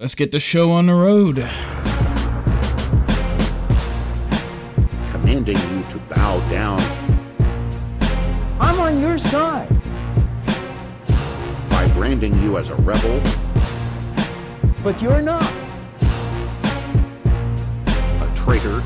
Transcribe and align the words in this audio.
Let's 0.00 0.14
get 0.14 0.32
the 0.32 0.40
show 0.40 0.72
on 0.72 0.86
the 0.86 0.94
road. 0.94 1.46
Commanding 5.12 5.58
you 5.58 5.84
to 5.90 5.98
bow 6.08 6.40
down 6.48 6.80
I'm 8.58 8.80
on 8.80 8.98
your 8.98 9.18
side. 9.18 9.68
by 11.68 11.86
branding 11.92 12.32
you 12.42 12.56
as 12.56 12.70
a 12.70 12.76
rebel, 12.76 13.20
But 14.82 15.02
you're 15.02 15.20
not. 15.20 15.44
a 18.22 18.32
traitor, 18.34 18.82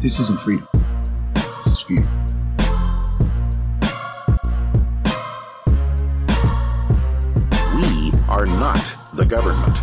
This 0.00 0.20
isn't 0.20 0.38
freedom. 0.38 0.68
This 1.56 1.66
is 1.66 1.80
fear. 1.80 2.06
Are 8.36 8.44
not 8.44 8.76
the 9.14 9.24
government. 9.24 9.74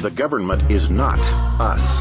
The 0.00 0.10
government 0.10 0.70
is 0.70 0.88
not 0.88 1.18
us. 1.60 2.00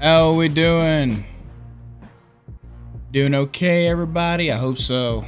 How 0.00 0.34
we 0.34 0.48
doing? 0.48 1.24
Doing 3.16 3.34
okay, 3.34 3.88
everybody? 3.88 4.52
I 4.52 4.58
hope 4.58 4.76
so. 4.76 5.24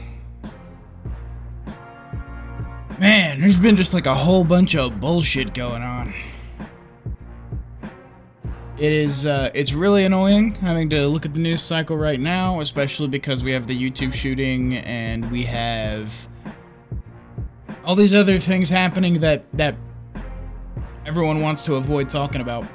Man, 2.99 3.41
there's 3.41 3.59
been 3.59 3.77
just 3.77 3.95
like 3.95 4.05
a 4.05 4.15
whole 4.15 4.45
bunch 4.45 4.77
of 4.77 5.01
bullshit 5.01 5.55
going 5.55 5.81
on. 5.81 6.13
It 8.77 8.93
is, 8.93 9.25
uh, 9.25 9.51
it's 9.55 9.73
really 9.73 10.05
annoying 10.05 10.57
having 10.57 10.91
to 10.91 11.07
look 11.09 11.25
at 11.25 11.33
the 11.33 11.41
news 11.41 11.63
cycle 11.63 11.97
right 11.97 12.21
now, 12.21 12.61
especially 12.61 13.09
because 13.09 13.43
we 13.43 13.53
have 13.53 13.67
the 13.67 13.91
YouTube 13.91 14.13
shooting 14.13 14.75
and 14.75 15.31
we 15.31 15.45
have 15.45 16.29
all 17.87 17.95
these 17.95 18.13
other 18.13 18.37
things 18.37 18.69
happening 18.69 19.21
that, 19.21 19.51
that 19.53 19.79
everyone 21.07 21.41
wants 21.41 21.63
to 21.63 21.77
avoid 21.77 22.11
talking 22.11 22.43
about. 22.43 22.67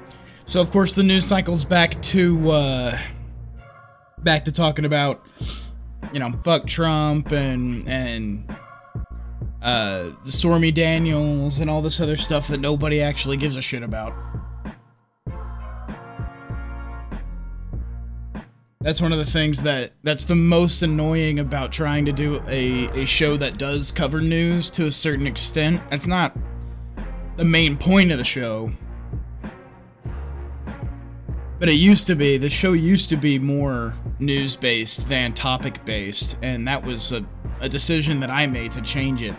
So 0.47 0.59
of 0.59 0.71
course 0.71 0.95
the 0.95 1.03
news 1.03 1.27
cycle's 1.27 1.65
back 1.65 2.01
to 2.01 2.49
uh 2.49 2.97
back 4.23 4.45
to 4.45 4.51
talking 4.51 4.85
about 4.85 5.25
you 6.11 6.19
know, 6.19 6.31
fuck 6.43 6.67
Trump 6.67 7.31
and 7.31 7.87
and 7.87 8.55
uh 9.61 10.09
the 10.23 10.31
Stormy 10.31 10.71
Daniels 10.71 11.59
and 11.59 11.69
all 11.69 11.81
this 11.81 11.99
other 11.99 12.15
stuff 12.15 12.47
that 12.49 12.59
nobody 12.59 13.01
actually 13.01 13.37
gives 13.37 13.55
a 13.55 13.61
shit 13.61 13.83
about. 13.83 14.13
That's 18.81 19.01
one 19.01 19.13
of 19.13 19.17
the 19.17 19.25
things 19.25 19.63
that 19.63 19.93
that's 20.03 20.25
the 20.25 20.35
most 20.35 20.83
annoying 20.83 21.39
about 21.39 21.71
trying 21.71 22.05
to 22.05 22.11
do 22.11 22.41
a, 22.47 22.89
a 22.89 23.05
show 23.05 23.37
that 23.37 23.57
does 23.57 23.91
cover 23.91 24.19
news 24.19 24.69
to 24.71 24.85
a 24.85 24.91
certain 24.91 25.25
extent. 25.25 25.81
That's 25.89 26.05
not 26.05 26.35
the 27.37 27.45
main 27.45 27.77
point 27.77 28.11
of 28.11 28.17
the 28.17 28.25
show. 28.25 28.71
But 31.63 31.69
it 31.69 31.75
used 31.75 32.07
to 32.07 32.15
be, 32.15 32.37
the 32.37 32.49
show 32.49 32.73
used 32.73 33.09
to 33.11 33.15
be 33.15 33.39
more 33.39 33.93
news 34.19 34.57
based 34.57 35.07
than 35.07 35.31
topic 35.31 35.85
based, 35.85 36.37
and 36.41 36.67
that 36.67 36.83
was 36.83 37.13
a, 37.13 37.25
a 37.61 37.69
decision 37.69 38.19
that 38.19 38.29
I 38.29 38.47
made 38.47 38.73
to 38.73 38.81
change 38.81 39.21
it. 39.21 39.33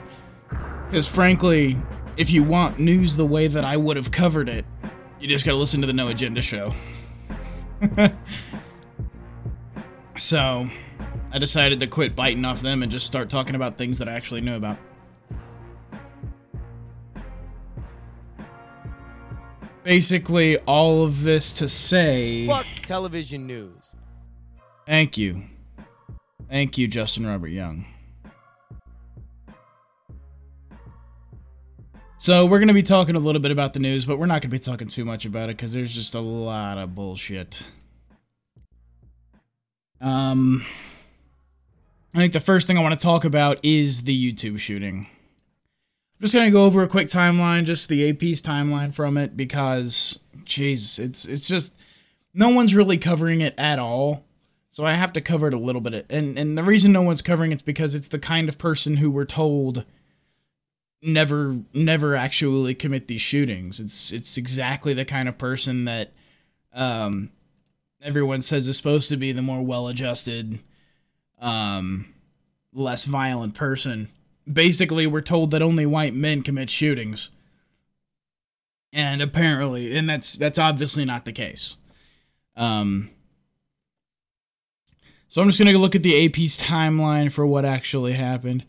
Because 0.89 1.07
frankly, 1.07 1.77
if 2.17 2.31
you 2.31 2.43
want 2.43 2.79
news 2.79 3.19
the 3.19 3.27
way 3.27 3.47
that 3.47 3.63
I 3.63 3.77
would 3.77 3.99
have 3.99 4.11
covered 4.11 4.49
it, 4.49 4.65
you 5.21 5.29
just 5.29 5.45
gotta 5.45 5.59
listen 5.59 5.83
to 5.83 5.87
the 5.87 5.93
No 5.93 6.09
Agenda 6.09 6.41
show. 6.41 6.73
so, 10.17 10.67
I 11.31 11.39
decided 11.39 11.79
to 11.81 11.87
quit 11.87 12.17
biting 12.17 12.47
off 12.47 12.63
them 12.63 12.83
and 12.83 12.91
just 12.91 13.07
start 13.07 13.29
talking 13.29 13.55
about 13.55 13.77
things 13.77 13.99
that 13.99 14.09
I 14.09 14.13
actually 14.13 14.41
knew 14.41 14.57
about. 14.57 14.79
Basically, 19.85 20.57
all 20.61 21.05
of 21.05 21.23
this 21.23 21.53
to 21.55 21.69
say. 21.69 22.47
Fuck 22.47 22.67
television 22.83 23.47
news. 23.47 23.95
Thank 24.87 25.19
you. 25.19 25.43
Thank 26.49 26.79
you, 26.79 26.89
Justin 26.89 27.27
Robert 27.27 27.49
Young. 27.49 27.85
So, 32.17 32.47
we're 32.47 32.59
going 32.59 32.69
to 32.69 32.75
be 32.75 32.83
talking 32.83 33.17
a 33.17 33.19
little 33.19 33.43
bit 33.43 33.51
about 33.51 33.75
the 33.75 33.81
news, 33.81 34.07
but 34.07 34.19
we're 34.19 34.25
not 34.25 34.41
going 34.41 34.43
to 34.43 34.49
be 34.49 34.59
talking 34.59 34.89
too 34.89 35.05
much 35.05 35.27
about 35.27 35.51
it 35.51 35.59
because 35.59 35.75
there's 35.75 35.95
just 35.95 36.15
a 36.15 36.21
lot 36.21 36.79
of 36.79 36.95
bullshit. 36.95 37.71
Um, 40.01 40.65
I 42.15 42.19
think 42.19 42.33
the 42.33 42.41
first 42.41 42.67
thing 42.67 42.79
I 42.79 42.81
want 42.81 42.99
to 42.99 43.03
talk 43.03 43.27
about 43.27 43.59
is 43.63 44.05
the 44.05 44.33
YouTube 44.33 44.59
shooting. 44.59 45.09
Just 46.25 46.33
gonna 46.33 46.51
go 46.51 46.65
over 46.65 46.83
a 46.83 46.89
quick 46.89 47.09
timeline, 47.09 47.67
just 47.67 47.91
the 47.91 48.09
AP's 48.09 48.41
timeline 48.41 48.95
from 48.95 49.19
it, 49.19 49.37
because 49.37 50.21
jeez, 50.47 50.99
it's 50.99 51.27
it's 51.27 51.47
just 51.47 51.79
no 52.33 52.49
one's 52.49 52.75
really 52.75 52.97
covering 52.97 53.43
it 53.43 53.53
at 53.59 53.79
all. 53.79 54.25
So 54.71 54.87
I 54.87 54.95
have 54.95 55.13
to 55.13 55.21
cover 55.21 55.49
it 55.49 55.53
a 55.53 55.59
little 55.59 55.83
bit. 55.83 56.07
And 56.09 56.39
and 56.39 56.57
the 56.57 56.63
reason 56.63 56.93
no 56.93 57.03
one's 57.03 57.21
covering 57.21 57.53
it's 57.53 57.61
because 57.61 57.95
it's 57.95 58.09
the 58.09 58.19
kind 58.19 58.49
of 58.49 58.57
person 58.57 58.97
who 58.97 59.11
we're 59.11 59.27
told 59.27 59.85
never 61.03 61.61
never 61.75 62.17
actually 62.17 62.75
commit 62.75 63.07
these 63.07 63.21
shootings. 63.21 63.79
It's 63.79 64.11
it's 64.11 64.39
exactly 64.39 64.95
the 64.95 65.05
kind 65.05 65.29
of 65.29 65.37
person 65.37 65.85
that 65.85 66.15
um 66.73 67.33
everyone 68.01 68.41
says 68.41 68.67
is 68.67 68.79
supposed 68.79 69.11
to 69.11 69.19
be 69.19 69.33
the 69.33 69.43
more 69.43 69.63
well-adjusted 69.63 70.59
um 71.39 72.15
less 72.73 73.05
violent 73.05 73.55
person. 73.55 74.09
Basically, 74.51 75.07
we're 75.07 75.21
told 75.23 75.51
that 75.51 75.63
only 75.63 75.87
white 75.87 76.15
men 76.15 76.43
commit 76.43 76.71
shootings. 76.71 77.31
And 78.93 79.21
apparently, 79.21 79.97
and 79.97 80.09
that's 80.09 80.35
that's 80.35 80.59
obviously 80.59 81.05
not 81.05 81.25
the 81.25 81.33
case. 81.33 81.79
Um 82.57 83.11
So 85.35 85.43
I'm 85.43 85.49
just 85.49 85.59
going 85.59 85.73
to 85.73 85.79
look 85.81 85.97
at 85.97 86.05
the 86.05 86.25
AP's 86.27 86.57
timeline 86.57 87.33
for 87.33 87.45
what 87.45 87.65
actually 87.65 88.13
happened. 88.13 88.65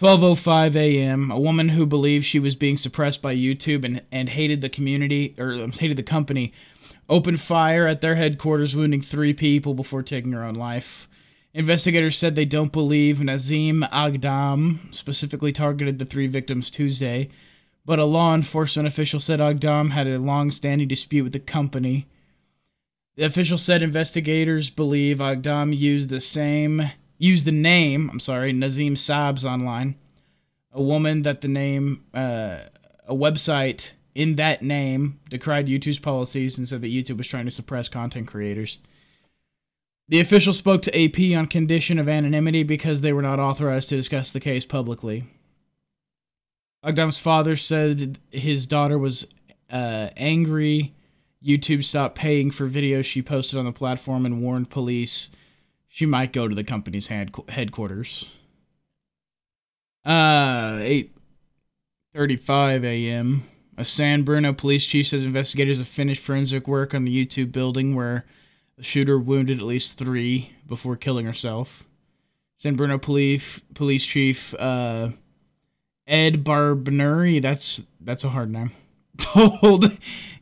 12:05 0.00 0.74
a.m. 0.74 1.30
A 1.30 1.38
woman 1.38 1.68
who 1.68 1.84
believed 1.84 2.24
she 2.24 2.38
was 2.38 2.54
being 2.54 2.78
suppressed 2.78 3.20
by 3.20 3.36
YouTube 3.36 3.84
and 3.84 4.00
and 4.10 4.30
hated 4.30 4.62
the 4.62 4.70
community 4.70 5.34
or 5.38 5.52
um, 5.52 5.72
hated 5.72 5.98
the 5.98 6.02
company 6.02 6.54
opened 7.10 7.38
fire 7.42 7.86
at 7.86 8.00
their 8.00 8.14
headquarters 8.14 8.74
wounding 8.74 9.02
3 9.02 9.34
people 9.34 9.74
before 9.74 10.02
taking 10.02 10.32
her 10.32 10.42
own 10.42 10.54
life. 10.54 11.06
Investigators 11.52 12.16
said 12.16 12.34
they 12.34 12.44
don't 12.44 12.72
believe 12.72 13.18
Nasim 13.18 13.88
Aghdam 13.90 14.94
specifically 14.94 15.52
targeted 15.52 15.98
the 15.98 16.04
three 16.04 16.28
victims 16.28 16.70
Tuesday, 16.70 17.28
but 17.84 17.98
a 17.98 18.04
law 18.04 18.34
enforcement 18.34 18.86
official 18.86 19.18
said 19.18 19.40
Aghdam 19.40 19.90
had 19.90 20.06
a 20.06 20.18
long 20.18 20.52
standing 20.52 20.86
dispute 20.86 21.24
with 21.24 21.32
the 21.32 21.40
company. 21.40 22.06
The 23.16 23.24
official 23.24 23.58
said 23.58 23.82
investigators 23.82 24.70
believe 24.70 25.18
Aghdam 25.18 25.76
used 25.76 26.08
the 26.08 26.20
same 26.20 26.82
used 27.18 27.44
the 27.46 27.52
name, 27.52 28.08
I'm 28.10 28.20
sorry, 28.20 28.52
Nasime 28.52 28.96
Sabz 28.96 29.44
online, 29.44 29.96
a 30.72 30.82
woman 30.82 31.22
that 31.22 31.42
the 31.42 31.48
name 31.48 32.04
uh, 32.14 32.58
a 33.06 33.14
website 33.14 33.92
in 34.14 34.36
that 34.36 34.62
name 34.62 35.20
decried 35.28 35.66
YouTube's 35.66 35.98
policies 35.98 36.58
and 36.58 36.66
said 36.66 36.80
that 36.80 36.92
YouTube 36.92 37.18
was 37.18 37.28
trying 37.28 37.44
to 37.44 37.50
suppress 37.50 37.88
content 37.88 38.26
creators. 38.26 38.78
The 40.10 40.20
official 40.20 40.52
spoke 40.52 40.82
to 40.82 41.02
AP 41.02 41.38
on 41.38 41.46
condition 41.46 41.98
of 42.00 42.08
anonymity 42.08 42.64
because 42.64 43.00
they 43.00 43.12
were 43.12 43.22
not 43.22 43.38
authorized 43.38 43.90
to 43.90 43.96
discuss 43.96 44.32
the 44.32 44.40
case 44.40 44.64
publicly. 44.64 45.22
Aghdam's 46.84 47.20
father 47.20 47.54
said 47.54 48.18
his 48.32 48.66
daughter 48.66 48.98
was 48.98 49.32
uh, 49.70 50.08
angry. 50.16 50.94
YouTube 51.44 51.84
stopped 51.84 52.16
paying 52.16 52.50
for 52.50 52.66
videos 52.66 53.04
she 53.04 53.22
posted 53.22 53.60
on 53.60 53.64
the 53.64 53.72
platform 53.72 54.26
and 54.26 54.42
warned 54.42 54.68
police 54.68 55.30
she 55.86 56.06
might 56.06 56.32
go 56.32 56.48
to 56.48 56.56
the 56.56 56.64
company's 56.64 57.06
headquarters. 57.06 58.34
Uh, 60.04 60.78
8:35 62.16 62.84
a.m. 62.84 63.44
A 63.76 63.84
San 63.84 64.22
Bruno 64.22 64.52
police 64.52 64.88
chief 64.88 65.06
says 65.06 65.24
investigators 65.24 65.78
have 65.78 65.86
finished 65.86 66.26
forensic 66.26 66.66
work 66.66 66.94
on 66.94 67.04
the 67.04 67.16
YouTube 67.16 67.52
building 67.52 67.94
where 67.94 68.24
the 68.80 68.84
shooter 68.86 69.18
wounded 69.18 69.58
at 69.58 69.64
least 69.64 69.98
three 69.98 70.52
before 70.66 70.96
killing 70.96 71.26
herself. 71.26 71.86
San 72.56 72.76
Bruno 72.76 72.96
police 72.96 73.60
police 73.74 74.06
chief 74.06 74.54
uh, 74.54 75.10
Ed 76.06 76.42
Barbnuri, 76.42 77.42
that's 77.42 77.82
that's 78.00 78.24
a 78.24 78.30
hard 78.30 78.50
name, 78.50 78.70
told 79.18 79.84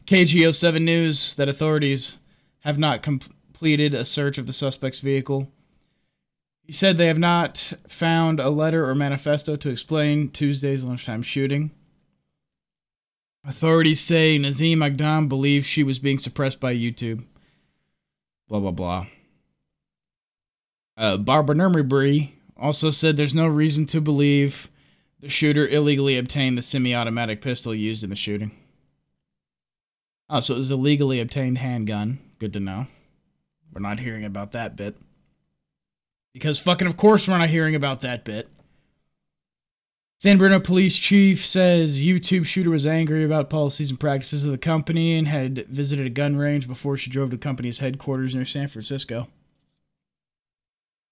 KGO7 0.07 0.81
News 0.81 1.35
that 1.35 1.49
authorities 1.49 2.21
have 2.61 2.79
not 2.79 3.03
completed 3.03 3.93
a 3.93 4.05
search 4.05 4.39
of 4.39 4.47
the 4.47 4.53
suspect's 4.53 5.01
vehicle. 5.01 5.51
He 6.63 6.71
said 6.71 6.97
they 6.97 7.09
have 7.09 7.19
not 7.19 7.73
found 7.89 8.39
a 8.39 8.51
letter 8.51 8.89
or 8.89 8.95
manifesto 8.95 9.57
to 9.57 9.69
explain 9.69 10.29
Tuesday's 10.29 10.85
lunchtime 10.85 11.23
shooting. 11.23 11.73
Authorities 13.45 14.01
say 14.01 14.39
Nasim 14.39 14.77
Aghdam 14.77 15.29
believes 15.29 15.67
she 15.67 15.83
was 15.83 15.99
being 15.99 16.19
suppressed 16.19 16.61
by 16.61 16.77
YouTube. 16.77 17.25
Blah, 18.49 18.61
blah, 18.61 18.71
blah. 18.71 19.07
Uh, 20.97 21.17
Barbara 21.17 21.55
Nurmabry 21.55 22.33
also 22.57 22.91
said 22.91 23.17
there's 23.17 23.35
no 23.35 23.47
reason 23.47 23.87
to 23.87 24.01
believe 24.01 24.69
the 25.21 25.29
shooter 25.29 25.67
illegally 25.67 26.19
obtained 26.19 26.59
the 26.59 26.63
semi 26.63 26.95
automatic 26.95 27.41
pistol 27.41 27.75
used 27.75 28.03
in 28.03 28.11
the 28.11 28.17
shooting. 28.17 28.51
Oh, 30.31 30.41
so 30.41 30.55
it 30.55 30.59
was 30.59 30.71
a 30.71 30.77
legally 30.77 31.21
obtained 31.21 31.59
handgun. 31.59 32.19
Good 32.39 32.53
to 32.55 32.61
know. 32.61 32.87
We're 33.73 33.81
not 33.81 34.01
hearing 34.01 34.25
about 34.25 34.53
that 34.53 34.77
bit. 34.77 34.97
Because 36.33 36.59
fucking, 36.59 36.87
of 36.87 36.97
course, 36.97 37.27
we're 37.27 37.39
not 37.39 37.49
hearing 37.49 37.75
about 37.75 38.01
that 38.01 38.25
bit. 38.25 38.49
San 40.21 40.37
Bruno 40.37 40.59
police 40.59 40.99
chief 40.99 41.47
says 41.47 42.03
YouTube 42.03 42.45
shooter 42.45 42.71
was 42.71 42.85
angry 42.85 43.23
about 43.23 43.49
policies 43.49 43.91
and 43.91 44.01
practices 44.01 44.45
of 44.45 44.51
the 44.51 44.59
company 44.59 45.15
and 45.15 45.29
had 45.29 45.65
visited 45.69 46.07
a 46.07 46.11
gun 46.11 46.35
range 46.35 46.67
before 46.67 46.97
she 46.97 47.09
drove 47.09 47.31
to 47.31 47.37
the 47.37 47.41
company's 47.41 47.79
headquarters 47.79 48.35
near 48.35 48.45
San 48.45 48.67
Francisco. 48.67 49.29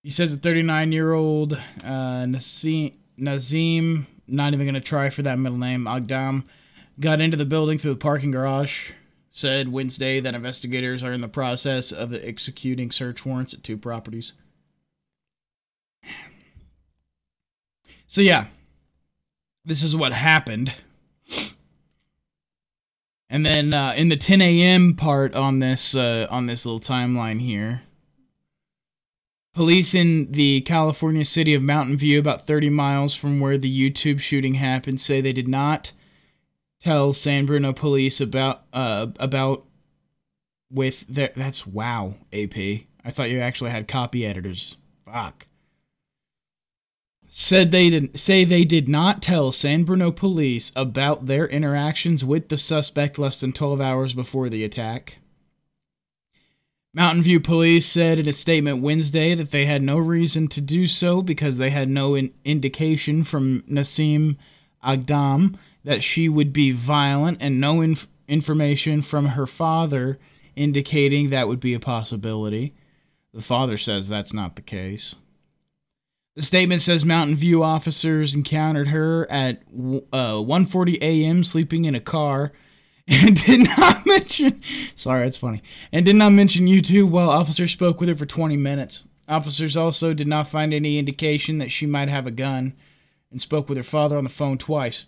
He 0.03 0.11
says 0.11 0.35
the 0.35 0.43
39 0.43 0.91
year 0.91 1.13
old 1.13 1.53
uh, 1.53 2.27
Nasim, 2.27 2.95
Nasim, 3.17 4.07
not 4.27 4.53
even 4.53 4.67
going 4.67 4.75
to 4.75 4.81
try 4.81 5.09
for 5.09 5.23
that 5.23 5.39
middle 5.39 5.59
name, 5.59 5.85
Aghdam, 5.85 6.45
got 6.99 7.21
into 7.21 7.37
the 7.37 7.45
building 7.45 7.79
through 7.79 7.95
the 7.95 8.01
parking 8.01 8.33
garage. 8.33 8.93
Said 9.29 9.69
Wednesday 9.69 10.19
that 10.19 10.35
investigators 10.35 11.05
are 11.05 11.13
in 11.13 11.21
the 11.21 11.29
process 11.29 11.93
of 11.93 12.13
executing 12.15 12.91
search 12.91 13.25
warrants 13.25 13.53
at 13.53 13.63
two 13.63 13.77
properties. 13.77 14.33
So, 18.07 18.23
yeah, 18.23 18.47
this 19.67 19.83
is 19.83 19.95
what 19.95 20.13
happened. 20.13 20.73
And 23.29 23.45
then 23.45 23.75
uh, 23.75 23.93
in 23.97 24.09
the 24.09 24.17
10 24.17 24.41
a.m. 24.41 24.95
part 24.95 25.35
on 25.35 25.59
this 25.59 25.97
uh, 25.97 26.29
on 26.31 26.47
this 26.47 26.65
little 26.65 26.81
timeline 26.81 27.41
here, 27.41 27.83
police 29.53 29.95
in 29.95 30.31
the 30.31 30.61
California 30.61 31.25
city 31.25 31.53
of 31.53 31.63
Mountain 31.63 31.97
View, 31.97 32.21
about 32.21 32.47
30 32.47 32.71
miles 32.71 33.17
from 33.17 33.41
where 33.41 33.59
the 33.59 33.91
YouTube 33.91 34.21
shooting 34.21 34.55
happened, 34.55 35.01
say 35.01 35.21
they 35.21 35.33
did 35.33 35.49
not 35.49 35.93
tell 36.79 37.13
San 37.13 37.47
Bruno 37.47 37.73
police 37.73 38.21
about 38.21 38.63
uh, 38.73 39.09
about 39.19 39.65
with 40.71 41.05
their. 41.09 41.33
That's 41.35 41.67
wow, 41.67 42.15
AP. 42.33 42.57
I 43.05 43.11
thought 43.11 43.31
you 43.31 43.41
actually 43.41 43.71
had 43.71 43.89
copy 43.89 44.25
editors. 44.25 44.77
Fuck 45.05 45.46
said 47.39 47.71
they 47.71 47.91
didn't 47.91 48.19
say 48.19 48.45
they 48.45 48.65
did 48.65 48.89
not 48.89 49.21
tell 49.21 49.53
San 49.53 49.85
Bruno 49.85 50.11
police 50.11 50.73
about 50.75 51.27
their 51.27 51.47
interactions 51.47 52.25
with 52.25 52.49
the 52.49 52.57
suspect 52.57 53.19
less 53.19 53.43
than 53.43 53.53
12 53.53 53.79
hours 53.79 54.15
before 54.15 54.49
the 54.49 54.65
attack. 54.65 55.19
Mountain 56.95 57.23
View 57.23 57.39
police 57.39 57.85
said 57.85 58.19
in 58.19 58.27
a 58.27 58.33
statement 58.33 58.81
Wednesday 58.81 59.35
that 59.35 59.51
they 59.51 59.67
had 59.67 59.83
no 59.83 59.99
reason 59.99 60.49
to 60.49 60.63
do 60.63 60.87
so 60.87 61.21
because 61.21 61.59
they 61.59 61.69
had 61.69 61.91
no 61.91 62.15
in- 62.15 62.33
indication 62.47 63.23
from 63.23 63.61
Nasim 63.69 64.39
Aghdam 64.83 65.59
that 65.85 66.03
she 66.03 66.31
would 66.31 66.55
be 66.55 66.73
violent 66.73 67.37
and 67.43 67.61
no 67.61 67.83
inf- 67.83 68.09
information 68.29 69.03
from 69.03 69.27
her 69.27 69.47
father 69.47 70.19
indicating 70.57 71.29
that 71.29 71.49
would 71.49 71.61
be 71.61 71.75
a 71.75 71.81
possibility. 71.81 72.73
The 73.35 73.43
father 73.43 73.77
says 73.77 74.09
that's 74.09 74.33
not 74.33 74.57
the 74.57 74.63
case. 74.63 75.17
The 76.37 76.43
statement 76.43 76.83
says 76.83 77.03
Mountain 77.03 77.37
View 77.37 77.63
officers 77.63 78.35
encountered 78.35 78.89
her 78.89 79.27
at 79.31 79.63
uh, 80.13 80.35
1:40 80.35 80.99
a.m. 81.01 81.43
sleeping 81.43 81.87
in 81.87 81.95
a 81.95 82.01
car, 82.01 82.53
and 83.09 83.43
did 83.47 83.67
not 83.67 84.05
mention. 84.05 84.63
Sorry, 84.95 85.25
that's 85.25 85.39
funny. 85.39 85.63
And 85.93 86.05
did 86.05 86.17
not 86.17 86.33
mention 86.33 86.67
YouTube 86.67 87.09
while 87.09 87.31
officers 87.31 87.71
spoke 87.73 88.01
with 88.01 88.11
her 88.11 88.15
for 88.15 88.27
20 88.27 88.55
minutes. 88.59 89.05
Officers 89.29 89.79
also 89.79 90.13
did 90.13 90.29
not 90.29 90.47
find 90.47 90.75
any 90.75 90.99
indication 90.99 91.57
that 91.57 91.71
she 91.71 91.87
might 91.87 92.11
have 92.11 92.27
a 92.27 92.31
gun, 92.31 92.75
and 93.31 93.41
spoke 93.41 93.71
with 93.71 93.79
her 93.79 93.83
father 93.83 94.19
on 94.19 94.25
the 94.25 94.31
phone 94.31 94.59
twice. 94.59 95.07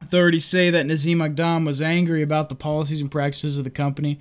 Authorities 0.00 0.46
say 0.46 0.70
that 0.70 0.86
Nasim 0.86 1.18
Aghdam 1.18 1.66
was 1.66 1.82
angry 1.82 2.22
about 2.22 2.48
the 2.48 2.54
policies 2.54 3.02
and 3.02 3.10
practices 3.10 3.58
of 3.58 3.64
the 3.64 3.70
company 3.70 4.18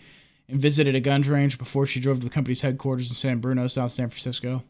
and 0.50 0.60
visited 0.60 0.96
a 0.96 1.00
guns 1.00 1.30
range 1.30 1.58
before 1.58 1.86
she 1.86 2.02
drove 2.02 2.20
to 2.20 2.28
the 2.28 2.34
company's 2.34 2.62
headquarters 2.62 3.10
in 3.10 3.16
San 3.16 3.40
Bruno, 3.40 3.68
South 3.68 3.94
San 3.94 4.10
Francisco. 4.10 4.64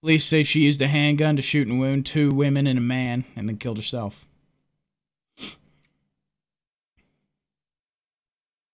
Police 0.00 0.24
say 0.24 0.42
she 0.42 0.60
used 0.60 0.80
a 0.80 0.86
handgun 0.86 1.36
to 1.36 1.42
shoot 1.42 1.66
and 1.66 1.80
wound 1.80 2.06
two 2.06 2.30
women 2.30 2.66
and 2.66 2.78
a 2.78 2.82
man 2.82 3.24
and 3.34 3.48
then 3.48 3.56
killed 3.56 3.78
herself. 3.78 4.28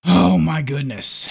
Oh 0.04 0.38
my 0.38 0.60
goodness. 0.60 1.30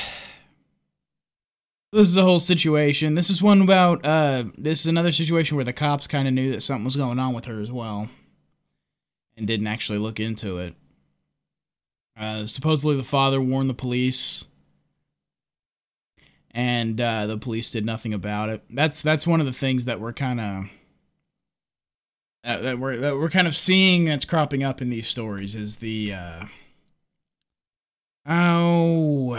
This 1.92 2.08
is 2.08 2.18
a 2.18 2.24
whole 2.24 2.40
situation. 2.40 3.14
This 3.14 3.30
is 3.30 3.44
one 3.44 3.62
about 3.62 4.04
uh 4.04 4.46
this 4.58 4.80
is 4.82 4.88
another 4.88 5.12
situation 5.12 5.56
where 5.58 5.66
the 5.66 5.74
cops 5.74 6.08
kind 6.08 6.28
of 6.28 6.34
knew 6.34 6.52
that 6.52 6.62
something 6.62 6.86
was 6.86 6.96
going 6.96 7.20
on 7.20 7.34
with 7.34 7.46
her 7.46 7.62
as 7.62 7.72
well 7.72 8.10
and 9.38 9.46
didn't 9.46 9.68
actually 9.68 10.00
look 10.00 10.20
into 10.20 10.58
it. 10.58 10.74
Uh, 12.18 12.46
supposedly 12.48 12.96
the 12.96 13.04
father 13.04 13.42
warned 13.42 13.70
the 13.70 13.76
police 13.76 14.48
and 16.54 17.00
uh, 17.02 17.26
the 17.26 17.38
police 17.38 17.70
did 17.70 17.86
nothing 17.86 18.14
about 18.14 18.50
it. 18.50 18.64
That's 18.70 19.02
that's 19.02 19.26
one 19.26 19.40
of 19.40 19.46
the 19.46 19.54
things 19.54 19.86
that 19.86 20.00
we're 20.00 20.14
kind 20.14 20.40
of 20.40 20.66
uh, 22.44 22.58
that 22.58 22.80
we're 22.80 22.98
that 22.98 23.18
we're 23.18 23.30
kind 23.30 23.48
of 23.48 23.56
seeing 23.56 24.06
that's 24.06 24.26
cropping 24.26 24.64
up 24.64 24.82
in 24.82 24.90
these 24.90 25.08
stories 25.08 25.56
is 25.56 25.78
the 25.78 26.14
uh, 26.14 26.46
oh 28.26 29.36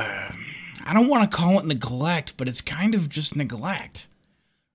I 0.84 0.93
don't 0.93 1.08
want 1.08 1.31
to 1.31 1.37
call 1.37 1.58
it 1.58 1.66
neglect, 1.66 2.37
but 2.37 2.49
it's 2.49 2.61
kind 2.61 2.94
of 2.94 3.08
just 3.08 3.37
neglect 3.37 4.08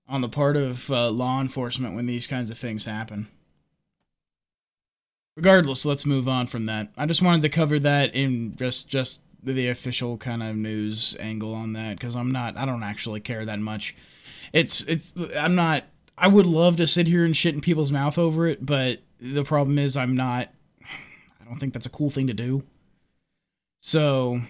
on 0.08 0.22
the 0.22 0.30
part 0.30 0.58
of 0.58 0.90
uh, 0.90 1.10
law 1.10 1.40
enforcement 1.40 1.96
when 1.96 2.08
these 2.08 2.26
kinds 2.26 2.50
of 2.50 2.58
things 2.58 2.86
happen. 2.86 3.28
Regardless, 5.36 5.86
let's 5.86 6.06
move 6.06 6.28
on 6.28 6.48
from 6.48 6.66
that. 6.66 6.90
I 6.98 7.06
just 7.06 7.22
wanted 7.22 7.42
to 7.44 7.50
cover 7.50 7.78
that 7.80 8.16
in 8.16 8.56
just 8.56 8.90
just 8.90 9.22
the 9.44 9.68
official 9.68 10.18
kind 10.18 10.44
of 10.44 10.56
news 10.56 11.16
angle 11.20 11.54
on 11.54 11.74
that 11.74 11.98
because 11.98 12.16
I'm 12.16 12.32
not 12.32 12.58
I 12.58 12.66
don't 12.66 12.84
actually 12.84 13.20
care 13.20 13.46
that 13.46 13.60
much. 13.60 13.96
It's 14.54 14.82
it's 14.84 15.16
I'm 15.36 15.56
not 15.56 15.84
I 16.18 16.28
would 16.28 16.46
love 16.46 16.78
to 16.78 16.88
sit 16.88 17.08
here 17.08 17.24
and 17.26 17.36
shit 17.36 17.56
in 17.56 17.62
people's 17.62 17.92
mouth 17.92 18.18
over 18.18 18.48
it, 18.48 18.66
but 18.66 19.00
the 19.20 19.44
problem 19.44 19.78
is 19.78 19.96
I'm 19.96 20.16
not 20.16 20.50
I 21.42 21.46
don't 21.46 21.58
think 21.58 21.74
that's 21.74 21.86
a 21.86 21.92
cool 21.92 22.10
thing 22.10 22.28
to 22.28 22.34
do. 22.34 22.64
So 23.80 24.42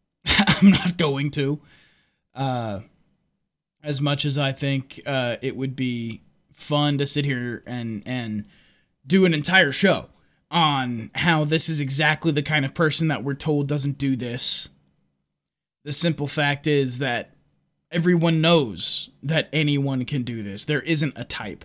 I'm 0.26 0.70
not 0.70 0.96
going 0.96 1.30
to. 1.32 1.60
Uh 2.34 2.80
as 3.82 4.00
much 4.00 4.24
as 4.24 4.38
I 4.38 4.52
think 4.52 5.00
uh 5.06 5.36
it 5.42 5.56
would 5.56 5.76
be 5.76 6.20
fun 6.52 6.98
to 6.98 7.06
sit 7.06 7.24
here 7.24 7.62
and 7.66 8.02
and 8.06 8.44
do 9.06 9.24
an 9.24 9.34
entire 9.34 9.72
show 9.72 10.08
on 10.54 11.10
how 11.16 11.42
this 11.42 11.68
is 11.68 11.80
exactly 11.80 12.30
the 12.30 12.42
kind 12.42 12.64
of 12.64 12.72
person 12.72 13.08
that 13.08 13.24
we're 13.24 13.34
told 13.34 13.66
doesn't 13.66 13.98
do 13.98 14.14
this. 14.14 14.68
The 15.82 15.92
simple 15.92 16.28
fact 16.28 16.68
is 16.68 16.98
that 16.98 17.32
everyone 17.90 18.40
knows 18.40 19.10
that 19.22 19.48
anyone 19.52 20.04
can 20.04 20.22
do 20.22 20.44
this. 20.44 20.64
There 20.64 20.80
isn't 20.82 21.14
a 21.16 21.24
type. 21.24 21.64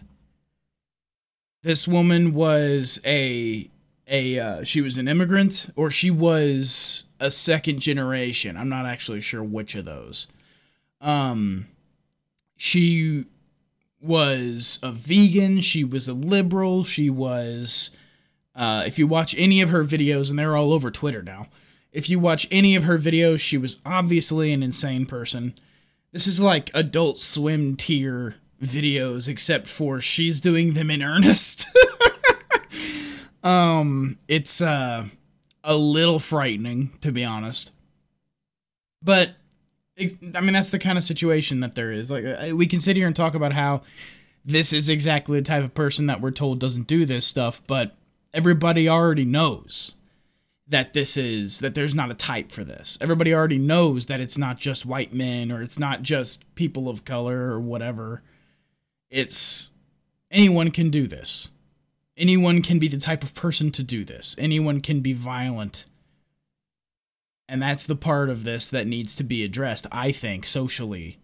This 1.62 1.88
woman 1.88 2.34
was 2.34 3.00
a 3.06 3.70
a 4.08 4.40
uh, 4.40 4.64
she 4.64 4.82
was 4.82 4.98
an 4.98 5.08
immigrant 5.08 5.70
or 5.76 5.92
she 5.92 6.10
was 6.10 7.06
a 7.20 7.30
second 7.30 7.82
generation. 7.82 8.58
I'm 8.58 8.70
not 8.70 8.88
actually 8.88 9.22
sure 9.22 9.44
which 9.44 9.76
of 9.76 9.86
those. 9.86 10.28
Um 11.00 11.68
she 12.58 13.26
was 14.02 14.80
a 14.82 14.92
vegan, 14.92 15.62
she 15.62 15.84
was 15.84 16.08
a 16.08 16.14
liberal, 16.14 16.84
she 16.84 17.10
was 17.10 17.96
uh, 18.60 18.84
if 18.86 19.00
you 19.00 19.08
watch 19.08 19.34
any 19.38 19.62
of 19.62 19.70
her 19.70 19.86
videos, 19.86 20.30
and 20.30 20.38
they're 20.38 20.58
all 20.58 20.74
over 20.74 20.92
Twitter 20.92 21.24
now, 21.24 21.48
if 21.94 22.10
you 22.10 22.20
watch 22.20 22.46
any 22.52 22.76
of 22.76 22.84
her 22.84 22.98
videos, 22.98 23.40
she 23.40 23.58
was 23.58 23.80
obviously 23.86 24.52
an 24.52 24.62
insane 24.62 25.06
person. 25.06 25.54
This 26.12 26.28
is 26.28 26.42
like 26.42 26.70
adult 26.74 27.20
swim 27.20 27.78
tier 27.78 28.36
videos, 28.62 29.30
except 29.30 29.68
for 29.68 30.02
she's 30.02 30.42
doing 30.42 30.74
them 30.74 30.92
in 30.92 31.02
earnest. 31.04 31.66
um, 33.44 34.18
it's 34.28 34.62
uh, 34.62 35.06
a 35.64 35.76
little 35.78 36.20
frightening, 36.20 36.90
to 37.00 37.14
be 37.14 37.24
honest. 37.24 37.72
But 39.02 39.36
I 39.98 40.42
mean, 40.42 40.52
that's 40.52 40.70
the 40.70 40.80
kind 40.80 40.98
of 40.98 41.06
situation 41.06 41.62
that 41.62 41.76
there 41.76 41.94
is. 41.94 42.12
Like, 42.12 42.26
uh, 42.26 42.56
we 42.58 42.68
can 42.68 42.82
sit 42.82 42.98
here 42.98 43.08
and 43.08 43.16
talk 43.16 43.36
about 43.36 43.54
how 43.54 43.84
this 44.44 44.74
is 44.74 44.90
exactly 44.90 45.40
the 45.40 45.46
type 45.46 45.64
of 45.64 45.74
person 45.74 46.08
that 46.08 46.20
we're 46.20 46.32
told 46.32 46.60
doesn't 46.60 46.88
do 46.88 47.06
this 47.06 47.26
stuff, 47.26 47.62
but 47.66 47.96
everybody 48.34 48.88
already 48.88 49.26
knows 49.26 49.96
that 50.68 50.94
this 50.94 51.18
is 51.18 51.60
that 51.60 51.74
there's 51.74 51.96
not 51.96 52.12
a 52.12 52.16
type 52.16 52.52
for 52.52 52.64
this. 52.64 52.98
Everybody 53.02 53.34
already 53.34 53.58
knows 53.58 54.06
that 54.06 54.20
it's 54.20 54.38
not 54.38 54.58
just 54.58 54.86
white 54.86 55.12
men 55.12 55.52
or 55.52 55.64
it's 55.64 55.80
not 55.80 56.04
just 56.04 56.54
people 56.56 56.88
of 56.88 57.04
color 57.04 57.52
or 57.52 57.60
whatever. 57.60 58.22
It's 59.10 59.72
anyone 60.30 60.70
can 60.70 60.92
do 60.92 61.08
this. 61.08 61.50
Anyone 62.16 62.62
can 62.62 62.78
be 62.78 62.88
the 62.88 63.00
type 63.00 63.24
of 63.24 63.34
person 63.34 63.72
to 63.72 63.84
do 63.84 64.06
this. 64.06 64.36
Anyone 64.38 64.82
can 64.82 65.00
be 65.00 65.14
violent. 65.14 65.86
And 67.48 67.62
that's 67.64 67.88
the 67.88 67.96
part 67.96 68.30
of 68.30 68.44
this 68.44 68.70
that 68.70 68.86
needs 68.86 69.16
to 69.16 69.24
be 69.24 69.44
addressed, 69.44 69.88
I 69.92 70.12
think, 70.12 70.46
socially. 70.46 71.18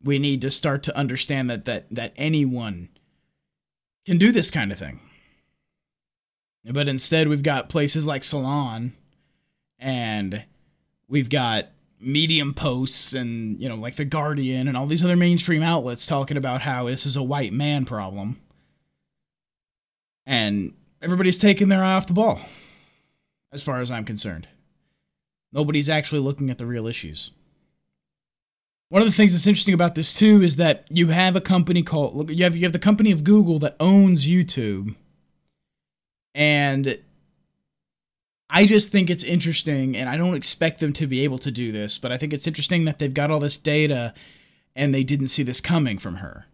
We 0.00 0.20
need 0.20 0.40
to 0.42 0.50
start 0.50 0.84
to 0.84 0.96
understand 0.96 1.50
that 1.50 1.64
that 1.64 1.90
that 1.90 2.12
anyone 2.16 2.90
can 4.06 4.18
do 4.18 4.30
this 4.30 4.50
kind 4.52 4.70
of 4.70 4.78
thing. 4.78 5.00
But 6.72 6.88
instead, 6.88 7.28
we've 7.28 7.42
got 7.42 7.68
places 7.68 8.06
like 8.06 8.24
Salon, 8.24 8.92
and 9.78 10.44
we've 11.08 11.28
got 11.28 11.68
Medium 12.00 12.54
posts, 12.54 13.12
and 13.12 13.60
you 13.60 13.68
know, 13.68 13.76
like 13.76 13.96
the 13.96 14.04
Guardian, 14.04 14.66
and 14.68 14.76
all 14.76 14.86
these 14.86 15.04
other 15.04 15.16
mainstream 15.16 15.62
outlets 15.62 16.06
talking 16.06 16.36
about 16.36 16.62
how 16.62 16.86
this 16.86 17.04
is 17.04 17.16
a 17.16 17.22
white 17.22 17.52
man 17.52 17.84
problem, 17.84 18.38
and 20.26 20.72
everybody's 21.02 21.38
taking 21.38 21.68
their 21.68 21.84
eye 21.84 21.94
off 21.94 22.06
the 22.06 22.14
ball, 22.14 22.40
as 23.52 23.62
far 23.62 23.80
as 23.80 23.90
I'm 23.90 24.04
concerned. 24.04 24.48
Nobody's 25.52 25.88
actually 25.88 26.20
looking 26.20 26.50
at 26.50 26.58
the 26.58 26.66
real 26.66 26.86
issues. 26.86 27.30
One 28.88 29.02
of 29.02 29.08
the 29.08 29.12
things 29.12 29.32
that's 29.32 29.46
interesting 29.46 29.74
about 29.74 29.94
this 29.94 30.14
too 30.14 30.42
is 30.42 30.56
that 30.56 30.86
you 30.90 31.08
have 31.08 31.36
a 31.36 31.40
company 31.40 31.82
called 31.82 32.30
you 32.30 32.44
have 32.44 32.56
you 32.56 32.62
have 32.62 32.72
the 32.72 32.78
company 32.78 33.12
of 33.12 33.24
Google 33.24 33.58
that 33.60 33.76
owns 33.80 34.26
YouTube 34.26 34.94
and 36.34 36.98
I 38.50 38.66
just 38.66 38.92
think 38.92 39.10
it's 39.10 39.24
interesting, 39.24 39.96
and 39.96 40.08
I 40.08 40.16
don't 40.16 40.34
expect 40.34 40.80
them 40.80 40.92
to 40.94 41.06
be 41.06 41.24
able 41.24 41.38
to 41.38 41.50
do 41.50 41.72
this, 41.72 41.98
but 41.98 42.12
I 42.12 42.16
think 42.16 42.32
it's 42.32 42.46
interesting 42.46 42.84
that 42.84 42.98
they've 42.98 43.12
got 43.12 43.30
all 43.30 43.40
this 43.40 43.58
data 43.58 44.14
and 44.76 44.94
they 44.94 45.04
didn't 45.04 45.28
see 45.28 45.42
this 45.42 45.60
coming 45.60 45.98
from 45.98 46.16
her. 46.16 46.46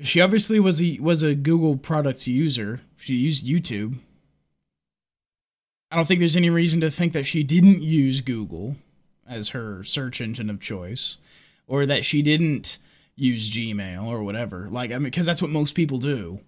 She 0.00 0.20
obviously 0.20 0.58
was 0.58 0.82
a, 0.82 0.98
was 1.00 1.22
a 1.22 1.34
Google 1.34 1.76
products 1.76 2.26
user. 2.26 2.80
She 2.96 3.14
used 3.14 3.46
YouTube. 3.46 3.98
I 5.90 5.96
don't 5.96 6.06
think 6.06 6.18
there's 6.18 6.36
any 6.36 6.50
reason 6.50 6.80
to 6.80 6.90
think 6.90 7.12
that 7.12 7.26
she 7.26 7.44
didn't 7.44 7.80
use 7.80 8.20
Google 8.20 8.76
as 9.26 9.50
her 9.50 9.84
search 9.84 10.20
engine 10.20 10.50
of 10.50 10.60
choice 10.60 11.18
or 11.66 11.86
that 11.86 12.04
she 12.04 12.22
didn't 12.22 12.78
use 13.16 13.50
Gmail 13.50 14.04
or 14.04 14.22
whatever. 14.22 14.68
Like, 14.68 14.90
I 14.90 14.94
mean, 14.94 15.04
because 15.04 15.26
that's 15.26 15.40
what 15.40 15.50
most 15.50 15.74
people 15.74 15.98
do. 15.98 16.40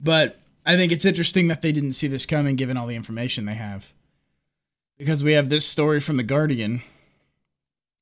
But 0.00 0.36
I 0.64 0.76
think 0.76 0.92
it's 0.92 1.04
interesting 1.04 1.48
that 1.48 1.62
they 1.62 1.72
didn't 1.72 1.92
see 1.92 2.06
this 2.06 2.26
coming 2.26 2.56
given 2.56 2.76
all 2.76 2.86
the 2.86 2.96
information 2.96 3.44
they 3.46 3.54
have. 3.54 3.92
Because 4.98 5.24
we 5.24 5.32
have 5.32 5.48
this 5.48 5.66
story 5.66 6.00
from 6.00 6.16
The 6.16 6.22
Guardian. 6.22 6.82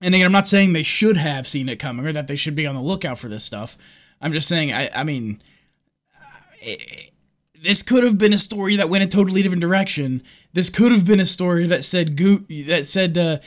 And 0.02 0.14
again, 0.14 0.26
I'm 0.26 0.32
not 0.32 0.48
saying 0.48 0.72
they 0.72 0.82
should 0.82 1.16
have 1.16 1.46
seen 1.46 1.68
it 1.68 1.78
coming 1.78 2.06
or 2.06 2.12
that 2.12 2.26
they 2.26 2.36
should 2.36 2.54
be 2.54 2.66
on 2.66 2.74
the 2.74 2.82
lookout 2.82 3.18
for 3.18 3.28
this 3.28 3.44
stuff. 3.44 3.76
I'm 4.20 4.32
just 4.32 4.48
saying, 4.48 4.72
I, 4.72 4.90
I 4.94 5.04
mean, 5.04 5.42
it, 6.60 7.12
this 7.62 7.82
could 7.82 8.04
have 8.04 8.18
been 8.18 8.32
a 8.32 8.38
story 8.38 8.76
that 8.76 8.88
went 8.88 9.04
a 9.04 9.06
totally 9.06 9.42
different 9.42 9.62
direction. 9.62 10.22
This 10.52 10.70
could 10.70 10.92
have 10.92 11.06
been 11.06 11.20
a 11.20 11.26
story 11.26 11.66
that 11.66 11.84
said 11.84 12.16
Go- 12.16 12.44
that 12.66 12.86
said 12.86 13.16
uh, 13.16 13.38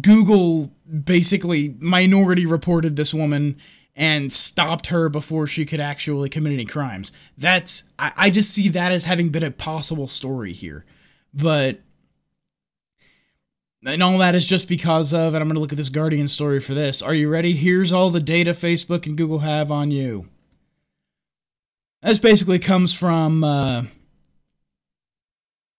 Google 0.00 0.70
basically 1.04 1.76
minority 1.80 2.46
reported 2.46 2.96
this 2.96 3.14
woman 3.14 3.58
and 3.94 4.32
stopped 4.32 4.86
her 4.86 5.08
before 5.08 5.46
she 5.46 5.66
could 5.66 5.80
actually 5.80 6.28
commit 6.28 6.52
any 6.52 6.64
crimes. 6.64 7.12
That's 7.36 7.84
I, 7.98 8.12
I 8.16 8.30
just 8.30 8.50
see 8.50 8.68
that 8.70 8.92
as 8.92 9.04
having 9.04 9.28
been 9.30 9.42
a 9.42 9.50
possible 9.50 10.06
story 10.06 10.52
here. 10.52 10.84
But 11.34 11.80
and 13.84 14.02
all 14.02 14.18
that 14.18 14.34
is 14.34 14.46
just 14.46 14.68
because 14.68 15.12
of, 15.12 15.34
and 15.34 15.42
I'm 15.42 15.48
going 15.48 15.54
to 15.54 15.60
look 15.60 15.72
at 15.72 15.76
this 15.76 15.88
Guardian 15.88 16.28
story 16.28 16.60
for 16.60 16.72
this. 16.72 17.02
Are 17.02 17.14
you 17.14 17.28
ready? 17.28 17.52
Here's 17.52 17.92
all 17.92 18.10
the 18.10 18.20
data 18.20 18.52
Facebook 18.52 19.06
and 19.06 19.16
Google 19.16 19.40
have 19.40 19.70
on 19.70 19.90
you. 19.90 20.28
This 22.00 22.18
basically 22.18 22.58
comes 22.58 22.94
from 22.94 23.42
uh, 23.42 23.84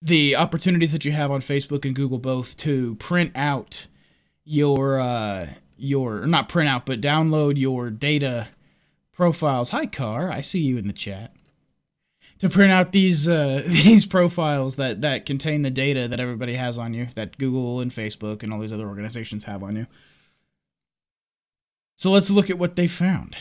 the 0.02 0.36
opportunities 0.36 0.92
that 0.92 1.04
you 1.04 1.12
have 1.12 1.30
on 1.30 1.40
Facebook 1.40 1.84
and 1.84 1.94
Google 1.94 2.18
both 2.18 2.56
to 2.58 2.94
print 2.96 3.32
out 3.34 3.88
your 4.44 5.00
uh, 5.00 5.48
your 5.76 6.26
not 6.26 6.48
print 6.48 6.68
out 6.68 6.86
but 6.86 7.00
download 7.00 7.58
your 7.58 7.90
data 7.90 8.48
profiles. 9.12 9.70
Hi, 9.70 9.86
Car. 9.86 10.30
I 10.30 10.40
see 10.40 10.60
you 10.60 10.76
in 10.76 10.86
the 10.86 10.92
chat. 10.92 11.32
To 12.40 12.50
print 12.50 12.72
out 12.72 12.92
these 12.92 13.28
uh, 13.28 13.62
these 13.66 14.06
profiles 14.06 14.76
that 14.76 15.00
that 15.02 15.26
contain 15.26 15.62
the 15.62 15.70
data 15.70 16.08
that 16.08 16.20
everybody 16.20 16.54
has 16.54 16.78
on 16.78 16.94
you, 16.94 17.06
that 17.14 17.38
Google 17.38 17.80
and 17.80 17.90
Facebook 17.90 18.42
and 18.42 18.52
all 18.52 18.60
these 18.60 18.72
other 18.72 18.88
organizations 18.88 19.44
have 19.44 19.62
on 19.62 19.76
you. 19.76 19.86
So 21.96 22.10
let's 22.10 22.30
look 22.30 22.50
at 22.50 22.58
what 22.58 22.76
they 22.76 22.86
found. 22.86 23.36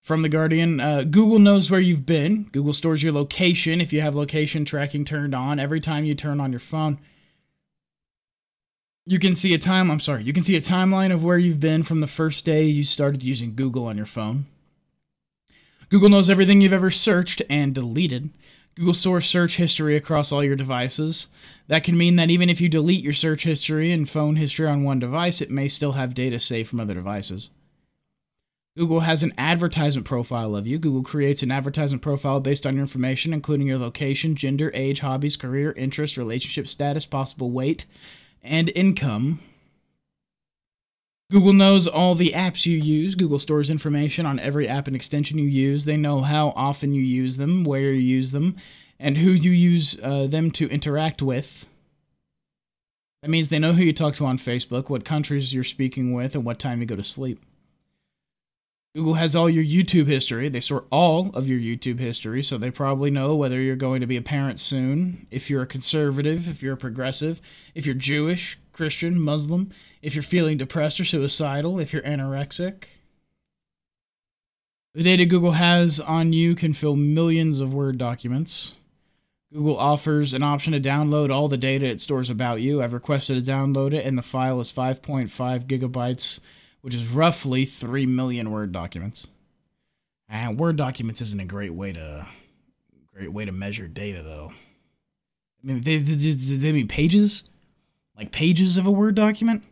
From 0.00 0.20
The 0.20 0.28
Guardian, 0.28 0.80
uh, 0.80 1.02
Google 1.04 1.38
knows 1.38 1.70
where 1.70 1.80
you've 1.80 2.04
been. 2.04 2.44
Google 2.52 2.74
stores 2.74 3.02
your 3.02 3.12
location 3.12 3.80
if 3.80 3.90
you 3.90 4.02
have 4.02 4.14
location 4.14 4.66
tracking 4.66 5.06
turned 5.06 5.34
on 5.34 5.58
every 5.58 5.80
time 5.80 6.04
you 6.04 6.14
turn 6.14 6.40
on 6.40 6.52
your 6.52 6.60
phone. 6.60 6.98
You 9.06 9.18
can 9.18 9.34
see 9.34 9.52
a 9.52 9.58
time, 9.58 9.90
I'm 9.90 10.00
sorry, 10.00 10.22
you 10.22 10.32
can 10.32 10.42
see 10.42 10.56
a 10.56 10.62
timeline 10.62 11.12
of 11.12 11.22
where 11.22 11.36
you've 11.36 11.60
been 11.60 11.82
from 11.82 12.00
the 12.00 12.06
first 12.06 12.46
day 12.46 12.64
you 12.64 12.84
started 12.84 13.22
using 13.22 13.54
Google 13.54 13.86
on 13.86 13.96
your 13.98 14.06
phone. 14.06 14.46
Google 15.90 16.08
knows 16.08 16.30
everything 16.30 16.62
you've 16.62 16.72
ever 16.72 16.90
searched 16.90 17.42
and 17.50 17.74
deleted. 17.74 18.30
Google 18.74 18.94
stores 18.94 19.26
search 19.26 19.58
history 19.58 19.94
across 19.94 20.32
all 20.32 20.42
your 20.42 20.56
devices. 20.56 21.28
That 21.68 21.84
can 21.84 21.98
mean 21.98 22.16
that 22.16 22.30
even 22.30 22.48
if 22.48 22.62
you 22.62 22.70
delete 22.70 23.04
your 23.04 23.12
search 23.12 23.44
history 23.44 23.92
and 23.92 24.08
phone 24.08 24.36
history 24.36 24.66
on 24.66 24.84
one 24.84 25.00
device, 25.00 25.42
it 25.42 25.50
may 25.50 25.68
still 25.68 25.92
have 25.92 26.14
data 26.14 26.38
saved 26.38 26.70
from 26.70 26.80
other 26.80 26.94
devices. 26.94 27.50
Google 28.76 29.00
has 29.00 29.22
an 29.22 29.32
advertisement 29.36 30.06
profile 30.06 30.56
of 30.56 30.66
you. 30.66 30.78
Google 30.78 31.04
creates 31.04 31.42
an 31.42 31.52
advertisement 31.52 32.02
profile 32.02 32.40
based 32.40 32.66
on 32.66 32.74
your 32.74 32.82
information, 32.82 33.34
including 33.34 33.66
your 33.66 33.78
location, 33.78 34.34
gender, 34.34 34.72
age, 34.74 35.00
hobbies, 35.00 35.36
career, 35.36 35.72
interests, 35.76 36.18
relationship 36.18 36.66
status, 36.66 37.06
possible 37.06 37.52
weight, 37.52 37.84
and 38.44 38.70
income. 38.74 39.40
Google 41.30 41.54
knows 41.54 41.88
all 41.88 42.14
the 42.14 42.32
apps 42.32 42.66
you 42.66 42.76
use. 42.76 43.14
Google 43.14 43.38
stores 43.38 43.70
information 43.70 44.26
on 44.26 44.38
every 44.38 44.68
app 44.68 44.86
and 44.86 44.94
extension 44.94 45.38
you 45.38 45.48
use. 45.48 45.84
They 45.84 45.96
know 45.96 46.20
how 46.20 46.48
often 46.54 46.92
you 46.92 47.02
use 47.02 47.38
them, 47.38 47.64
where 47.64 47.80
you 47.80 47.92
use 47.92 48.30
them, 48.30 48.56
and 49.00 49.16
who 49.16 49.30
you 49.30 49.50
use 49.50 49.98
uh, 50.02 50.26
them 50.26 50.50
to 50.52 50.68
interact 50.68 51.22
with. 51.22 51.66
That 53.22 53.30
means 53.30 53.48
they 53.48 53.58
know 53.58 53.72
who 53.72 53.82
you 53.82 53.94
talk 53.94 54.14
to 54.16 54.26
on 54.26 54.36
Facebook, 54.36 54.90
what 54.90 55.06
countries 55.06 55.54
you're 55.54 55.64
speaking 55.64 56.12
with, 56.12 56.34
and 56.34 56.44
what 56.44 56.58
time 56.58 56.80
you 56.80 56.86
go 56.86 56.94
to 56.94 57.02
sleep. 57.02 57.42
Google 58.94 59.14
has 59.14 59.34
all 59.34 59.50
your 59.50 59.64
YouTube 59.64 60.06
history. 60.06 60.48
They 60.48 60.60
store 60.60 60.84
all 60.90 61.30
of 61.30 61.48
your 61.48 61.58
YouTube 61.58 61.98
history, 61.98 62.42
so 62.42 62.56
they 62.56 62.70
probably 62.70 63.10
know 63.10 63.34
whether 63.34 63.60
you're 63.60 63.74
going 63.74 64.00
to 64.00 64.06
be 64.06 64.16
a 64.16 64.22
parent 64.22 64.60
soon, 64.60 65.26
if 65.32 65.50
you're 65.50 65.62
a 65.62 65.66
conservative, 65.66 66.48
if 66.48 66.62
you're 66.62 66.74
a 66.74 66.76
progressive, 66.76 67.40
if 67.74 67.86
you're 67.86 67.96
Jewish, 67.96 68.56
Christian, 68.72 69.20
Muslim, 69.20 69.70
if 70.00 70.14
you're 70.14 70.22
feeling 70.22 70.58
depressed 70.58 71.00
or 71.00 71.04
suicidal, 71.04 71.80
if 71.80 71.92
you're 71.92 72.02
anorexic. 72.02 72.84
The 74.94 75.02
data 75.02 75.26
Google 75.26 75.52
has 75.52 75.98
on 75.98 76.32
you 76.32 76.54
can 76.54 76.72
fill 76.72 76.94
millions 76.94 77.58
of 77.58 77.74
Word 77.74 77.98
documents. 77.98 78.76
Google 79.52 79.76
offers 79.76 80.34
an 80.34 80.44
option 80.44 80.72
to 80.72 80.80
download 80.80 81.34
all 81.34 81.48
the 81.48 81.56
data 81.56 81.86
it 81.86 82.00
stores 82.00 82.30
about 82.30 82.60
you. 82.60 82.80
I've 82.80 82.92
requested 82.92 83.44
to 83.44 83.50
download 83.50 83.92
it, 83.92 84.06
and 84.06 84.16
the 84.16 84.22
file 84.22 84.60
is 84.60 84.72
5.5 84.72 85.64
gigabytes 85.66 86.38
which 86.84 86.94
is 86.94 87.08
roughly 87.08 87.64
3 87.64 88.04
million 88.04 88.50
Word 88.50 88.70
documents. 88.70 89.26
And 90.28 90.60
Word 90.60 90.76
documents 90.76 91.22
isn't 91.22 91.40
a 91.40 91.46
great 91.46 91.72
way 91.72 91.94
to 91.94 92.26
great 93.10 93.32
way 93.32 93.46
to 93.46 93.52
measure 93.52 93.88
data 93.88 94.22
though. 94.22 94.50
I 94.52 95.66
mean, 95.66 95.80
they, 95.80 95.96
they, 95.96 96.14
they 96.14 96.72
mean 96.72 96.86
pages? 96.86 97.44
Like 98.18 98.32
pages 98.32 98.76
of 98.76 98.84
a 98.84 98.90
Word 98.90 99.14
document? 99.14 99.64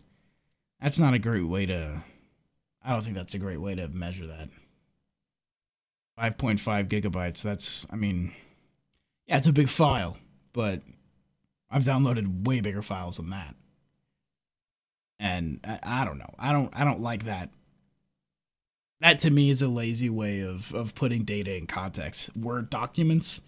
That's 0.80 0.98
not 0.98 1.12
a 1.12 1.18
great 1.18 1.44
way 1.44 1.66
to 1.66 2.00
I 2.82 2.92
don't 2.92 3.02
think 3.02 3.16
that's 3.16 3.34
a 3.34 3.38
great 3.38 3.60
way 3.60 3.74
to 3.74 3.88
measure 3.88 4.26
that. 4.28 4.48
5.5 6.18 6.88
gigabytes, 6.88 7.42
that's 7.42 7.86
I 7.90 7.96
mean 7.96 8.32
yeah, 9.26 9.36
it's 9.36 9.48
a 9.48 9.52
big 9.52 9.68
file, 9.68 10.16
but 10.54 10.80
I've 11.70 11.82
downloaded 11.82 12.46
way 12.46 12.62
bigger 12.62 12.80
files 12.80 13.18
than 13.18 13.28
that 13.28 13.54
and 15.22 15.60
I, 15.64 15.78
I 16.02 16.04
don't 16.04 16.18
know. 16.18 16.34
I 16.38 16.52
don't 16.52 16.70
I 16.78 16.84
don't 16.84 17.00
like 17.00 17.24
that. 17.24 17.48
That 19.00 19.20
to 19.20 19.30
me 19.30 19.50
is 19.50 19.62
a 19.62 19.68
lazy 19.68 20.10
way 20.10 20.40
of 20.40 20.74
of 20.74 20.94
putting 20.94 21.22
data 21.22 21.56
in 21.56 21.66
context. 21.66 22.36
Word 22.36 22.68
documents. 22.68 23.40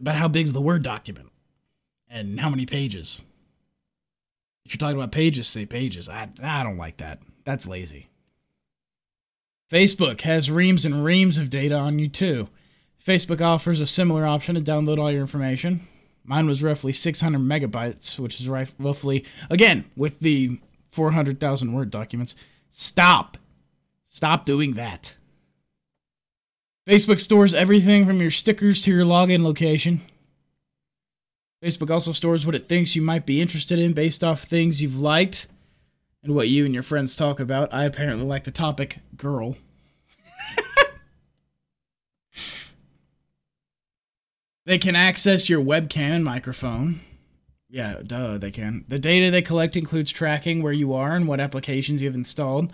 About 0.00 0.14
how 0.14 0.28
big 0.28 0.46
is 0.46 0.52
the 0.52 0.60
Word 0.60 0.84
document, 0.84 1.30
and 2.08 2.40
how 2.40 2.48
many 2.48 2.66
pages. 2.66 3.24
If 4.64 4.72
you're 4.72 4.78
talking 4.78 4.96
about 4.96 5.12
pages, 5.12 5.48
say 5.48 5.66
pages. 5.66 6.08
I 6.08 6.30
I 6.42 6.62
don't 6.62 6.78
like 6.78 6.96
that. 6.96 7.20
That's 7.44 7.66
lazy. 7.66 8.08
Facebook 9.70 10.22
has 10.22 10.50
reams 10.50 10.86
and 10.86 11.04
reams 11.04 11.36
of 11.36 11.50
data 11.50 11.74
on 11.74 11.98
you 11.98 12.08
too. 12.08 12.48
Facebook 13.04 13.42
offers 13.42 13.80
a 13.80 13.86
similar 13.86 14.26
option 14.26 14.54
to 14.54 14.60
download 14.62 14.98
all 14.98 15.10
your 15.10 15.20
information. 15.20 15.80
Mine 16.28 16.46
was 16.46 16.62
roughly 16.62 16.92
600 16.92 17.38
megabytes, 17.38 18.18
which 18.18 18.38
is 18.38 18.46
roughly, 18.50 19.24
again, 19.48 19.86
with 19.96 20.20
the 20.20 20.58
400,000 20.90 21.72
word 21.72 21.88
documents. 21.88 22.34
Stop. 22.68 23.38
Stop 24.04 24.44
doing 24.44 24.74
that. 24.74 25.16
Facebook 26.86 27.20
stores 27.20 27.54
everything 27.54 28.04
from 28.04 28.20
your 28.20 28.30
stickers 28.30 28.82
to 28.82 28.92
your 28.92 29.06
login 29.06 29.42
location. 29.42 30.00
Facebook 31.64 31.90
also 31.90 32.12
stores 32.12 32.44
what 32.44 32.54
it 32.54 32.66
thinks 32.66 32.94
you 32.94 33.00
might 33.00 33.24
be 33.24 33.40
interested 33.40 33.78
in 33.78 33.94
based 33.94 34.22
off 34.22 34.42
things 34.42 34.82
you've 34.82 35.00
liked 35.00 35.46
and 36.22 36.34
what 36.34 36.48
you 36.48 36.66
and 36.66 36.74
your 36.74 36.82
friends 36.82 37.16
talk 37.16 37.40
about. 37.40 37.72
I 37.72 37.84
apparently 37.84 38.26
like 38.26 38.44
the 38.44 38.50
topic 38.50 38.98
girl. 39.16 39.56
They 44.68 44.76
can 44.76 44.94
access 44.94 45.48
your 45.48 45.64
webcam 45.64 46.10
and 46.10 46.24
microphone. 46.24 47.00
Yeah, 47.70 48.00
duh, 48.06 48.36
they 48.36 48.50
can. 48.50 48.84
The 48.86 48.98
data 48.98 49.30
they 49.30 49.40
collect 49.40 49.76
includes 49.76 50.12
tracking 50.12 50.62
where 50.62 50.74
you 50.74 50.92
are 50.92 51.16
and 51.16 51.26
what 51.26 51.40
applications 51.40 52.02
you 52.02 52.08
have 52.08 52.14
installed. 52.14 52.70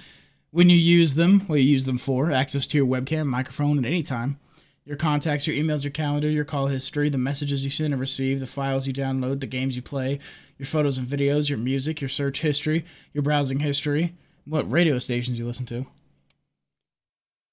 When 0.50 0.68
you 0.68 0.76
use 0.76 1.14
them, 1.14 1.40
what 1.42 1.60
you 1.60 1.66
use 1.66 1.86
them 1.86 1.98
for, 1.98 2.32
access 2.32 2.66
to 2.66 2.76
your 2.76 2.86
webcam, 2.86 3.26
microphone 3.26 3.78
at 3.78 3.84
any 3.84 4.02
time 4.02 4.40
your 4.84 4.96
contacts, 4.96 5.46
your 5.46 5.56
emails, 5.56 5.84
your 5.84 5.92
calendar, 5.92 6.28
your 6.28 6.44
call 6.44 6.66
history, 6.66 7.08
the 7.08 7.16
messages 7.16 7.64
you 7.64 7.70
send 7.70 7.94
and 7.94 8.00
receive, 8.00 8.40
the 8.40 8.46
files 8.46 8.86
you 8.86 8.92
download, 8.92 9.40
the 9.40 9.46
games 9.46 9.76
you 9.76 9.80
play, 9.80 10.18
your 10.58 10.66
photos 10.66 10.98
and 10.98 11.06
videos, 11.06 11.48
your 11.48 11.58
music, 11.58 12.00
your 12.00 12.08
search 12.08 12.42
history, 12.42 12.84
your 13.12 13.22
browsing 13.22 13.60
history, 13.60 14.14
what 14.44 14.70
radio 14.70 14.98
stations 14.98 15.38
you 15.38 15.46
listen 15.46 15.64
to. 15.64 15.86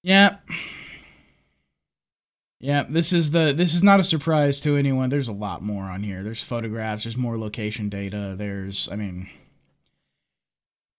Yeah. 0.03 0.37
Yeah, 2.61 2.83
this 2.87 3.11
is 3.11 3.31
the 3.31 3.53
this 3.55 3.73
is 3.73 3.83
not 3.83 3.99
a 3.99 4.03
surprise 4.03 4.59
to 4.61 4.77
anyone. 4.77 5.09
There's 5.09 5.27
a 5.27 5.33
lot 5.33 5.61
more 5.61 5.85
on 5.85 6.03
here. 6.03 6.23
There's 6.23 6.43
photographs, 6.43 7.03
there's 7.03 7.17
more 7.17 7.37
location 7.37 7.89
data, 7.89 8.35
there's 8.37 8.87
I 8.89 8.95
mean 8.95 9.27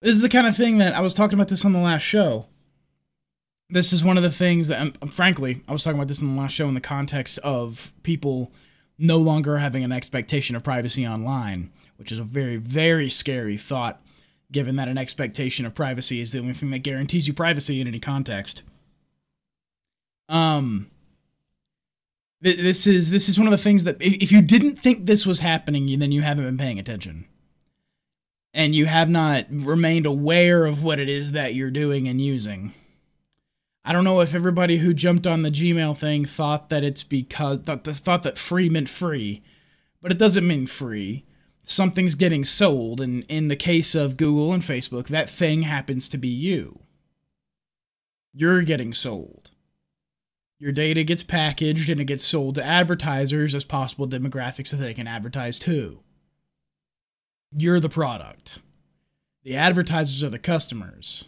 this 0.02 0.12
is 0.12 0.22
the 0.22 0.28
kind 0.28 0.46
of 0.46 0.56
thing 0.56 0.78
that 0.78 0.92
I 0.94 1.00
was 1.00 1.14
talking 1.14 1.34
about 1.34 1.48
this 1.48 1.64
on 1.64 1.72
the 1.72 1.78
last 1.78 2.02
show 2.02 2.46
this 3.72 3.92
is 3.92 4.04
one 4.04 4.18
of 4.18 4.22
the 4.22 4.30
things 4.30 4.68
that, 4.68 5.10
frankly, 5.10 5.62
I 5.66 5.72
was 5.72 5.82
talking 5.82 5.98
about 5.98 6.08
this 6.08 6.20
in 6.20 6.36
the 6.36 6.40
last 6.40 6.52
show 6.52 6.68
in 6.68 6.74
the 6.74 6.80
context 6.80 7.38
of 7.38 7.92
people 8.02 8.52
no 8.98 9.16
longer 9.16 9.56
having 9.56 9.82
an 9.82 9.92
expectation 9.92 10.54
of 10.54 10.62
privacy 10.62 11.06
online, 11.06 11.70
which 11.96 12.12
is 12.12 12.18
a 12.18 12.22
very, 12.22 12.56
very 12.56 13.08
scary 13.08 13.56
thought, 13.56 14.02
given 14.52 14.76
that 14.76 14.88
an 14.88 14.98
expectation 14.98 15.64
of 15.64 15.74
privacy 15.74 16.20
is 16.20 16.32
the 16.32 16.38
only 16.38 16.52
thing 16.52 16.70
that 16.70 16.82
guarantees 16.82 17.26
you 17.26 17.32
privacy 17.32 17.80
in 17.80 17.88
any 17.88 17.98
context. 17.98 18.62
Um, 20.28 20.90
this 22.42 22.86
is 22.86 23.10
this 23.10 23.28
is 23.28 23.38
one 23.38 23.46
of 23.46 23.52
the 23.52 23.56
things 23.56 23.84
that 23.84 23.96
if 24.00 24.32
you 24.32 24.42
didn't 24.42 24.78
think 24.78 25.06
this 25.06 25.24
was 25.24 25.40
happening, 25.40 25.98
then 25.98 26.12
you 26.12 26.22
haven't 26.22 26.44
been 26.44 26.58
paying 26.58 26.78
attention, 26.78 27.26
and 28.52 28.74
you 28.74 28.86
have 28.86 29.08
not 29.08 29.46
remained 29.48 30.06
aware 30.06 30.64
of 30.64 30.82
what 30.82 30.98
it 30.98 31.08
is 31.08 31.32
that 31.32 31.54
you're 31.54 31.70
doing 31.70 32.08
and 32.08 32.20
using. 32.20 32.72
I 33.84 33.92
don't 33.92 34.04
know 34.04 34.20
if 34.20 34.34
everybody 34.34 34.78
who 34.78 34.94
jumped 34.94 35.26
on 35.26 35.42
the 35.42 35.50
Gmail 35.50 35.96
thing 35.96 36.24
thought 36.24 36.68
that 36.68 36.84
it's 36.84 37.02
because 37.02 37.60
thought, 37.60 37.84
thought 37.84 38.22
that 38.22 38.38
free 38.38 38.68
meant 38.68 38.88
free, 38.88 39.42
but 40.00 40.12
it 40.12 40.18
doesn't 40.18 40.46
mean 40.46 40.66
free. 40.66 41.24
Something's 41.64 42.16
getting 42.16 42.42
sold, 42.44 43.00
and 43.00 43.24
in 43.28 43.46
the 43.48 43.56
case 43.56 43.94
of 43.94 44.16
Google 44.16 44.52
and 44.52 44.62
Facebook, 44.62 45.06
that 45.08 45.30
thing 45.30 45.62
happens 45.62 46.08
to 46.08 46.18
be 46.18 46.28
you. 46.28 46.80
You're 48.32 48.62
getting 48.62 48.92
sold. 48.92 49.41
Your 50.62 50.70
data 50.70 51.02
gets 51.02 51.24
packaged 51.24 51.90
and 51.90 52.00
it 52.00 52.04
gets 52.04 52.24
sold 52.24 52.54
to 52.54 52.64
advertisers 52.64 53.52
as 53.52 53.64
possible 53.64 54.06
demographics 54.06 54.70
that 54.70 54.76
they 54.76 54.94
can 54.94 55.08
advertise 55.08 55.58
to. 55.58 55.98
You're 57.50 57.80
the 57.80 57.88
product. 57.88 58.60
The 59.42 59.56
advertisers 59.56 60.22
are 60.22 60.28
the 60.28 60.38
customers. 60.38 61.24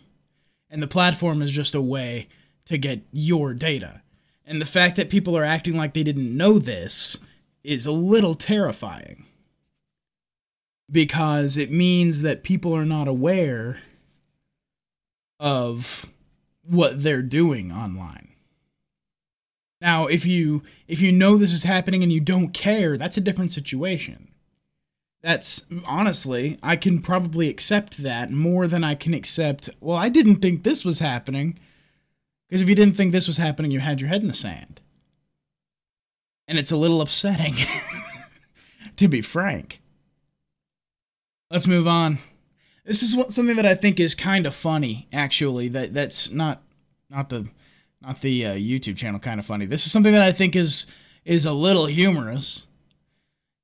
And 0.70 0.81
the 0.81 0.87
platform 0.87 1.42
is 1.42 1.51
just 1.51 1.75
a 1.75 1.83
way 1.83 2.29
to 2.66 2.79
get 2.79 3.01
your 3.11 3.55
data. 3.55 4.03
And 4.47 4.61
the 4.61 4.66
fact 4.66 4.94
that 4.94 5.11
people 5.11 5.37
are 5.37 5.42
acting 5.42 5.77
like 5.77 5.94
they 5.94 6.05
didn't 6.05 6.37
know 6.37 6.61
this 6.61 7.18
is 7.64 7.87
a 7.87 7.92
little 7.92 8.37
terrifying. 8.37 9.25
Because 10.88 11.57
it 11.57 11.73
means 11.73 12.23
that 12.23 12.44
people 12.44 12.73
are 12.73 12.87
not 12.87 13.09
aware 13.09 13.81
of 15.40 16.12
what 16.62 17.03
they're 17.03 17.20
doing 17.20 17.73
online. 17.73 18.29
Now, 19.85 20.07
if 20.07 20.25
you 20.25 20.62
if 20.88 21.03
you 21.03 21.12
know 21.12 21.37
this 21.37 21.53
is 21.53 21.64
happening 21.64 22.03
and 22.03 22.11
you 22.11 22.18
don't 22.18 22.55
care, 22.55 22.97
that's 22.97 23.18
a 23.18 23.20
different 23.20 23.53
situation. 23.53 24.29
That's 25.20 25.66
honestly, 25.87 26.59
I 26.62 26.77
can 26.77 27.01
probably 27.01 27.51
accept 27.51 27.99
that 27.99 28.31
more 28.31 28.66
than 28.66 28.83
I 28.83 28.94
can 28.94 29.12
accept, 29.12 29.68
well, 29.81 29.99
I 29.99 30.09
didn't 30.09 30.37
think 30.37 30.62
this 30.62 30.87
was 30.87 31.01
happening. 31.01 31.59
Because 32.49 32.62
if 32.62 32.68
you 32.68 32.75
didn't 32.75 32.94
think 32.94 33.12
this 33.12 33.27
was 33.27 33.37
happening, 33.37 33.70
you 33.70 33.81
had 33.81 34.01
your 34.01 34.09
head 34.09 34.23
in 34.23 34.29
the 34.29 34.33
sand. 34.35 34.81
And 36.49 36.59
it's 36.59 36.73
a 36.73 36.79
little 36.79 37.03
upsetting, 37.03 37.55
to 38.97 39.07
be 39.07 39.20
frank. 39.20 39.83
Let's 41.51 41.68
move 41.68 41.87
on. 41.87 42.18
This 42.87 43.03
is 43.03 43.14
what, 43.14 43.33
something 43.33 43.57
that 43.57 43.66
I 43.66 43.75
think 43.75 44.01
is 44.01 44.14
kind 44.14 44.47
of 44.47 44.55
funny, 44.55 45.09
actually. 45.12 45.68
That 45.68 45.92
that's 45.92 46.31
not 46.31 46.62
not 47.11 47.29
the 47.29 47.49
not 48.05 48.21
the 48.21 48.47
uh, 48.47 48.55
YouTube 48.55 48.97
channel 48.97 49.21
kind 49.21 49.38
of 49.38 49.47
funny. 49.47 49.67
This 49.67 49.87
is 49.87 49.93
something 49.93 50.12
that 50.12 50.23
I 50.23 50.33
think 50.33 50.55
is 50.57 50.87
is 51.25 51.47
a 51.47 51.53
little 51.53 51.87
humorous. 51.87 52.67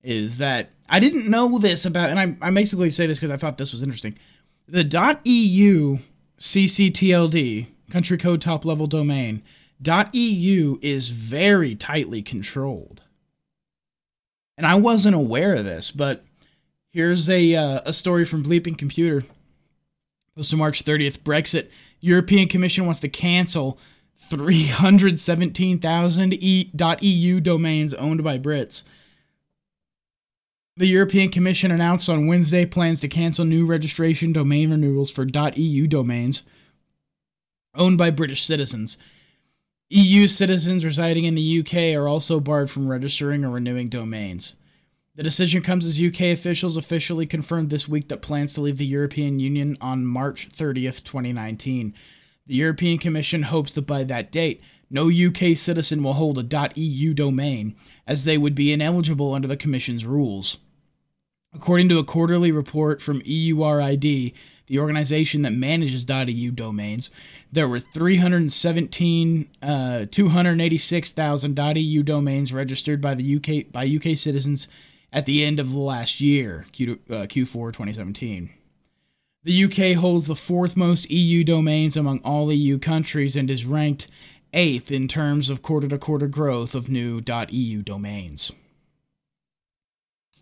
Is 0.03 0.39
that 0.39 0.71
I 0.89 0.99
didn't 0.99 1.31
know 1.31 1.59
this 1.59 1.85
about, 1.85 2.09
and 2.09 2.19
I, 2.19 2.49
I 2.49 2.51
basically 2.51 2.89
say 2.89 3.07
this 3.07 3.19
because 3.19 3.31
I 3.31 3.37
thought 3.37 3.59
this 3.59 3.73
was 3.73 3.83
interesting. 3.83 4.19
The 4.67 4.85
.eu 5.25 5.99
ccTLD 6.39 7.67
country 7.91 8.17
code 8.17 8.41
top 8.41 8.65
level 8.65 8.87
domain. 8.87 9.43
.eu 10.13 10.79
is 10.83 11.09
very 11.11 11.75
tightly 11.75 12.23
controlled. 12.23 13.03
And 14.57 14.67
I 14.67 14.75
wasn't 14.75 15.17
aware 15.17 15.55
of 15.55 15.65
this, 15.65 15.91
but 15.91 16.25
here's 16.91 17.31
a, 17.31 17.55
uh, 17.55 17.81
a 17.87 17.93
story 17.93 18.25
from 18.25 18.43
Bleeping 18.43 18.77
Computer. 18.77 19.25
Posted 20.37 20.59
March 20.59 20.85
30th. 20.85 21.21
Brexit. 21.21 21.71
European 22.01 22.49
Commission 22.49 22.85
wants 22.85 23.01
to 23.01 23.09
cancel 23.09 23.79
317,000 24.21 26.43
.eu 27.03 27.41
domains 27.41 27.95
owned 27.95 28.23
by 28.23 28.39
Brits. 28.39 28.85
The 30.77 30.87
European 30.87 31.31
Commission 31.31 31.73
announced 31.73 32.09
on 32.09 32.27
Wednesday 32.27 32.67
plans 32.67 33.01
to 33.01 33.09
cancel 33.09 33.45
new 33.45 33.67
registration 33.67 34.33
domain 34.33 34.71
renewals 34.71 35.11
for 35.11 35.27
.eu 35.27 35.87
domains 35.87 36.45
owned 37.75 37.99
by 37.99 38.11
British 38.11 38.45
citizens. 38.45 38.97
EU 39.89 40.29
citizens 40.29 40.85
residing 40.85 41.25
in 41.25 41.35
the 41.35 41.61
UK 41.61 41.97
are 41.99 42.07
also 42.07 42.41
barred 42.41 42.71
from 42.71 42.89
registering 42.89 43.45
or 43.45 43.51
renewing 43.51 43.89
domains. 43.89 44.55
The 45.17 45.25
decision 45.25 45.63
comes 45.63 45.85
as 45.85 46.01
UK 46.01 46.21
officials 46.33 46.77
officially 46.77 47.27
confirmed 47.27 47.71
this 47.71 47.89
week 47.89 48.07
that 48.09 48.23
plans 48.23 48.53
to 48.53 48.61
leave 48.61 48.77
the 48.77 48.87
European 48.87 49.41
Union 49.41 49.77
on 49.81 50.07
March 50.07 50.51
30th, 50.51 51.03
2019. 51.05 51.95
The 52.51 52.57
European 52.57 52.99
Commission 52.99 53.43
hopes 53.43 53.73
that 53.75 53.87
by 53.87 54.03
that 54.03 54.33
date, 54.33 54.61
no 54.91 55.09
UK 55.09 55.57
citizen 55.57 56.03
will 56.03 56.15
hold 56.15 56.37
a 56.37 56.71
.eu 56.75 57.15
domain, 57.15 57.77
as 58.09 58.25
they 58.25 58.37
would 58.37 58.57
be 58.57 58.73
ineligible 58.73 59.35
under 59.35 59.47
the 59.47 59.57
Commission's 59.57 60.05
rules. 60.05 60.59
According 61.55 61.89
to 61.91 62.01
a 62.01 62.05
quarterly 62.05 62.51
report 62.51 63.01
from 63.01 63.21
EURID, 63.21 64.35
the 64.67 64.79
organization 64.81 65.43
that 65.43 65.53
manages 65.53 66.05
.eu 66.09 66.51
domains, 66.51 67.13
there 67.53 67.69
were 67.69 67.79
317 67.79 69.49
uh, 69.63 70.07
286,000 70.11 71.77
.eu 71.77 72.03
domains 72.03 72.53
registered 72.53 73.01
by 73.01 73.15
the 73.15 73.37
UK 73.37 73.71
by 73.71 73.87
UK 73.87 74.19
citizens 74.19 74.67
at 75.13 75.25
the 75.25 75.45
end 75.45 75.61
of 75.61 75.71
the 75.71 75.79
last 75.79 76.21
year, 76.21 76.67
Q, 76.73 76.99
uh, 77.11 77.27
Q4 77.27 77.73
2017. 77.73 78.51
The 79.43 79.65
UK 79.65 79.97
holds 79.99 80.27
the 80.27 80.37
fourth 80.37 80.77
most 80.77 81.11
EU 81.11 81.45
domains 81.45 81.97
among 81.97 82.19
all 82.21 82.53
EU 82.53 82.79
countries 82.79 83.37
and 83.37 83.51
is 83.51 83.65
ranked 83.65 84.07
eighth 84.53 84.93
in 84.93 85.09
terms 85.09 85.49
of 85.49 85.63
quarter 85.63 85.89
to 85.89 85.99
quarter 85.99 86.29
growth 86.29 86.75
of 86.75 86.91
new 86.91 87.23
.eu 87.49 87.83
domains. 87.83 88.53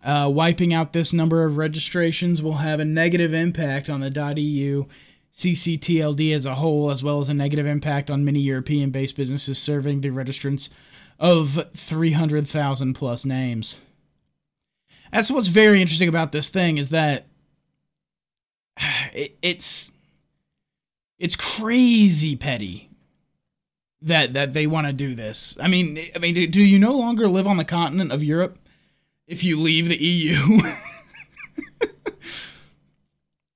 Uh, 0.03 0.29
wiping 0.33 0.73
out 0.73 0.93
this 0.93 1.13
number 1.13 1.45
of 1.45 1.57
registrations 1.57 2.43
will 2.43 2.55
have 2.55 2.81
a 2.81 2.85
negative 2.85 3.35
impact 3.35 3.89
on 3.89 4.01
the 4.01 4.11
.eu 4.41 4.87
ccTLD 5.33 6.35
as 6.35 6.47
a 6.47 6.57
whole, 6.57 6.91
as 6.91 7.05
well 7.05 7.21
as 7.21 7.29
a 7.29 7.35
negative 7.35 7.67
impact 7.67 8.11
on 8.11 8.25
many 8.25 8.41
European-based 8.41 9.17
businesses 9.17 9.59
serving 9.59 10.01
the 10.01 10.09
registrants 10.09 10.73
of 11.21 11.69
300,000 11.73 12.95
plus 12.95 13.25
names. 13.25 13.81
That's 15.13 15.31
what's 15.31 15.47
very 15.47 15.81
interesting 15.81 16.09
about 16.09 16.33
this 16.33 16.49
thing 16.49 16.79
is 16.79 16.89
that 16.91 17.27
it, 19.13 19.37
it's 19.43 19.93
it's 21.19 21.37
crazy 21.37 22.37
petty. 22.37 22.89
that 24.03 24.33
that 24.33 24.53
they 24.53 24.67
want 24.67 24.87
to 24.87 24.93
do 24.93 25.15
this. 25.15 25.59
I 25.61 25.69
mean, 25.69 25.99
I 26.15 26.19
mean, 26.19 26.35
do, 26.35 26.47
do 26.47 26.63
you 26.63 26.79
no 26.79 26.97
longer 26.97 27.29
live 27.29 27.47
on 27.47 27.57
the 27.57 27.65
continent 27.65 28.13
of 28.13 28.23
Europe 28.23 28.59
if 29.27 29.43
you 29.43 29.59
leave 29.61 29.89
the 29.89 29.97
EU? 29.97 30.35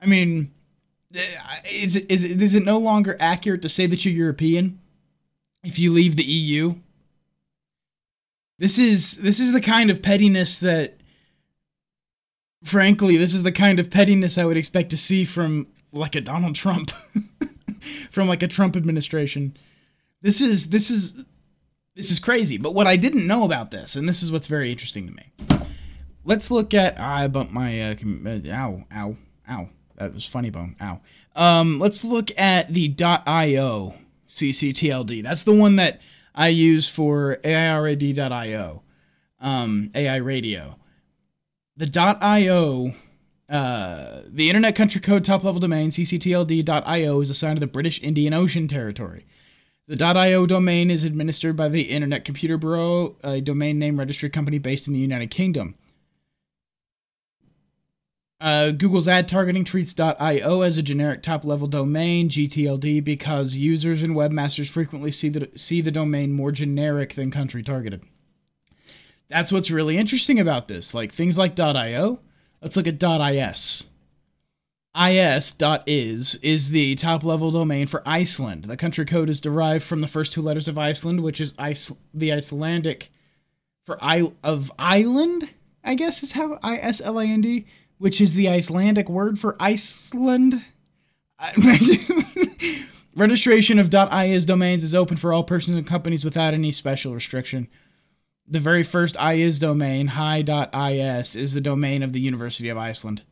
I 0.01 0.07
mean, 0.07 0.51
eh, 1.15 1.21
is 1.71 1.95
it, 1.97 2.11
is 2.11 2.25
it 2.25 2.43
is 2.43 2.55
it 2.55 2.65
no 2.65 2.79
longer 2.79 3.17
accurate 3.21 3.63
to 3.63 3.69
say 3.69 3.87
that 3.87 4.05
you're 4.05 4.15
European 4.15 4.81
if 5.63 5.79
you 5.79 5.93
leave 5.93 6.17
the 6.17 6.25
EU? 6.25 6.75
This 8.59 8.79
is 8.79 9.19
this 9.19 9.39
is 9.39 9.53
the 9.53 9.61
kind 9.61 9.91
of 9.91 10.03
pettiness 10.03 10.61
that 10.61 10.97
frankly, 12.63 13.17
this 13.17 13.35
is 13.35 13.43
the 13.43 13.53
kind 13.53 13.79
of 13.79 13.91
pettiness 13.91 14.39
I 14.39 14.45
would 14.45 14.57
expect 14.57 14.91
to 14.91 14.97
see 14.97 15.25
from 15.25 15.67
like 15.93 16.15
a 16.15 16.21
Donald 16.21 16.55
Trump 16.55 16.91
from 18.11 18.29
like 18.29 18.43
a 18.43 18.49
Trump 18.49 18.77
administration. 18.77 19.57
This 20.23 20.41
is 20.41 20.71
this 20.71 20.91
is 20.91 21.27
this 21.95 22.11
is 22.11 22.19
crazy. 22.19 22.57
But 22.59 22.75
what 22.75 22.87
I 22.87 22.97
didn't 22.97 23.27
know 23.27 23.45
about 23.45 23.71
this, 23.71 23.97
and 23.97 24.09
this 24.09 24.23
is 24.23 24.33
what's 24.33 24.47
very 24.47 24.71
interesting 24.71 25.07
to 25.07 25.13
me. 25.13 25.33
Let's 26.25 26.51
look 26.51 26.73
at 26.73 26.99
I 26.99 27.29
bumped 27.29 27.53
my 27.53 27.91
uh, 27.91 27.95
ow 28.53 28.85
ow 28.95 29.17
ow. 29.51 29.69
That 29.97 30.15
was 30.15 30.27
funny 30.27 30.51
bone. 30.51 30.77
Ow. 30.81 31.01
Um, 31.35 31.79
let's 31.79 32.05
look 32.05 32.31
at 32.39 32.69
the 32.69 32.95
.io 33.27 33.95
ccTLD. 34.29 35.23
That's 35.23 35.45
the 35.45 35.55
one 35.55 35.77
that 35.77 36.01
I 36.35 36.49
use 36.49 36.89
for 36.89 37.39
AIRAD.io, 37.45 38.83
um, 39.41 39.91
AI 39.95 40.17
radio. 40.17 40.77
The 41.75 42.19
.io, 42.21 42.93
uh, 43.49 44.23
the 44.27 44.51
Internet 44.51 44.77
Country 44.77 45.01
Code 45.01 45.25
top 45.25 45.43
level 45.43 45.61
domain 45.61 45.89
ccTLD.io 45.89 47.21
is 47.21 47.31
assigned 47.31 47.57
to 47.57 47.61
the 47.61 47.67
British 47.67 48.03
Indian 48.03 48.35
Ocean 48.35 48.69
Territory. 48.69 49.25
The 49.89 50.05
.io 50.05 50.45
domain 50.45 50.91
is 50.91 51.03
administered 51.03 51.57
by 51.57 51.69
the 51.69 51.83
Internet 51.83 52.27
Computer 52.27 52.59
Bureau, 52.59 53.17
a 53.25 53.41
domain 53.41 53.79
name 53.79 53.99
registry 53.99 54.29
company 54.29 54.59
based 54.59 54.87
in 54.87 54.93
the 54.93 55.01
United 55.01 55.31
Kingdom. 55.31 55.75
Uh, 58.39 58.73
Google's 58.73 59.09
ad 59.09 59.27
targeting 59.27 59.65
treats 59.65 59.99
.io 59.99 60.61
as 60.61 60.77
a 60.77 60.83
generic 60.83 61.23
top-level 61.23 61.69
domain 61.69 62.29
(GTLD) 62.29 63.03
because 63.03 63.55
users 63.55 64.03
and 64.03 64.15
webmasters 64.15 64.69
frequently 64.69 65.11
see 65.11 65.29
the 65.31 65.49
see 65.57 65.81
the 65.81 65.93
domain 65.93 66.33
more 66.33 66.53
generic 66.53 67.15
than 67.15 67.31
country 67.31 67.63
targeted. 67.63 68.03
That's 69.33 69.51
what's 69.51 69.71
really 69.71 69.97
interesting 69.97 70.39
about 70.39 70.69
this. 70.69 70.95
Like 70.95 71.13
things 71.13 71.39
like 71.39 71.59
.io. 71.59 72.21
Let's 72.61 72.77
look 72.77 72.87
at 72.87 73.03
.is. 73.03 73.87
is.is 74.97 76.35
is 76.37 76.71
the 76.71 76.95
top-level 76.95 77.51
domain 77.51 77.87
for 77.87 78.03
Iceland. 78.07 78.67
The 78.67 78.77
country 78.77 79.05
code 79.05 79.29
is 79.29 79.41
derived 79.41 79.85
from 79.85 80.01
the 80.01 80.07
first 80.07 80.33
two 80.33 80.43
letters 80.43 80.69
of 80.69 80.79
Iceland, 80.79 81.23
which 81.23 81.41
is 81.41 81.55
Ice- 81.59 81.93
the 82.15 82.33
Icelandic 82.33 83.11
for 83.85 83.99
I 84.01 84.31
of 84.45 84.71
island. 84.79 85.55
I 85.83 85.95
guess 85.95 86.23
is 86.23 86.33
how 86.33 86.59
I 86.63 86.77
S 86.77 87.01
L 87.01 87.19
A 87.19 87.25
N 87.25 87.41
D 87.41 87.67
which 88.03 88.21
is 88.21 88.35
the 88.35 88.49
Icelandic 88.49 89.09
word 89.09 89.39
for 89.39 89.55
Iceland. 89.61 90.61
Registration 93.15 93.79
of 93.79 93.95
.is 93.95 94.45
domains 94.45 94.83
is 94.83 94.93
open 94.93 95.17
for 95.17 95.33
all 95.33 95.45
persons 95.45 95.77
and 95.77 95.87
companies 95.87 96.25
without 96.25 96.53
any 96.53 96.73
special 96.73 97.15
restriction. 97.15 97.69
The 98.47 98.61
very 98.61 98.83
first 98.83 99.17
.is 99.21 99.59
domain, 99.59 100.09
hi.is, 100.09 101.37
is 101.37 101.55
the 101.55 101.61
domain 101.61 102.03
of 102.03 102.13
the 102.13 102.21
University 102.21 102.69
of 102.69 102.77
Iceland. 102.77 103.23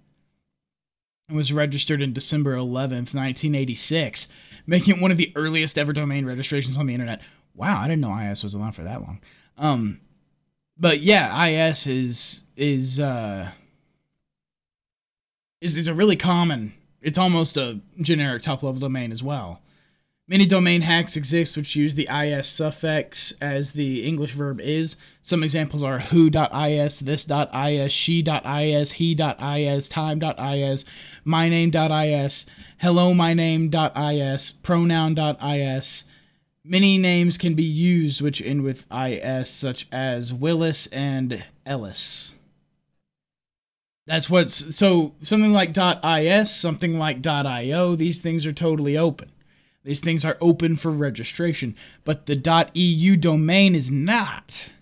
It 1.29 1.35
was 1.35 1.53
registered 1.53 2.01
in 2.03 2.13
December 2.13 2.57
11th, 2.57 3.15
1986, 3.15 4.29
making 4.67 4.97
it 4.97 5.03
one 5.03 5.11
of 5.11 5.17
the 5.17 5.33
earliest 5.37 5.79
ever 5.79 5.93
domain 5.93 6.27
registrations 6.27 6.79
on 6.79 6.87
the 6.87 6.95
internet. 6.95 7.23
Wow, 7.55 7.81
I 7.81 7.89
didn't 7.89 8.01
know 8.01 8.17
IS 8.17 8.43
was 8.43 8.57
around 8.57 8.73
for 8.73 8.83
that 8.83 9.03
long. 9.03 9.21
Um, 9.59 10.01
but 10.79 11.01
yeah, 11.01 11.45
IS 11.47 11.87
is 11.87 12.45
is 12.57 12.99
uh, 12.99 13.51
is, 15.61 15.77
is 15.77 15.89
a 15.89 15.95
really 15.95 16.17
common, 16.17 16.73
it's 17.03 17.19
almost 17.19 17.57
a 17.57 17.81
generic 18.01 18.43
top 18.43 18.63
level 18.63 18.81
domain 18.81 19.13
as 19.13 19.23
well. 19.23 19.61
Many 20.31 20.47
domain 20.47 20.83
hacks 20.83 21.17
exist 21.17 21.57
which 21.57 21.75
use 21.75 21.97
the 21.97 22.07
is 22.09 22.47
suffix 22.47 23.33
as 23.41 23.73
the 23.73 24.07
English 24.07 24.31
verb 24.31 24.61
is. 24.61 24.97
Some 25.23 25.43
examples 25.43 25.83
are 25.83 25.99
who.is, 25.99 27.01
this.is, 27.01 27.93
she.is, 27.93 28.93
he.is, 28.93 29.89
time.is, 29.89 30.85
myname.is, 31.27 32.47
hellomyname.is, 32.81 34.53
pronoun.is. 34.53 36.05
Many 36.63 36.99
names 36.99 37.37
can 37.37 37.55
be 37.55 37.65
used 37.65 38.23
which 38.23 38.41
end 38.41 38.63
with 38.63 38.87
is, 38.93 39.51
such 39.51 39.89
as 39.91 40.33
Willis 40.33 40.87
and 40.93 41.43
Ellis. 41.67 42.37
That's 44.07 44.31
what's 44.31 44.77
so 44.77 45.17
something 45.23 45.53
like 45.53 45.77
.is, 45.77 46.55
something 46.55 47.01
like 47.01 47.27
.io, 47.27 47.97
these 47.97 48.21
things 48.21 48.47
are 48.47 48.53
totally 48.53 48.97
open. 48.97 49.33
These 49.83 50.01
things 50.01 50.25
are 50.25 50.37
open 50.41 50.77
for 50.77 50.91
registration, 50.91 51.75
but 52.05 52.27
the 52.27 52.71
.eu 52.75 53.17
domain 53.17 53.75
is 53.75 53.91
not. 53.91 54.73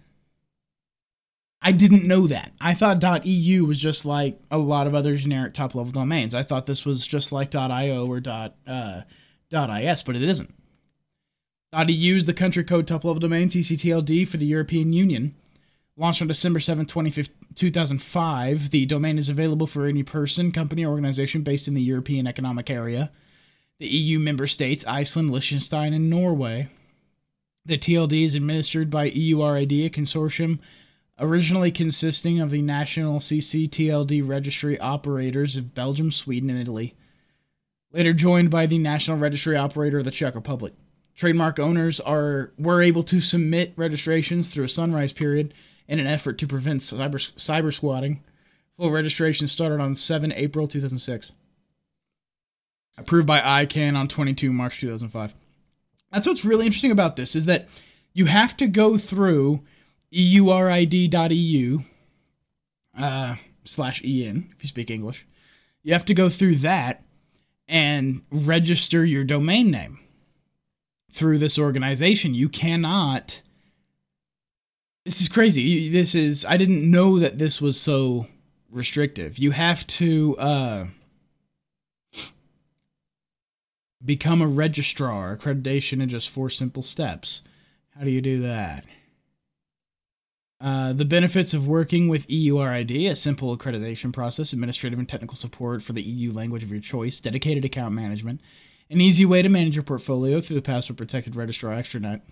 I 1.60 1.72
didn't 1.72 2.06
know 2.06 2.26
that. 2.26 2.52
I 2.60 2.74
thought 2.74 3.26
.eu 3.26 3.64
was 3.64 3.78
just 3.78 4.06
like 4.06 4.40
a 4.50 4.58
lot 4.58 4.86
of 4.86 4.94
other 4.94 5.14
generic 5.14 5.54
top-level 5.54 5.92
domains. 5.92 6.34
I 6.34 6.42
thought 6.42 6.66
this 6.66 6.86
was 6.86 7.06
just 7.06 7.32
like 7.32 7.54
.io 7.54 8.06
or 8.06 8.20
uh, 8.26 9.02
.is, 9.50 10.02
but 10.02 10.16
it 10.16 10.22
isn't. 10.22 10.54
.eu 11.72 12.16
is 12.16 12.26
the 12.26 12.34
country 12.34 12.64
code 12.64 12.86
top-level 12.86 13.20
domain 13.20 13.48
CCTLD 13.48 14.26
for 14.26 14.36
the 14.36 14.46
European 14.46 14.92
Union. 14.92 15.34
Launched 15.96 16.22
on 16.22 16.28
December 16.28 16.60
7, 16.60 16.86
2005, 16.86 18.70
the 18.70 18.86
domain 18.86 19.18
is 19.18 19.28
available 19.28 19.66
for 19.66 19.86
any 19.86 20.04
person, 20.04 20.52
company, 20.52 20.84
or 20.84 20.90
organization 20.90 21.42
based 21.42 21.66
in 21.66 21.74
the 21.74 21.82
European 21.82 22.28
Economic 22.28 22.70
Area, 22.70 23.10
the 23.78 23.86
EU 23.86 24.18
member 24.18 24.46
states, 24.46 24.86
Iceland, 24.86 25.30
Liechtenstein, 25.30 25.92
and 25.92 26.10
Norway. 26.10 26.68
The 27.64 27.78
TLD 27.78 28.24
is 28.24 28.34
administered 28.34 28.90
by 28.90 29.10
EURID, 29.10 29.86
a 29.86 29.90
consortium 29.90 30.58
originally 31.20 31.70
consisting 31.70 32.40
of 32.40 32.50
the 32.50 32.62
national 32.62 33.18
CCTLD 33.18 34.26
registry 34.26 34.78
operators 34.78 35.56
of 35.56 35.74
Belgium, 35.74 36.10
Sweden, 36.10 36.50
and 36.50 36.60
Italy, 36.60 36.94
later 37.92 38.12
joined 38.12 38.50
by 38.50 38.66
the 38.66 38.78
national 38.78 39.18
registry 39.18 39.56
operator 39.56 39.98
of 39.98 40.04
the 40.04 40.10
Czech 40.10 40.34
Republic. 40.34 40.74
Trademark 41.14 41.58
owners 41.58 41.98
are 42.00 42.52
were 42.56 42.80
able 42.80 43.02
to 43.02 43.20
submit 43.20 43.72
registrations 43.76 44.48
through 44.48 44.64
a 44.64 44.68
sunrise 44.68 45.12
period 45.12 45.52
in 45.88 45.98
an 45.98 46.06
effort 46.06 46.38
to 46.38 46.46
prevent 46.46 46.80
cyber, 46.80 47.14
cyber 47.36 47.72
squatting. 47.72 48.22
Full 48.76 48.90
registration 48.90 49.48
started 49.48 49.80
on 49.80 49.96
7 49.96 50.32
April 50.32 50.68
2006. 50.68 51.32
Approved 52.98 53.26
by 53.26 53.40
ICANN 53.40 53.96
on 53.96 54.08
22 54.08 54.52
March 54.52 54.80
2005. 54.80 55.34
That's 56.12 56.26
what's 56.26 56.44
really 56.44 56.66
interesting 56.66 56.90
about 56.90 57.16
this 57.16 57.36
is 57.36 57.46
that 57.46 57.68
you 58.12 58.26
have 58.26 58.56
to 58.56 58.66
go 58.66 58.96
through 58.96 59.62
eurid.eu 60.10 61.80
uh, 62.98 63.36
slash 63.64 64.02
en 64.04 64.50
if 64.56 64.62
you 64.62 64.68
speak 64.68 64.90
English. 64.90 65.26
You 65.82 65.92
have 65.92 66.04
to 66.06 66.14
go 66.14 66.28
through 66.28 66.56
that 66.56 67.04
and 67.68 68.22
register 68.30 69.04
your 69.04 69.24
domain 69.24 69.70
name 69.70 69.98
through 71.10 71.38
this 71.38 71.58
organization. 71.58 72.34
You 72.34 72.48
cannot 72.48 73.42
this 75.04 75.22
is 75.22 75.28
crazy. 75.28 75.88
This 75.88 76.14
is 76.14 76.44
I 76.44 76.58
didn't 76.58 76.90
know 76.90 77.18
that 77.18 77.38
this 77.38 77.62
was 77.62 77.80
so 77.80 78.26
restrictive. 78.70 79.38
You 79.38 79.52
have 79.52 79.86
to 79.86 80.36
uh, 80.36 80.86
become 84.04 84.40
a 84.40 84.46
registrar, 84.46 85.36
accreditation 85.36 86.02
in 86.02 86.08
just 86.08 86.30
four 86.30 86.48
simple 86.48 86.82
steps. 86.82 87.42
How 87.96 88.04
do 88.04 88.10
you 88.10 88.20
do 88.20 88.40
that? 88.42 88.86
Uh, 90.60 90.92
the 90.92 91.04
benefits 91.04 91.54
of 91.54 91.68
working 91.68 92.08
with 92.08 92.26
EURID, 92.28 93.10
a 93.10 93.14
simple 93.14 93.56
accreditation 93.56 94.12
process, 94.12 94.52
administrative 94.52 94.98
and 94.98 95.08
technical 95.08 95.36
support 95.36 95.82
for 95.82 95.92
the 95.92 96.02
EU 96.02 96.32
language 96.32 96.64
of 96.64 96.72
your 96.72 96.80
choice, 96.80 97.20
dedicated 97.20 97.64
account 97.64 97.94
management, 97.94 98.40
an 98.90 99.00
easy 99.00 99.24
way 99.24 99.42
to 99.42 99.48
manage 99.48 99.76
your 99.76 99.84
portfolio 99.84 100.40
through 100.40 100.56
the 100.56 100.62
password 100.62 100.96
protected 100.96 101.36
registrar 101.36 101.72
extranet 101.72 102.22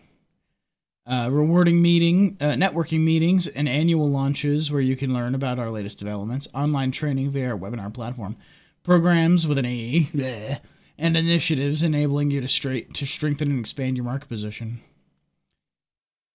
uh, 1.07 1.29
rewarding 1.31 1.81
meeting, 1.81 2.37
uh, 2.41 2.55
networking 2.55 3.01
meetings, 3.01 3.47
and 3.47 3.69
annual 3.69 4.09
launches 4.09 4.73
where 4.73 4.81
you 4.81 4.97
can 4.97 5.15
learn 5.15 5.35
about 5.35 5.59
our 5.59 5.71
latest 5.71 5.99
developments, 5.99 6.49
online 6.53 6.91
training 6.91 7.31
via 7.31 7.53
our 7.53 7.59
webinar 7.59 7.93
platform, 7.93 8.37
programs 8.83 9.47
with 9.47 9.59
an 9.59 9.65
A, 9.65 10.01
bleh, 10.13 10.59
and 10.99 11.17
initiatives 11.17 11.83
enabling 11.83 12.31
you 12.31 12.41
to 12.41 12.49
straight 12.49 12.95
to 12.95 13.07
strengthen 13.07 13.51
and 13.51 13.61
expand 13.61 13.97
your 13.97 14.05
market 14.05 14.29
position. 14.29 14.81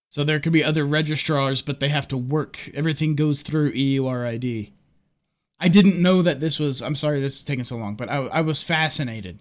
So 0.10 0.24
there 0.24 0.40
could 0.40 0.52
be 0.52 0.64
other 0.64 0.86
registrars, 0.86 1.62
but 1.62 1.80
they 1.80 1.90
have 1.90 2.08
to 2.10 2.18
work. 2.18 2.70
Everything 2.74 3.16
goes 3.16 3.42
through 3.42 3.72
EURID. 3.72 4.72
I 5.60 5.68
didn't 5.68 6.02
know 6.02 6.22
that 6.22 6.40
this 6.40 6.60
was. 6.60 6.82
I'm 6.82 6.96
sorry 6.96 7.20
this 7.22 7.38
is 7.38 7.44
taking 7.44 7.64
so 7.64 7.78
long, 7.78 7.96
but 7.96 8.10
I, 8.10 8.18
I 8.26 8.42
was 8.42 8.62
fascinated 8.62 9.40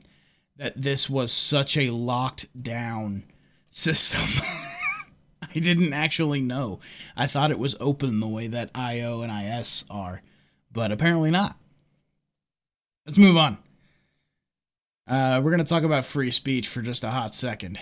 that 0.57 0.81
this 0.81 1.09
was 1.11 1.33
such 1.33 1.77
a 1.77 1.91
locked 1.91 2.47
down 2.63 3.25
system. 3.69 4.45
I 5.43 5.59
didn't 5.59 5.93
actually 5.93 6.41
know. 6.41 6.79
I 7.17 7.27
thought 7.27 7.51
it 7.51 7.59
was 7.59 7.77
open 7.81 8.21
the 8.21 8.29
way 8.29 8.47
that 8.47 8.71
IO 8.75 9.23
and 9.23 9.33
IS 9.33 9.87
are, 9.91 10.23
but 10.71 10.93
apparently 10.93 11.31
not. 11.31 11.57
Let's 13.07 13.19
move 13.19 13.37
on. 13.37 13.59
Uh, 15.11 15.41
we're 15.43 15.51
going 15.51 15.59
to 15.59 15.69
talk 15.69 15.83
about 15.83 16.05
free 16.05 16.31
speech 16.31 16.69
for 16.69 16.83
just 16.83 17.03
a 17.03 17.11
hot 17.11 17.35
second. 17.35 17.81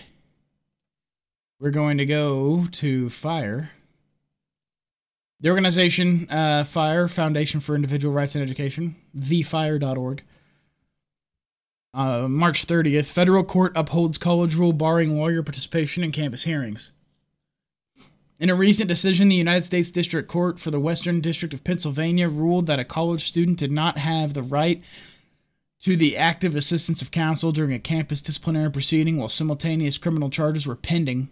We're 1.60 1.70
going 1.70 1.98
to 1.98 2.06
go 2.06 2.64
to 2.72 3.10
FIRE. 3.10 3.70
The 5.38 5.50
organization 5.50 6.26
uh, 6.30 6.64
FIRE, 6.64 7.06
Foundation 7.06 7.60
for 7.60 7.74
Individual 7.74 8.14
Rights 8.14 8.34
and 8.34 8.42
Education, 8.42 8.96
thefire.org. 9.14 10.22
Uh, 11.92 12.28
March 12.28 12.66
30th, 12.66 13.12
federal 13.12 13.44
court 13.44 13.72
upholds 13.76 14.16
college 14.16 14.54
rule 14.54 14.72
barring 14.72 15.14
lawyer 15.14 15.42
participation 15.42 16.02
in 16.02 16.12
campus 16.12 16.44
hearings. 16.44 16.92
In 18.40 18.48
a 18.48 18.54
recent 18.54 18.88
decision, 18.88 19.28
the 19.28 19.34
United 19.34 19.66
States 19.66 19.90
District 19.90 20.28
Court 20.30 20.58
for 20.58 20.70
the 20.70 20.80
Western 20.80 21.20
District 21.20 21.52
of 21.52 21.62
Pennsylvania 21.62 22.26
ruled 22.26 22.66
that 22.68 22.78
a 22.78 22.84
college 22.86 23.24
student 23.24 23.58
did 23.58 23.70
not 23.70 23.98
have 23.98 24.32
the 24.32 24.42
right 24.42 24.82
to 25.80 25.96
the 25.96 26.16
active 26.16 26.56
assistance 26.56 27.00
of 27.02 27.10
counsel 27.10 27.52
during 27.52 27.72
a 27.72 27.78
campus 27.78 28.20
disciplinary 28.20 28.70
proceeding 28.70 29.16
while 29.16 29.28
simultaneous 29.28 29.98
criminal 29.98 30.30
charges 30.30 30.66
were 30.66 30.76
pending. 30.76 31.30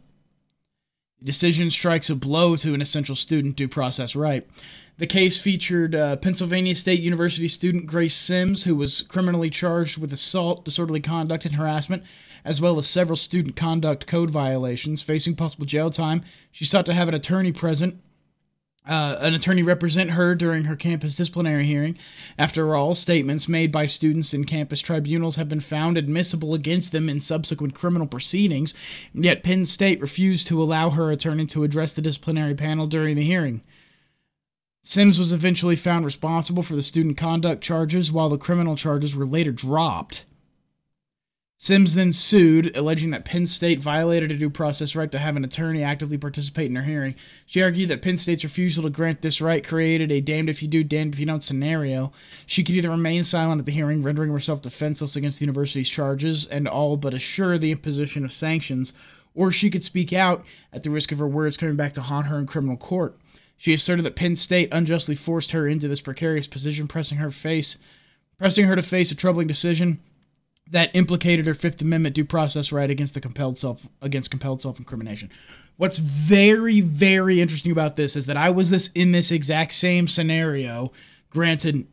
The 1.18 1.24
decision 1.24 1.70
strikes 1.70 2.10
a 2.10 2.14
blow 2.14 2.56
to 2.56 2.74
an 2.74 2.82
essential 2.82 3.16
student 3.16 3.56
due 3.56 3.68
process 3.68 4.14
right. 4.14 4.46
The 4.98 5.06
case 5.06 5.40
featured 5.40 5.94
uh, 5.94 6.16
Pennsylvania 6.16 6.74
State 6.74 7.00
University 7.00 7.48
student 7.48 7.86
Grace 7.86 8.14
Sims, 8.14 8.64
who 8.64 8.76
was 8.76 9.02
criminally 9.02 9.50
charged 9.50 9.98
with 9.98 10.12
assault, 10.12 10.64
disorderly 10.64 11.00
conduct, 11.00 11.44
and 11.44 11.56
harassment, 11.56 12.02
as 12.44 12.60
well 12.60 12.78
as 12.78 12.86
several 12.86 13.16
student 13.16 13.56
conduct 13.56 14.06
code 14.06 14.30
violations, 14.30 15.02
facing 15.02 15.34
possible 15.34 15.66
jail 15.66 15.90
time. 15.90 16.22
She 16.50 16.64
sought 16.64 16.86
to 16.86 16.94
have 16.94 17.08
an 17.08 17.14
attorney 17.14 17.52
present 17.52 18.00
uh, 18.86 19.16
an 19.20 19.34
attorney 19.34 19.62
represent 19.62 20.10
her 20.10 20.34
during 20.34 20.64
her 20.64 20.76
campus 20.76 21.16
disciplinary 21.16 21.64
hearing. 21.64 21.98
After 22.38 22.74
all, 22.74 22.94
statements 22.94 23.48
made 23.48 23.72
by 23.72 23.86
students 23.86 24.32
in 24.32 24.44
campus 24.44 24.80
tribunals 24.80 25.36
have 25.36 25.48
been 25.48 25.60
found 25.60 25.98
admissible 25.98 26.54
against 26.54 26.92
them 26.92 27.08
in 27.08 27.20
subsequent 27.20 27.74
criminal 27.74 28.06
proceedings, 28.06 28.74
yet 29.12 29.42
Penn 29.42 29.64
State 29.64 30.00
refused 30.00 30.46
to 30.48 30.62
allow 30.62 30.90
her 30.90 31.10
attorney 31.10 31.46
to 31.46 31.64
address 31.64 31.92
the 31.92 32.02
disciplinary 32.02 32.54
panel 32.54 32.86
during 32.86 33.16
the 33.16 33.24
hearing. 33.24 33.62
Sims 34.82 35.18
was 35.18 35.32
eventually 35.32 35.74
found 35.74 36.04
responsible 36.04 36.62
for 36.62 36.76
the 36.76 36.82
student 36.82 37.16
conduct 37.16 37.60
charges, 37.62 38.12
while 38.12 38.28
the 38.28 38.38
criminal 38.38 38.76
charges 38.76 39.16
were 39.16 39.26
later 39.26 39.50
dropped. 39.50 40.24
Sims 41.58 41.94
then 41.94 42.12
sued, 42.12 42.76
alleging 42.76 43.10
that 43.10 43.24
Penn 43.24 43.46
State 43.46 43.80
violated 43.80 44.30
a 44.30 44.36
due 44.36 44.50
process 44.50 44.94
right 44.94 45.10
to 45.10 45.18
have 45.18 45.36
an 45.36 45.44
attorney 45.44 45.82
actively 45.82 46.18
participate 46.18 46.66
in 46.66 46.76
her 46.76 46.82
hearing. 46.82 47.14
She 47.46 47.62
argued 47.62 47.88
that 47.88 48.02
Penn 48.02 48.18
State's 48.18 48.44
refusal 48.44 48.84
to 48.84 48.90
grant 48.90 49.22
this 49.22 49.40
right 49.40 49.66
created 49.66 50.12
a 50.12 50.20
damned 50.20 50.50
if 50.50 50.62
you 50.62 50.68
do, 50.68 50.84
damned 50.84 51.14
if 51.14 51.20
you 51.20 51.24
don't 51.24 51.42
scenario. 51.42 52.12
She 52.44 52.62
could 52.62 52.74
either 52.74 52.90
remain 52.90 53.24
silent 53.24 53.60
at 53.60 53.64
the 53.64 53.72
hearing, 53.72 54.02
rendering 54.02 54.32
herself 54.32 54.60
defenseless 54.60 55.16
against 55.16 55.38
the 55.38 55.46
university's 55.46 55.88
charges 55.88 56.46
and 56.46 56.68
all 56.68 56.98
but 56.98 57.14
assure 57.14 57.56
the 57.56 57.72
imposition 57.72 58.22
of 58.26 58.32
sanctions, 58.32 58.92
or 59.34 59.50
she 59.50 59.70
could 59.70 59.82
speak 59.82 60.12
out 60.12 60.44
at 60.74 60.82
the 60.82 60.90
risk 60.90 61.10
of 61.10 61.18
her 61.20 61.28
words 61.28 61.56
coming 61.56 61.76
back 61.76 61.94
to 61.94 62.02
haunt 62.02 62.26
her 62.26 62.38
in 62.38 62.46
criminal 62.46 62.76
court. 62.76 63.16
She 63.56 63.72
asserted 63.72 64.04
that 64.04 64.14
Penn 64.14 64.36
State 64.36 64.68
unjustly 64.72 65.14
forced 65.14 65.52
her 65.52 65.66
into 65.66 65.88
this 65.88 66.02
precarious 66.02 66.46
position, 66.46 66.86
pressing 66.86 67.16
her 67.16 67.30
face, 67.30 67.78
pressing 68.36 68.66
her 68.66 68.76
to 68.76 68.82
face 68.82 69.10
a 69.10 69.16
troubling 69.16 69.46
decision 69.46 70.00
that 70.70 70.90
implicated 70.94 71.46
her 71.46 71.54
Fifth 71.54 71.80
Amendment 71.80 72.14
due 72.14 72.24
process 72.24 72.72
right 72.72 72.90
against 72.90 73.14
the 73.14 73.20
compelled 73.20 73.56
self 73.56 73.88
against 74.02 74.30
compelled 74.30 74.60
self 74.60 74.78
incrimination. 74.78 75.30
What's 75.76 75.98
very 75.98 76.80
very 76.80 77.40
interesting 77.40 77.72
about 77.72 77.96
this 77.96 78.16
is 78.16 78.26
that 78.26 78.36
I 78.36 78.50
was 78.50 78.70
this 78.70 78.90
in 78.92 79.12
this 79.12 79.30
exact 79.30 79.72
same 79.72 80.08
scenario, 80.08 80.92
granted 81.30 81.86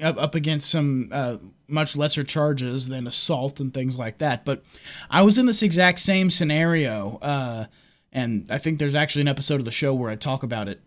up 0.00 0.34
against 0.34 0.70
some 0.70 1.10
uh, 1.12 1.36
much 1.68 1.96
lesser 1.96 2.24
charges 2.24 2.88
than 2.88 3.06
assault 3.06 3.60
and 3.60 3.74
things 3.74 3.98
like 3.98 4.18
that, 4.18 4.44
but 4.44 4.62
I 5.10 5.22
was 5.22 5.36
in 5.36 5.46
this 5.46 5.62
exact 5.62 6.00
same 6.00 6.30
scenario, 6.30 7.18
uh, 7.20 7.66
and 8.12 8.46
I 8.50 8.58
think 8.58 8.78
there's 8.78 8.94
actually 8.94 9.22
an 9.22 9.28
episode 9.28 9.58
of 9.58 9.64
the 9.66 9.70
show 9.70 9.92
where 9.92 10.10
I 10.10 10.16
talk 10.16 10.42
about 10.42 10.68
it. 10.68 10.80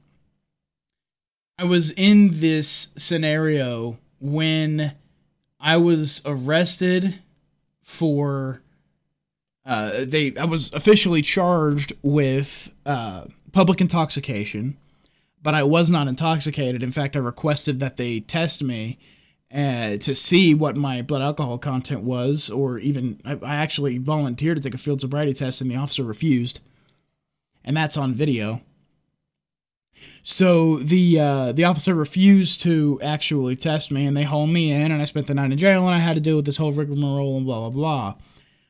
I 1.60 1.65
was 1.65 1.91
in 1.91 2.32
this 2.32 2.93
scenario 2.97 3.99
when 4.19 4.95
I 5.60 5.78
was 5.78 6.22
arrested 6.26 7.19
for 7.82 8.62
uh, 9.65 10.06
they 10.06 10.36
I 10.36 10.45
was 10.45 10.74
officially 10.74 11.22
charged 11.22 11.93
with 12.02 12.76
uh, 12.86 13.26
public 13.52 13.82
intoxication, 13.82 14.78
but 15.43 15.54
I 15.54 15.63
was 15.63 15.91
not 15.91 16.08
intoxicated. 16.08 16.82
In 16.82 16.91
fact, 16.91 17.15
I 17.15 17.19
requested 17.19 17.80
that 17.80 17.98
they 17.98 18.19
test 18.22 18.63
me 18.63 18.98
uh, 19.54 19.98
to 19.98 20.15
see 20.15 20.54
what 20.54 20.78
my 20.78 21.02
blood 21.02 21.22
alcohol 21.22 21.58
content 21.58 22.02
was, 22.04 22.50
or 22.50 22.80
even 22.80 23.19
I, 23.26 23.34
I 23.43 23.56
actually 23.56 23.98
volunteered 23.98 24.58
to 24.58 24.63
take 24.63 24.76
a 24.76 24.80
field 24.80 25.02
sobriety 25.02 25.34
test, 25.34 25.62
and 25.62 25.69
the 25.69 25.76
officer 25.76 26.04
refused, 26.04 26.62
and 27.63 27.76
that's 27.76 27.98
on 27.98 28.13
video. 28.13 28.62
So 30.24 30.78
the 30.78 31.20
uh, 31.20 31.52
the 31.52 31.64
officer 31.64 31.96
refused 31.96 32.62
to 32.64 33.00
actually 33.02 33.56
test 33.56 33.92
me, 33.92 34.06
and 34.06 34.16
they 34.16 34.24
hauled 34.24 34.50
me 34.50 34.72
in, 34.72 34.92
and 34.92 35.02
I 35.02 35.06
spent 35.06 35.28
the 35.28 35.34
night 35.34 35.52
in 35.52 35.58
jail, 35.58 35.86
and 35.86 35.96
I 35.96 36.00
had 36.00 36.16
to 36.16 36.22
deal 36.22 36.36
with 36.36 36.46
this 36.46 36.58
whole 36.58 36.72
rigmarole 36.72 37.38
and 37.38 37.46
blah 37.46 37.60
blah 37.60 37.70
blah. 37.70 38.16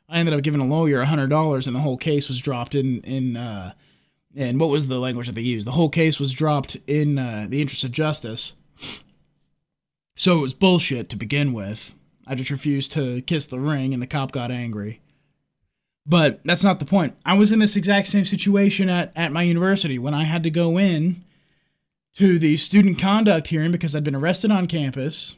I 0.08 0.18
ended 0.18 0.34
up 0.34 0.42
giving 0.42 0.62
a 0.62 0.66
lawyer 0.66 1.04
hundred 1.04 1.30
dollars, 1.30 1.68
and 1.68 1.76
the 1.76 1.82
whole 1.82 1.98
case 1.98 2.30
was 2.30 2.40
dropped 2.40 2.76
in 2.76 3.02
in 3.02 3.38
uh, 3.38 3.74
and 4.36 4.60
what 4.60 4.70
was 4.70 4.88
the 4.88 5.00
language 5.00 5.28
that 5.28 5.34
they 5.34 5.42
used? 5.42 5.68
The 5.68 5.72
whole 5.72 5.90
case 5.90 6.20
was 6.20 6.34
dropped 6.34 6.78
in 6.88 7.18
uh, 7.18 7.48
the 7.50 7.62
interest 7.62 7.84
of 7.84 7.92
justice. 7.92 8.56
So 10.16 10.40
it 10.40 10.42
was 10.42 10.54
bullshit 10.54 11.10
to 11.10 11.18
begin 11.18 11.54
with. 11.54 11.96
I 12.28 12.36
just 12.36 12.52
refused 12.52 12.92
to 12.94 13.22
kiss 13.22 13.48
the 13.48 13.60
ring, 13.60 13.94
and 13.94 14.02
the 14.02 14.08
cop 14.08 14.32
got 14.32 14.52
angry. 14.52 15.02
But 16.10 16.44
that's 16.44 16.64
not 16.64 16.80
the 16.80 16.88
point. 16.88 17.16
I 17.24 17.38
was 17.38 17.52
in 17.52 17.60
this 17.60 17.76
exact 17.76 18.08
same 18.08 18.26
situation 18.26 18.90
at, 18.90 19.12
at 19.16 19.32
my 19.32 19.44
university 19.44 20.00
when 20.00 20.16
I 20.16 20.24
had 20.24 20.42
to 20.42 20.50
go 20.50 20.80
in 20.80 21.24
to 22.16 22.40
the 22.40 22.56
student 22.56 22.98
conduct 22.98 23.50
hearing 23.50 23.72
because 23.72 23.96
I'd 23.96 24.04
been 24.04 24.16
arrested 24.16 24.50
on 24.50 24.66
campus. 24.66 25.36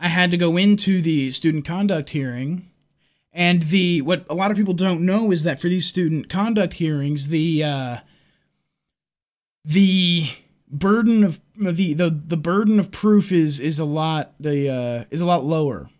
I 0.00 0.08
had 0.08 0.32
to 0.32 0.36
go 0.36 0.56
into 0.56 1.00
the 1.00 1.30
student 1.30 1.64
conduct 1.64 2.10
hearing. 2.10 2.64
And 3.32 3.62
the 3.62 4.02
what 4.02 4.26
a 4.28 4.34
lot 4.34 4.50
of 4.50 4.56
people 4.56 4.74
don't 4.74 5.06
know 5.06 5.30
is 5.30 5.44
that 5.44 5.60
for 5.60 5.68
these 5.68 5.86
student 5.86 6.28
conduct 6.28 6.74
hearings, 6.74 7.28
the 7.28 7.62
uh, 7.62 7.96
the 9.64 10.30
burden 10.68 11.22
of 11.22 11.40
the, 11.56 11.94
the 11.94 12.10
the 12.10 12.36
burden 12.36 12.80
of 12.80 12.90
proof 12.90 13.30
is 13.30 13.60
is 13.60 13.78
a 13.78 13.84
lot 13.84 14.34
the 14.38 14.68
uh, 14.68 15.04
is 15.12 15.20
a 15.20 15.26
lot 15.26 15.44
lower. 15.44 15.90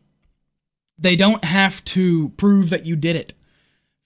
They 0.99 1.15
don't 1.17 1.45
have 1.45 1.85
to 1.87 2.31
prove 2.31 2.71
that 2.71 2.87
you 2.87 2.95
did 2.95 3.17
it 3.17 3.33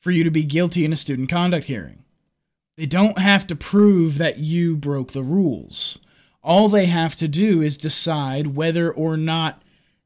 for 0.09 0.12
you 0.12 0.25
to 0.25 0.31
be 0.31 0.42
guilty 0.42 0.87
in 0.87 0.92
a 0.94 0.97
student 0.97 1.29
conduct 1.29 1.66
hearing. 1.66 2.03
They 2.79 2.87
don't 2.87 3.18
have 3.18 3.47
to 3.49 3.55
prove 3.55 4.16
that 4.16 4.38
you 4.38 4.75
broke 4.75 5.12
the 5.12 5.23
rules. 5.23 5.99
All 6.42 6.71
they 6.71 6.87
have 6.87 7.14
to 7.16 7.29
do 7.29 7.61
is 7.61 7.77
decide 7.77 8.57
whether 8.57 8.90
or 8.90 9.18
not 9.18 9.61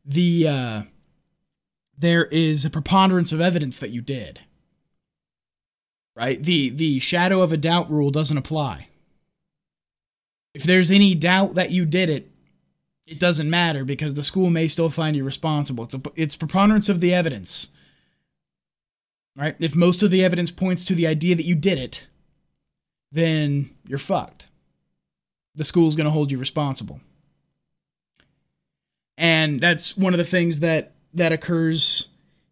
the 0.05 0.49
uh, 0.49 0.83
there 1.97 2.25
is 2.25 2.65
a 2.65 2.71
preponderance 2.71 3.31
of 3.31 3.41
evidence 3.41 3.79
that 3.79 3.91
you 3.91 4.01
did. 4.01 4.41
Right? 6.17 6.43
The 6.43 6.71
the 6.71 6.99
shadow 6.99 7.43
of 7.43 7.53
a 7.53 7.57
doubt 7.57 7.89
rule 7.89 8.11
doesn't 8.11 8.37
apply. 8.37 8.89
If 10.53 10.65
there's 10.65 10.91
any 10.91 11.15
doubt 11.15 11.55
that 11.55 11.71
you 11.71 11.85
did 11.85 12.11
it, 12.11 12.29
it 13.07 13.21
doesn't 13.21 13.49
matter 13.49 13.85
because 13.85 14.15
the 14.15 14.25
school 14.25 14.51
may 14.51 14.67
still 14.67 14.91
find 14.91 15.15
you 15.15 15.23
responsible. 15.23 15.85
It's 15.85 15.95
a, 15.95 16.03
it's 16.17 16.35
preponderance 16.35 16.89
of 16.89 16.99
the 16.99 17.15
evidence 17.15 17.69
right? 19.37 19.55
If 19.59 19.75
most 19.75 20.03
of 20.03 20.11
the 20.11 20.25
evidence 20.25 20.51
points 20.51 20.85
to 20.85 20.95
the 20.95 21.07
idea 21.07 21.35
that 21.35 21.47
you 21.47 21.55
did 21.55 21.79
it, 21.79 22.07
then 23.11 23.71
you're 23.87 23.99
fucked. 23.99 24.49
The 25.55 25.65
school's 25.65 25.97
going 25.97 26.07
to 26.07 26.11
hold 26.11 26.31
you 26.31 26.39
responsible. 26.39 27.01
And 29.19 29.61
that's 29.61 29.97
one 29.97 30.15
of 30.15 30.19
the 30.19 30.25
things 30.25 30.61
that 30.61 30.93
that 31.15 31.33
occurs 31.33 32.09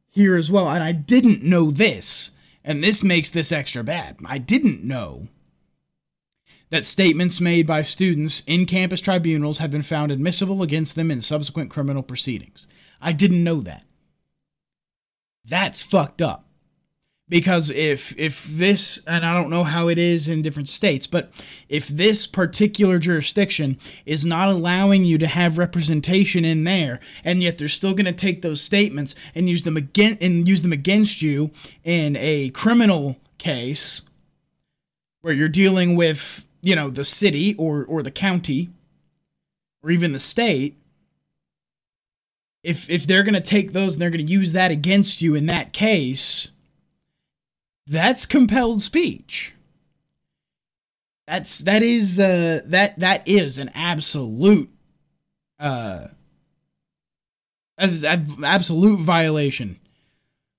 here 0.08 0.36
as 0.36 0.50
well. 0.50 0.68
And 0.68 0.84
I 0.84 0.92
didn't 0.92 1.42
know 1.42 1.70
this, 1.70 2.32
and 2.62 2.84
this 2.84 3.02
makes 3.02 3.30
this 3.30 3.52
extra 3.52 3.82
bad. 3.82 4.18
I 4.26 4.36
didn't 4.36 4.84
know 4.84 5.28
that 6.68 6.84
statements 6.84 7.40
made 7.40 7.66
by 7.66 7.82
students 7.82 8.44
in 8.46 8.66
campus 8.66 9.00
tribunals 9.00 9.58
have 9.58 9.70
been 9.70 9.82
found 9.82 10.12
admissible 10.12 10.62
against 10.62 10.94
them 10.94 11.10
in 11.10 11.22
subsequent 11.22 11.70
criminal 11.70 12.02
proceedings. 12.02 12.68
I 13.00 13.12
didn't 13.12 13.42
know 13.42 13.62
that. 13.62 13.84
That's 15.44 15.82
fucked 15.82 16.20
up 16.20 16.49
because 17.30 17.70
if 17.70 18.18
if 18.18 18.44
this 18.44 19.02
and 19.06 19.24
I 19.24 19.32
don't 19.32 19.48
know 19.48 19.64
how 19.64 19.88
it 19.88 19.96
is 19.96 20.28
in 20.28 20.42
different 20.42 20.68
states, 20.68 21.06
but 21.06 21.30
if 21.68 21.88
this 21.88 22.26
particular 22.26 22.98
jurisdiction 22.98 23.78
is 24.04 24.26
not 24.26 24.50
allowing 24.50 25.04
you 25.04 25.16
to 25.18 25.28
have 25.28 25.56
representation 25.56 26.44
in 26.44 26.64
there, 26.64 26.98
and 27.24 27.42
yet 27.42 27.56
they're 27.56 27.68
still 27.68 27.94
going 27.94 28.06
to 28.06 28.12
take 28.12 28.42
those 28.42 28.60
statements 28.60 29.14
and 29.34 29.48
use 29.48 29.62
them 29.62 29.76
again 29.76 30.18
and 30.20 30.46
use 30.46 30.62
them 30.62 30.72
against 30.72 31.22
you 31.22 31.52
in 31.84 32.16
a 32.16 32.50
criminal 32.50 33.16
case 33.38 34.02
where 35.22 35.32
you're 35.32 35.48
dealing 35.48 35.94
with 35.94 36.48
you 36.60 36.74
know 36.74 36.90
the 36.90 37.04
city 37.04 37.54
or 37.54 37.84
or 37.84 38.02
the 38.02 38.10
county 38.10 38.70
or 39.84 39.90
even 39.90 40.12
the 40.12 40.18
state 40.18 40.76
if 42.64 42.90
if 42.90 43.06
they're 43.06 43.22
going 43.22 43.34
to 43.34 43.40
take 43.40 43.72
those 43.72 43.94
and 43.94 44.02
they're 44.02 44.10
going 44.10 44.26
to 44.26 44.32
use 44.32 44.52
that 44.52 44.72
against 44.72 45.22
you 45.22 45.36
in 45.36 45.46
that 45.46 45.72
case 45.72 46.50
that's 47.90 48.24
compelled 48.24 48.80
speech. 48.80 49.54
That's 51.26 51.58
that 51.60 51.82
is 51.82 52.20
uh 52.20 52.60
that 52.66 52.98
that 53.00 53.26
is 53.26 53.58
an 53.58 53.70
absolute 53.74 54.70
uh 55.58 56.06
that 57.76 57.88
is 57.88 58.04
absolute 58.04 59.00
violation 59.00 59.80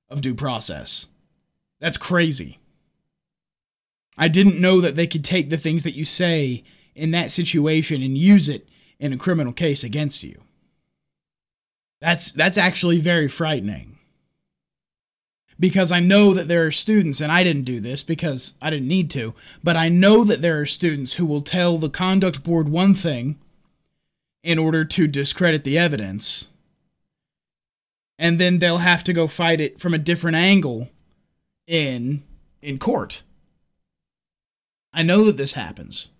of 0.09 0.21
due 0.21 0.35
process. 0.35 1.07
That's 1.79 1.97
crazy. 1.97 2.59
I 4.17 4.27
didn't 4.27 4.59
know 4.59 4.81
that 4.81 4.97
they 4.97 5.07
could 5.07 5.23
take 5.23 5.49
the 5.49 5.57
things 5.57 5.83
that 5.83 5.95
you 5.95 6.03
say 6.03 6.63
in 6.95 7.11
that 7.11 7.31
situation 7.31 8.03
and 8.03 8.17
use 8.17 8.49
it 8.49 8.67
in 8.99 9.13
a 9.13 9.17
criminal 9.17 9.53
case 9.53 9.85
against 9.85 10.21
you. 10.21 10.37
That's 12.01 12.33
that's 12.33 12.57
actually 12.57 12.97
very 12.97 13.29
frightening 13.29 13.90
because 15.61 15.91
I 15.91 15.99
know 15.99 16.33
that 16.33 16.47
there 16.47 16.65
are 16.65 16.71
students, 16.71 17.21
and 17.21 17.31
I 17.31 17.43
didn't 17.43 17.63
do 17.63 17.79
this 17.79 18.01
because 18.01 18.55
I 18.61 18.71
didn't 18.71 18.87
need 18.87 19.11
to, 19.11 19.35
but 19.63 19.77
I 19.77 19.89
know 19.89 20.23
that 20.23 20.41
there 20.41 20.59
are 20.59 20.65
students 20.65 21.15
who 21.15 21.25
will 21.25 21.41
tell 21.41 21.77
the 21.77 21.89
conduct 21.89 22.43
board 22.43 22.67
one 22.67 22.95
thing 22.95 23.39
in 24.43 24.57
order 24.57 24.83
to 24.83 25.07
discredit 25.07 25.63
the 25.63 25.77
evidence, 25.77 26.49
and 28.17 28.39
then 28.39 28.57
they'll 28.57 28.79
have 28.79 29.03
to 29.03 29.13
go 29.13 29.27
fight 29.27 29.61
it 29.61 29.79
from 29.79 29.93
a 29.93 29.99
different 29.99 30.35
angle 30.35 30.89
in 31.67 32.23
in 32.61 32.79
court. 32.79 33.21
I 34.93 35.03
know 35.03 35.23
that 35.25 35.37
this 35.37 35.53
happens. 35.53 36.10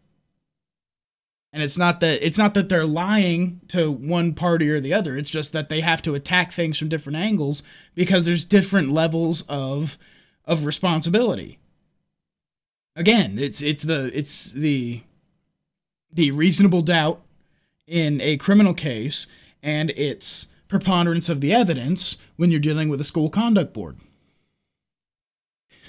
And 1.53 1.61
it's 1.61 1.77
not 1.77 1.99
that 1.99 2.25
it's 2.25 2.37
not 2.37 2.53
that 2.53 2.69
they're 2.69 2.85
lying 2.85 3.59
to 3.69 3.91
one 3.91 4.33
party 4.33 4.69
or 4.69 4.79
the 4.79 4.93
other. 4.93 5.17
It's 5.17 5.29
just 5.29 5.51
that 5.51 5.67
they 5.67 5.81
have 5.81 6.01
to 6.03 6.15
attack 6.15 6.51
things 6.51 6.77
from 6.77 6.87
different 6.87 7.17
angles 7.17 7.61
because 7.93 8.25
there's 8.25 8.45
different 8.45 8.89
levels 8.89 9.41
of 9.49 9.97
of 10.45 10.65
responsibility. 10.65 11.59
Again, 12.95 13.37
it's 13.37 13.61
it's 13.61 13.83
the 13.83 14.09
it's 14.17 14.51
the 14.51 15.01
the 16.11 16.31
reasonable 16.31 16.81
doubt 16.81 17.21
in 17.85 18.21
a 18.21 18.37
criminal 18.37 18.73
case 18.73 19.27
and 19.61 19.91
it's 19.91 20.53
preponderance 20.67 21.27
of 21.27 21.41
the 21.41 21.53
evidence 21.53 22.25
when 22.37 22.49
you're 22.49 22.59
dealing 22.59 22.87
with 22.87 23.01
a 23.01 23.05
school 23.05 23.29
conduct 23.29 23.73
board. 23.73 23.97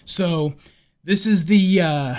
So, 0.05 0.55
this 1.05 1.25
is 1.25 1.47
the 1.47 1.81
uh 1.81 2.17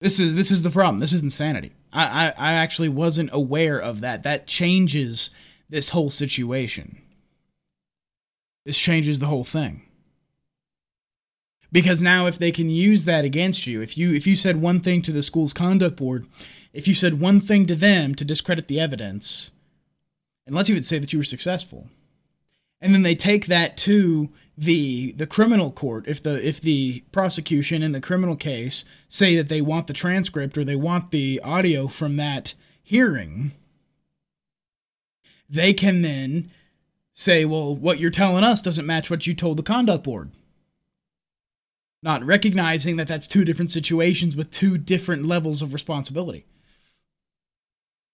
this 0.00 0.18
is 0.18 0.34
this 0.34 0.50
is 0.50 0.62
the 0.62 0.70
problem. 0.70 0.98
This 0.98 1.12
is 1.12 1.22
insanity. 1.22 1.72
I, 1.92 2.32
I, 2.38 2.50
I 2.50 2.52
actually 2.54 2.88
wasn't 2.88 3.30
aware 3.32 3.78
of 3.78 4.00
that. 4.00 4.22
That 4.22 4.46
changes 4.46 5.30
this 5.68 5.90
whole 5.90 6.10
situation. 6.10 7.00
This 8.64 8.78
changes 8.78 9.18
the 9.18 9.26
whole 9.26 9.44
thing. 9.44 9.82
Because 11.72 12.02
now 12.02 12.26
if 12.26 12.38
they 12.38 12.50
can 12.50 12.68
use 12.68 13.04
that 13.04 13.24
against 13.24 13.66
you, 13.66 13.80
if 13.80 13.96
you 13.96 14.12
if 14.12 14.26
you 14.26 14.36
said 14.36 14.60
one 14.60 14.80
thing 14.80 15.02
to 15.02 15.12
the 15.12 15.22
school's 15.22 15.52
conduct 15.52 15.96
board, 15.96 16.26
if 16.72 16.88
you 16.88 16.94
said 16.94 17.20
one 17.20 17.38
thing 17.38 17.66
to 17.66 17.74
them 17.74 18.14
to 18.14 18.24
discredit 18.24 18.68
the 18.68 18.80
evidence, 18.80 19.52
and 20.46 20.54
let's 20.54 20.70
even 20.70 20.82
say 20.82 20.98
that 20.98 21.12
you 21.12 21.18
were 21.18 21.24
successful, 21.24 21.88
and 22.80 22.92
then 22.92 23.02
they 23.02 23.14
take 23.14 23.46
that 23.46 23.76
to 23.78 24.30
the 24.56 25.12
the 25.12 25.26
criminal 25.26 25.70
court 25.70 26.06
if 26.06 26.22
the 26.22 26.46
if 26.46 26.60
the 26.60 27.02
prosecution 27.12 27.82
in 27.82 27.92
the 27.92 28.00
criminal 28.00 28.36
case 28.36 28.84
say 29.08 29.36
that 29.36 29.48
they 29.48 29.60
want 29.62 29.86
the 29.86 29.92
transcript 29.92 30.58
or 30.58 30.64
they 30.64 30.76
want 30.76 31.10
the 31.10 31.40
audio 31.42 31.86
from 31.86 32.16
that 32.16 32.54
hearing 32.82 33.52
they 35.50 35.72
can 35.72 36.02
then 36.02 36.50
say 37.12 37.44
well 37.44 37.74
what 37.74 37.98
you're 37.98 38.10
telling 38.10 38.44
us 38.44 38.62
doesn't 38.62 38.86
match 38.86 39.10
what 39.10 39.26
you 39.26 39.34
told 39.34 39.56
the 39.56 39.62
conduct 39.62 40.04
board. 40.04 40.30
Not 42.02 42.24
recognizing 42.24 42.96
that 42.96 43.08
that's 43.08 43.28
two 43.28 43.44
different 43.44 43.70
situations 43.70 44.36
with 44.36 44.50
two 44.50 44.78
different 44.78 45.26
levels 45.26 45.60
of 45.60 45.74
responsibility. 45.74 46.46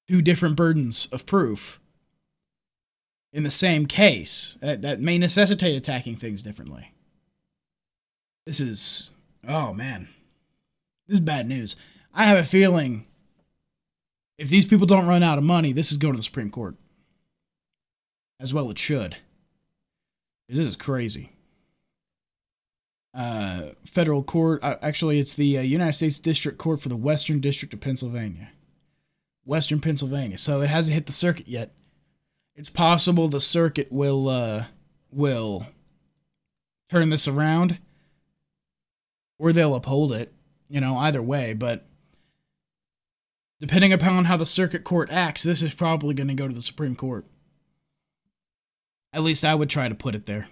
Two 0.09 0.23
different 0.23 0.57
burdens 0.57 1.07
of 1.13 1.27
proof 1.27 1.79
in 3.37 3.43
the 3.43 3.51
same 3.51 3.85
case 3.85 4.57
that, 4.63 4.81
that 4.81 4.99
may 4.99 5.19
necessitate 5.19 5.77
attacking 5.77 6.17
things 6.17 6.43
differently. 6.43 6.95
This 8.47 8.61
is, 8.61 9.13
oh 9.47 9.75
man, 9.75 10.09
this 11.07 11.19
is 11.19 11.21
bad 11.21 11.47
news. 11.47 11.77
I 12.15 12.25
have 12.25 12.39
a 12.39 12.45
feeling 12.45 13.07
if 14.39 14.49
these 14.49 14.65
people 14.65 14.87
don't 14.87 15.07
run 15.07 15.23
out 15.23 15.37
of 15.37 15.45
money, 15.45 15.73
this 15.73 15.93
is 15.93 15.99
going 15.99 16.15
to 16.15 16.17
the 16.17 16.23
Supreme 16.23 16.49
Court. 16.49 16.77
As 18.41 18.55
well, 18.55 18.71
it 18.71 18.79
should. 18.79 19.17
This 20.49 20.59
is 20.59 20.75
crazy. 20.75 21.33
Uh, 23.13 23.73
federal 23.85 24.23
court, 24.23 24.65
uh, 24.65 24.77
actually, 24.81 25.19
it's 25.19 25.35
the 25.35 25.59
uh, 25.59 25.61
United 25.61 25.93
States 25.93 26.19
District 26.19 26.57
Court 26.57 26.81
for 26.81 26.89
the 26.89 26.97
Western 26.97 27.41
District 27.41 27.75
of 27.75 27.81
Pennsylvania. 27.81 28.51
Western 29.45 29.81
Pennsylvania. 29.81 30.39
So 30.39 30.63
it 30.63 30.69
hasn't 30.69 30.95
hit 30.95 31.05
the 31.05 31.13
circuit 31.13 31.49
yet 31.49 31.73
it's 32.57 32.71
possible 32.71 33.29
the 33.29 33.41
circuit 33.41 33.93
will 33.93 34.29
uh, 34.29 34.65
will 35.13 35.67
turn 36.91 37.11
this 37.11 37.29
around, 37.29 37.79
or 39.39 39.53
they'll 39.53 39.75
uphold 39.75 40.13
it. 40.13 40.33
You 40.69 40.81
know, 40.81 40.97
either 40.97 41.23
way. 41.23 41.53
But 41.53 41.87
depending 43.61 43.93
upon 43.93 44.25
how 44.25 44.37
the 44.37 44.47
circuit 44.47 44.83
court 44.83 45.13
acts, 45.13 45.43
this 45.43 45.63
is 45.63 45.75
probably 45.75 46.15
going 46.15 46.29
to 46.29 46.35
go 46.35 46.49
to 46.49 46.55
the 46.55 46.63
Supreme 46.63 46.97
Court. 46.97 47.25
At 49.13 49.23
least 49.23 49.45
I 49.45 49.55
would 49.55 49.71
try 49.71 49.89
to 49.89 49.95
put 49.95 50.15
it 50.15 50.27
there. 50.27 50.49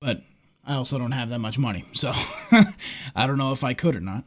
But 0.00 0.22
I 0.64 0.74
also 0.74 0.98
don't 0.98 1.12
have 1.12 1.28
that 1.28 1.38
much 1.40 1.58
money, 1.58 1.84
so 1.92 2.12
I 3.14 3.26
don't 3.26 3.36
know 3.36 3.52
if 3.52 3.62
I 3.62 3.74
could 3.74 3.96
or 3.96 4.00
not. 4.00 4.24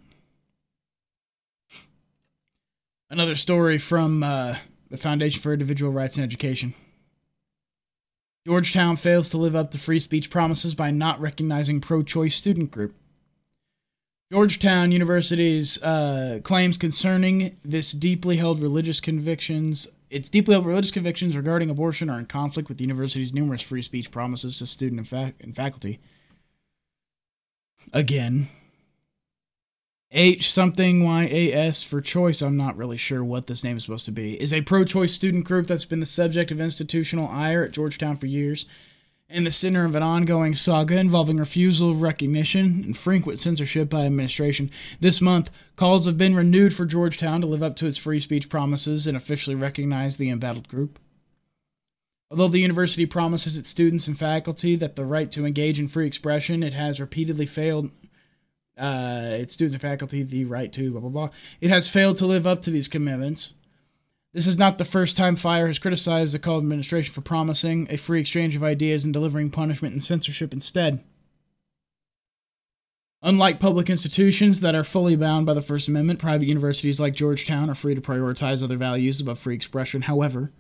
Another 3.10 3.36
story 3.36 3.78
from 3.80 4.24
uh, 4.24 4.56
the 4.93 4.97
Foundation 4.97 5.41
for 5.41 5.51
Individual 5.51 5.91
Rights 5.91 6.17
and 6.17 6.23
Education. 6.23 6.75
Georgetown 8.45 8.95
fails 8.95 9.27
to 9.29 9.39
live 9.39 9.56
up 9.56 9.71
to 9.71 9.79
free 9.79 9.99
speech 9.99 10.29
promises 10.29 10.75
by 10.75 10.91
not 10.91 11.19
recognizing 11.19 11.82
pro 11.82 12.03
choice 12.03 12.36
student 12.36 12.69
group. 12.69 12.95
Georgetown 14.32 14.91
University's 14.91 15.82
uh, 15.82 16.41
claims 16.43 16.77
concerning 16.77 17.58
this 17.65 17.91
deeply 17.91 18.38
held 18.38 18.62
religious 18.62 19.01
convictions, 19.01 19.88
its 20.12 20.29
deeply 20.29 20.53
held 20.53 20.67
religious 20.67 20.91
convictions 20.91 21.36
regarding 21.36 21.71
abortion 21.71 22.08
are 22.08 22.19
in 22.19 22.27
conflict 22.27 22.69
with 22.69 22.77
the 22.77 22.84
university's 22.84 23.34
numerous 23.34 23.63
free 23.63 23.82
speech 23.82 24.12
promises 24.12 24.58
to 24.58 24.67
student 24.67 24.99
and, 24.99 25.08
fa- 25.08 25.34
and 25.41 25.56
faculty. 25.56 25.99
Again, 27.93 28.47
H 30.15 30.52
something 30.52 31.02
YAS 31.02 31.82
for 31.82 31.99
choice, 31.99 32.43
I'm 32.43 32.56
not 32.56 32.78
really 32.78 32.97
sure 32.97 33.23
what 33.23 33.47
this 33.47 33.63
name 33.63 33.78
is 33.78 33.84
supposed 33.84 34.06
to 34.06 34.12
be, 34.12 34.39
is 34.39 34.54
a 34.54 34.62
pro 34.62 34.86
choice 34.86 35.12
student 35.12 35.43
group 35.43 35.65
that's 35.65 35.86
been 35.86 36.02
the 36.02 36.06
subject 36.06 36.52
of 36.52 36.62
institutional 36.62 37.28
ire 37.28 37.63
at 37.63 37.71
Georgetown 37.71 38.15
for 38.15 38.28
years 38.28 38.67
and 39.28 39.43
the 39.43 39.49
center 39.49 39.86
of 39.86 39.95
an 39.95 40.04
ongoing 40.04 40.54
saga 40.54 40.99
involving 40.99 41.38
refusal 41.38 41.89
of 41.89 42.04
recognition 42.04 42.84
and 42.84 42.95
frequent 42.95 43.39
censorship 43.39 43.89
by 43.89 44.06
administration. 44.06 44.69
This 44.99 45.19
month, 45.19 45.49
calls 45.76 46.06
have 46.06 46.19
been 46.19 46.36
renewed 46.36 46.76
for 46.76 46.86
Georgetown 46.86 47.41
to 47.41 47.47
live 47.47 47.63
up 47.63 47.76
to 47.78 47.88
its 47.88 47.97
free 47.97 48.19
speech 48.19 48.49
promises 48.49 49.08
and 49.08 49.17
officially 49.17 49.56
recognize 49.56 50.17
the 50.17 50.30
embattled 50.30 50.67
group. 50.67 50.99
Although 52.30 52.49
the 52.49 52.60
university 52.60 53.08
promises 53.08 53.58
its 53.58 53.69
students 53.69 54.08
and 54.08 54.15
faculty 54.17 54.76
that 54.76 54.95
the 54.95 55.06
right 55.06 55.32
to 55.32 55.45
engage 55.45 55.80
in 55.80 55.88
free 55.88 56.06
expression, 56.06 56.62
it 56.62 56.73
has 56.73 57.02
repeatedly 57.02 57.47
failed 57.47 57.90
uh, 58.78 59.21
its 59.32 59.54
students 59.54 59.76
and 59.76 59.82
faculty 59.82 60.24
the 60.24 60.46
right 60.46 60.71
to 60.74 60.92
blah 60.92 61.02
blah 61.02 61.10
blah. 61.10 61.30
It 61.62 61.69
has 61.69 61.90
failed 61.90 62.17
to 62.17 62.26
live 62.26 62.48
up 62.48 62.62
to 62.63 62.71
these 62.71 62.88
commitments. 62.88 63.54
This 64.34 64.48
is 64.48 64.58
not 64.58 64.80
the 64.80 64.86
first 64.86 65.15
time 65.15 65.36
Fire 65.36 65.67
has 65.67 65.78
criticized 65.78 66.34
the 66.34 66.40
Call 66.40 66.58
administration 66.58 67.13
for 67.13 67.21
promising 67.21 67.86
a 67.90 67.98
free 67.98 68.19
exchange 68.19 68.56
of 68.56 68.63
ideas 68.63 69.06
and 69.06 69.13
delivering 69.13 69.52
punishment 69.52 69.94
and 69.94 70.04
censorship 70.04 70.54
instead. 70.54 71.04
Unlike 73.21 73.60
public 73.60 73.90
institutions 73.90 74.60
that 74.60 74.76
are 74.76 74.84
fully 74.84 75.15
bound 75.15 75.46
by 75.46 75.54
the 75.54 75.62
First 75.62 75.88
Amendment, 75.88 76.19
private 76.19 76.46
universities 76.46 77.00
like 77.00 77.13
Georgetown 77.13 77.69
are 77.69 77.76
free 77.76 77.96
to 77.96 78.02
prioritize 78.02 78.63
other 78.63 78.76
values 78.76 79.21
above 79.21 79.40
free 79.40 79.56
expression. 79.56 80.02
However, 80.02 80.52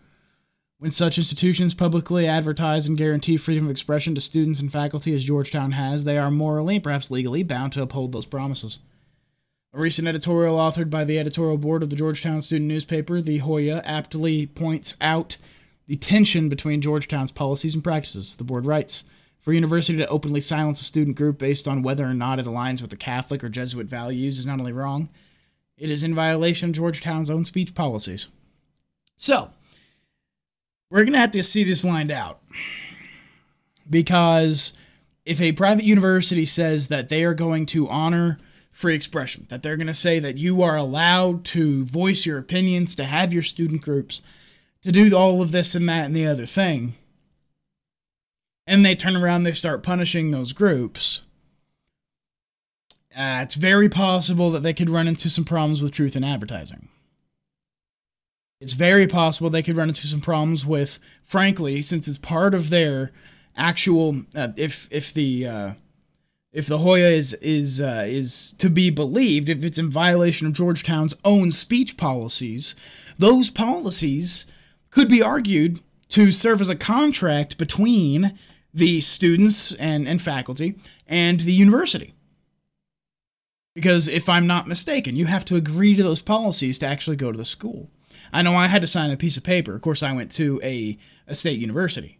When 0.83 0.91
such 0.91 1.17
institutions 1.17 1.73
publicly 1.73 2.27
advertise 2.27 2.87
and 2.87 2.97
guarantee 2.97 3.37
freedom 3.37 3.63
of 3.63 3.71
expression 3.71 4.15
to 4.15 4.19
students 4.19 4.59
and 4.59 4.69
faculty 4.69 5.15
as 5.15 5.23
Georgetown 5.23 5.71
has, 5.71 6.03
they 6.03 6.17
are 6.17 6.29
morally 6.29 6.75
and 6.75 6.83
perhaps 6.83 7.09
legally 7.09 7.41
bound 7.41 7.71
to 7.71 7.81
uphold 7.81 8.11
those 8.11 8.25
promises. 8.25 8.79
A 9.73 9.79
recent 9.79 10.09
editorial 10.09 10.57
authored 10.57 10.89
by 10.89 11.05
the 11.05 11.17
editorial 11.17 11.57
board 11.57 11.83
of 11.83 11.89
the 11.89 11.95
Georgetown 11.95 12.41
student 12.41 12.67
newspaper, 12.67 13.21
The 13.21 13.37
Hoya, 13.37 13.81
aptly 13.85 14.45
points 14.45 14.97
out 14.99 15.37
the 15.87 15.95
tension 15.95 16.49
between 16.49 16.81
Georgetown's 16.81 17.31
policies 17.31 17.75
and 17.75 17.81
practices. 17.81 18.35
The 18.35 18.43
board 18.43 18.65
writes 18.65 19.05
For 19.39 19.53
a 19.53 19.55
university 19.55 19.97
to 19.99 20.07
openly 20.07 20.41
silence 20.41 20.81
a 20.81 20.83
student 20.83 21.15
group 21.15 21.37
based 21.37 21.65
on 21.65 21.81
whether 21.81 22.05
or 22.05 22.13
not 22.13 22.39
it 22.39 22.45
aligns 22.45 22.81
with 22.81 22.89
the 22.89 22.97
Catholic 22.97 23.41
or 23.41 23.47
Jesuit 23.47 23.87
values 23.87 24.37
is 24.37 24.45
not 24.45 24.59
only 24.59 24.73
wrong, 24.73 25.07
it 25.77 25.89
is 25.89 26.03
in 26.03 26.13
violation 26.13 26.71
of 26.71 26.75
Georgetown's 26.75 27.29
own 27.29 27.45
speech 27.45 27.73
policies. 27.73 28.27
So, 29.15 29.51
we're 30.93 31.05
going 31.05 31.13
to 31.13 31.19
have 31.19 31.31
to 31.31 31.41
see 31.41 31.63
this 31.63 31.83
lined 31.83 32.11
out. 32.11 32.39
Because 33.89 34.77
if 35.25 35.41
a 35.41 35.51
private 35.53 35.85
university 35.85 36.45
says 36.45 36.87
that 36.89 37.09
they 37.09 37.23
are 37.23 37.33
going 37.33 37.65
to 37.67 37.89
honor 37.89 38.37
free 38.71 38.93
expression, 38.93 39.47
that 39.49 39.63
they're 39.63 39.75
going 39.75 39.87
to 39.87 39.93
say 39.95 40.19
that 40.19 40.37
you 40.37 40.61
are 40.61 40.77
allowed 40.77 41.43
to 41.45 41.83
voice 41.83 42.27
your 42.27 42.37
opinions, 42.37 42.93
to 42.95 43.05
have 43.05 43.33
your 43.33 43.41
student 43.41 43.81
groups, 43.81 44.21
to 44.83 44.91
do 44.91 45.17
all 45.17 45.41
of 45.41 45.51
this 45.51 45.73
and 45.73 45.89
that 45.89 46.05
and 46.05 46.15
the 46.15 46.27
other 46.27 46.45
thing, 46.45 46.93
and 48.67 48.85
they 48.85 48.93
turn 48.93 49.15
around, 49.17 49.43
they 49.43 49.51
start 49.51 49.81
punishing 49.81 50.29
those 50.29 50.53
groups. 50.53 51.23
Uh, 53.17 53.41
it's 53.41 53.55
very 53.55 53.89
possible 53.89 54.51
that 54.51 54.61
they 54.61 54.73
could 54.73 54.91
run 54.91 55.07
into 55.07 55.29
some 55.29 55.43
problems 55.43 55.81
with 55.81 55.91
truth 55.91 56.15
in 56.15 56.23
advertising 56.23 56.87
it's 58.63 58.73
very 58.73 59.07
possible 59.07 59.49
they 59.49 59.61
could 59.61 59.75
run 59.75 59.89
into 59.89 60.07
some 60.07 60.21
problems 60.21 60.65
with, 60.65 60.97
frankly, 61.21 61.81
since 61.81 62.07
it's 62.07 62.17
part 62.17 62.53
of 62.53 62.69
their 62.69 63.11
actual. 63.57 64.21
Uh, 64.33 64.49
if 64.55 64.87
if 64.89 65.13
the 65.13 65.45
uh, 65.45 65.73
if 66.53 66.67
the 66.67 66.77
Hoya 66.77 67.09
is 67.09 67.33
is 67.35 67.81
uh, 67.81 68.05
is 68.07 68.53
to 68.59 68.69
be 68.69 68.89
believed, 68.89 69.49
if 69.49 69.65
it's 69.65 69.77
in 69.77 69.89
violation 69.89 70.47
of 70.47 70.53
Georgetown's 70.53 71.13
own 71.25 71.51
speech 71.51 71.97
policies, 71.97 72.73
those 73.19 73.51
policies 73.51 74.49
could 74.89 75.09
be 75.09 75.21
argued 75.21 75.81
to 76.07 76.31
serve 76.31 76.61
as 76.61 76.69
a 76.69 76.75
contract 76.75 77.57
between 77.57 78.37
the 78.73 79.01
students 79.01 79.73
and, 79.75 80.07
and 80.07 80.21
faculty 80.21 80.75
and 81.05 81.41
the 81.41 81.51
university. 81.51 82.13
Because 83.75 84.07
if 84.07 84.29
I'm 84.29 84.47
not 84.47 84.67
mistaken, 84.67 85.15
you 85.15 85.25
have 85.25 85.43
to 85.45 85.55
agree 85.55 85.95
to 85.95 86.03
those 86.03 86.21
policies 86.21 86.77
to 86.77 86.85
actually 86.85 87.17
go 87.17 87.31
to 87.31 87.37
the 87.37 87.45
school. 87.45 87.89
I 88.33 88.41
know 88.41 88.55
I 88.55 88.67
had 88.67 88.81
to 88.81 88.87
sign 88.87 89.11
a 89.11 89.17
piece 89.17 89.37
of 89.37 89.43
paper. 89.43 89.75
Of 89.75 89.81
course, 89.81 90.01
I 90.01 90.11
went 90.11 90.31
to 90.31 90.59
a, 90.63 90.97
a 91.27 91.35
state 91.35 91.59
university. 91.59 92.19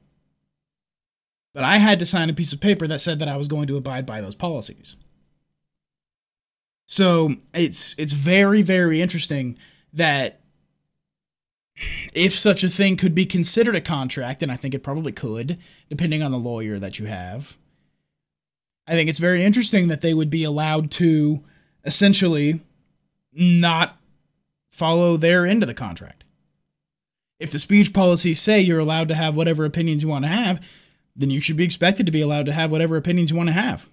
But 1.54 1.64
I 1.64 1.78
had 1.78 2.00
to 2.00 2.06
sign 2.06 2.30
a 2.30 2.34
piece 2.34 2.54
of 2.54 2.62
paper 2.62 2.88
that 2.88 3.02
said 3.02 3.20
that 3.20 3.28
I 3.28 3.38
was 3.38 3.48
going 3.48 3.68
to 3.68 3.78
abide 3.78 4.06
by 4.06 4.22
those 4.22 4.36
policies. 4.36 4.96
So 6.86 7.30
it's 7.54 7.98
it's 7.98 8.14
very 8.14 8.62
very 8.62 9.02
interesting 9.02 9.58
that 9.94 10.42
if 12.14 12.34
such 12.34 12.64
a 12.64 12.70
thing 12.70 12.98
could 12.98 13.16
be 13.16 13.26
considered 13.26 13.76
a 13.76 13.82
contract, 13.82 14.44
and 14.44 14.52
I 14.52 14.56
think 14.56 14.76
it 14.76 14.84
probably 14.84 15.12
could, 15.12 15.58
depending 15.90 16.22
on 16.22 16.32
the 16.32 16.38
lawyer 16.38 16.78
that 16.80 17.00
you 17.00 17.06
have. 17.06 17.58
I 18.86 18.92
think 18.92 19.10
it's 19.10 19.20
very 19.20 19.44
interesting 19.44 19.88
that 19.88 20.02
they 20.02 20.14
would 20.14 20.30
be 20.30 20.44
allowed 20.44 20.92
to 20.92 21.44
essentially 21.86 22.62
not 23.32 23.98
follow 24.74 25.16
their 25.16 25.46
end 25.46 25.64
of 25.64 25.68
the 25.68 25.74
contract. 25.74 26.24
If 27.40 27.52
the 27.52 27.60
speech 27.60 27.94
policies 27.94 28.42
say 28.42 28.60
you're 28.60 28.80
allowed 28.80 29.08
to 29.10 29.16
have 29.16 29.36
whatever 29.36 29.66
opinions 29.66 30.02
you 30.02 30.10
want 30.10 30.26
to 30.26 30.30
have, 30.30 30.66
then 31.16 31.30
you 31.30 31.40
should 31.40 31.58
be 31.58 31.64
expected 31.64 32.06
to 32.08 32.12
be 32.12 32.22
allowed 32.22 32.48
to 32.48 32.54
have 32.54 32.72
whatever 32.72 32.98
opinions 32.98 33.30
you 33.30 33.38
want 33.38 33.50
to 33.50 33.54
have 33.54 33.90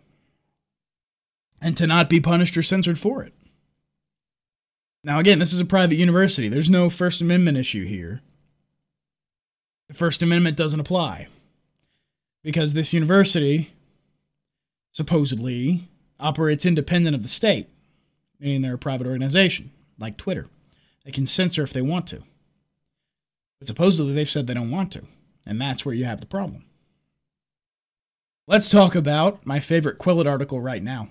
and 1.60 1.76
to 1.76 1.86
not 1.86 2.08
be 2.08 2.20
punished 2.20 2.56
or 2.56 2.62
censored 2.62 2.98
for 2.98 3.22
it. 3.22 3.34
Now, 5.04 5.18
again, 5.18 5.38
this 5.38 5.52
is 5.52 5.60
a 5.60 5.66
private 5.66 5.96
university. 5.96 6.48
There's 6.48 6.70
no 6.70 6.88
First 6.88 7.20
Amendment 7.20 7.58
issue 7.58 7.84
here. 7.84 8.22
The 9.88 9.94
First 9.94 10.22
Amendment 10.22 10.56
doesn't 10.56 10.80
apply 10.80 11.28
because 12.42 12.72
this 12.72 12.94
university 12.94 13.70
supposedly 14.92 15.82
operates 16.18 16.64
independent 16.64 17.14
of 17.14 17.22
the 17.22 17.28
state, 17.28 17.68
meaning 18.38 18.62
they're 18.62 18.74
a 18.74 18.78
private 18.78 19.06
organization 19.06 19.70
like 19.98 20.16
Twitter. 20.16 20.46
They 21.10 21.14
can 21.14 21.26
censor 21.26 21.64
if 21.64 21.72
they 21.72 21.82
want 21.82 22.06
to. 22.06 22.22
But 23.58 23.66
supposedly 23.66 24.12
they've 24.12 24.28
said 24.28 24.46
they 24.46 24.54
don't 24.54 24.70
want 24.70 24.92
to. 24.92 25.02
And 25.44 25.60
that's 25.60 25.84
where 25.84 25.92
you 25.92 26.04
have 26.04 26.20
the 26.20 26.26
problem. 26.26 26.66
Let's 28.46 28.68
talk 28.68 28.94
about 28.94 29.44
my 29.44 29.58
favorite 29.58 29.98
Quillette 29.98 30.30
article 30.30 30.60
right 30.60 30.80
now. 30.80 31.08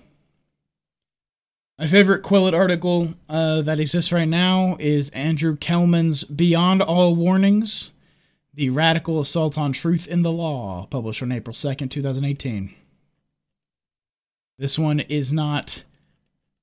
My 1.78 1.86
favorite 1.86 2.22
Quillette 2.22 2.54
article 2.54 3.12
uh, 3.28 3.60
that 3.60 3.78
exists 3.78 4.10
right 4.10 4.26
now 4.26 4.78
is 4.80 5.10
Andrew 5.10 5.54
Kellman's 5.54 6.24
Beyond 6.24 6.80
All 6.80 7.14
Warnings 7.14 7.90
The 8.54 8.70
Radical 8.70 9.20
Assault 9.20 9.58
on 9.58 9.72
Truth 9.72 10.08
in 10.08 10.22
the 10.22 10.32
Law, 10.32 10.86
published 10.86 11.22
on 11.22 11.30
April 11.30 11.52
2nd, 11.52 11.90
2018. 11.90 12.74
This 14.58 14.78
one 14.78 15.00
is 15.00 15.30
not 15.30 15.84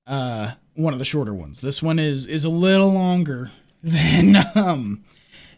uh, 0.08 0.54
one 0.78 0.92
of 0.92 1.00
the 1.00 1.04
shorter 1.04 1.34
ones. 1.34 1.60
This 1.60 1.82
one 1.82 1.98
is 1.98 2.24
is 2.24 2.44
a 2.44 2.48
little 2.50 2.92
longer 2.92 3.50
than 3.82 4.36
um 4.54 5.02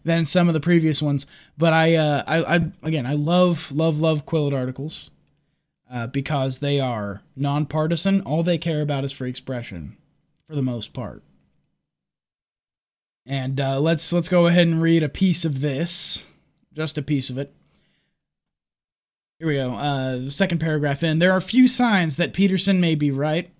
than 0.03 0.25
some 0.25 0.49
of 0.49 0.55
the 0.55 0.61
previous 0.61 1.03
ones, 1.03 1.27
but 1.59 1.73
I 1.73 1.95
uh 1.95 2.25
I, 2.27 2.57
I 2.57 2.71
again 2.83 3.07
I 3.07 3.12
love 3.12 3.71
love 3.71 4.01
love 4.01 4.25
Quillette 4.25 4.55
articles 4.55 5.11
uh, 5.91 6.07
because 6.07 6.61
they 6.61 6.81
are 6.81 7.23
nonpartisan. 7.37 8.23
All 8.23 8.43
they 8.43 8.59
care 8.59 8.81
about 8.81 9.05
is 9.05 9.12
free 9.12 9.29
expression, 9.29 9.97
for 10.47 10.55
the 10.55 10.62
most 10.62 10.95
part. 10.95 11.23
And 13.27 13.61
uh, 13.61 13.79
let's 13.79 14.12
let's 14.12 14.29
go 14.29 14.47
ahead 14.47 14.66
and 14.66 14.81
read 14.81 15.03
a 15.03 15.09
piece 15.09 15.45
of 15.45 15.61
this, 15.61 16.31
just 16.73 16.97
a 16.97 17.03
piece 17.03 17.29
of 17.29 17.37
it. 17.37 17.53
Here 19.39 19.49
we 19.49 19.55
go. 19.55 19.75
Uh, 19.75 20.16
the 20.16 20.31
second 20.31 20.59
paragraph 20.59 21.03
in. 21.03 21.18
There 21.18 21.33
are 21.33 21.41
few 21.41 21.68
signs 21.68 22.16
that 22.16 22.33
Peterson 22.33 22.81
may 22.81 22.95
be 22.95 23.11
right 23.11 23.51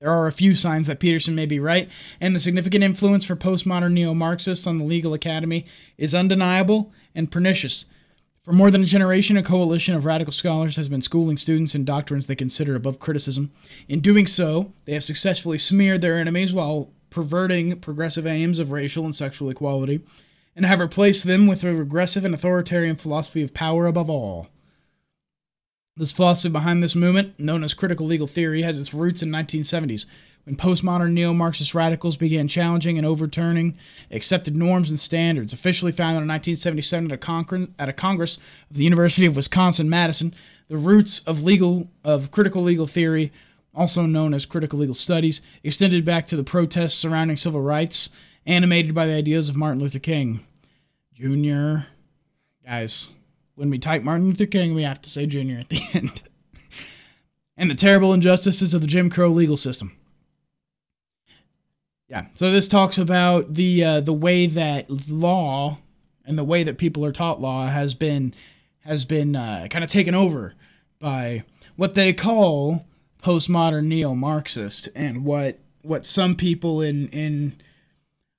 there 0.00 0.10
are 0.10 0.26
a 0.26 0.32
few 0.32 0.54
signs 0.54 0.86
that 0.86 0.98
Peterson 0.98 1.34
may 1.34 1.44
be 1.44 1.60
right, 1.60 1.88
and 2.20 2.34
the 2.34 2.40
significant 2.40 2.82
influence 2.82 3.26
for 3.26 3.36
postmodern 3.36 3.92
neo 3.92 4.14
Marxists 4.14 4.66
on 4.66 4.78
the 4.78 4.84
legal 4.84 5.12
academy 5.12 5.66
is 5.98 6.14
undeniable 6.14 6.90
and 7.14 7.30
pernicious. 7.30 7.84
For 8.42 8.52
more 8.52 8.70
than 8.70 8.82
a 8.82 8.86
generation, 8.86 9.36
a 9.36 9.42
coalition 9.42 9.94
of 9.94 10.06
radical 10.06 10.32
scholars 10.32 10.76
has 10.76 10.88
been 10.88 11.02
schooling 11.02 11.36
students 11.36 11.74
in 11.74 11.84
doctrines 11.84 12.26
they 12.26 12.34
consider 12.34 12.74
above 12.74 12.98
criticism. 12.98 13.52
In 13.88 14.00
doing 14.00 14.26
so, 14.26 14.72
they 14.86 14.94
have 14.94 15.04
successfully 15.04 15.58
smeared 15.58 16.00
their 16.00 16.16
enemies 16.16 16.54
while 16.54 16.90
perverting 17.10 17.78
progressive 17.80 18.26
aims 18.26 18.58
of 18.58 18.72
racial 18.72 19.04
and 19.04 19.14
sexual 19.14 19.50
equality, 19.50 20.00
and 20.56 20.64
have 20.64 20.80
replaced 20.80 21.24
them 21.24 21.46
with 21.46 21.62
a 21.62 21.74
regressive 21.74 22.24
and 22.24 22.34
authoritarian 22.34 22.96
philosophy 22.96 23.42
of 23.42 23.52
power 23.52 23.86
above 23.86 24.08
all. 24.08 24.48
This 25.96 26.12
philosophy 26.12 26.52
behind 26.52 26.82
this 26.82 26.96
movement, 26.96 27.38
known 27.38 27.64
as 27.64 27.74
critical 27.74 28.06
legal 28.06 28.26
theory, 28.26 28.62
has 28.62 28.80
its 28.80 28.94
roots 28.94 29.22
in 29.22 29.30
the 29.30 29.38
1970s, 29.38 30.06
when 30.44 30.56
postmodern 30.56 31.12
neo-Marxist 31.12 31.74
radicals 31.74 32.16
began 32.16 32.48
challenging 32.48 32.96
and 32.96 33.06
overturning 33.06 33.76
accepted 34.10 34.56
norms 34.56 34.90
and 34.90 34.98
standards. 34.98 35.52
Officially 35.52 35.92
founded 35.92 36.22
in 36.22 36.28
1977 36.28 37.12
at 37.12 37.24
a, 37.24 37.68
at 37.78 37.88
a 37.88 37.92
Congress 37.92 38.38
of 38.70 38.76
the 38.76 38.84
University 38.84 39.26
of 39.26 39.36
Wisconsin-Madison, 39.36 40.32
the 40.68 40.76
roots 40.76 41.22
of 41.24 41.42
legal 41.42 41.88
of 42.04 42.30
critical 42.30 42.62
legal 42.62 42.86
theory, 42.86 43.32
also 43.74 44.06
known 44.06 44.32
as 44.32 44.46
critical 44.46 44.78
legal 44.78 44.94
studies, 44.94 45.42
extended 45.62 46.04
back 46.04 46.24
to 46.26 46.36
the 46.36 46.44
protests 46.44 46.94
surrounding 46.94 47.36
civil 47.36 47.60
rights, 47.60 48.10
animated 48.46 48.94
by 48.94 49.06
the 49.06 49.12
ideas 49.12 49.48
of 49.48 49.56
Martin 49.56 49.80
Luther 49.80 49.98
King 49.98 50.40
Jr. 51.12 51.86
Guys, 52.64 53.12
when 53.60 53.68
we 53.68 53.78
type 53.78 54.02
Martin 54.02 54.24
Luther 54.24 54.46
King, 54.46 54.74
we 54.74 54.84
have 54.84 55.02
to 55.02 55.10
say 55.10 55.26
Junior 55.26 55.58
at 55.58 55.68
the 55.68 55.82
end. 55.94 56.22
and 57.58 57.70
the 57.70 57.74
terrible 57.74 58.14
injustices 58.14 58.72
of 58.72 58.80
the 58.80 58.86
Jim 58.86 59.10
Crow 59.10 59.28
legal 59.28 59.58
system. 59.58 59.94
Yeah, 62.08 62.28
so 62.34 62.50
this 62.50 62.66
talks 62.66 62.96
about 62.96 63.52
the 63.54 63.84
uh, 63.84 64.00
the 64.00 64.14
way 64.14 64.46
that 64.46 64.88
law 65.10 65.76
and 66.24 66.38
the 66.38 66.42
way 66.44 66.62
that 66.62 66.78
people 66.78 67.04
are 67.04 67.12
taught 67.12 67.42
law 67.42 67.66
has 67.66 67.92
been 67.92 68.32
has 68.80 69.04
been 69.04 69.36
uh, 69.36 69.66
kind 69.68 69.84
of 69.84 69.90
taken 69.90 70.14
over 70.14 70.54
by 70.98 71.44
what 71.76 71.94
they 71.94 72.14
call 72.14 72.86
postmodern 73.22 73.84
neo-Marxist 73.84 74.88
and 74.96 75.22
what 75.22 75.58
what 75.82 76.06
some 76.06 76.34
people 76.34 76.80
in 76.80 77.10
in 77.10 77.52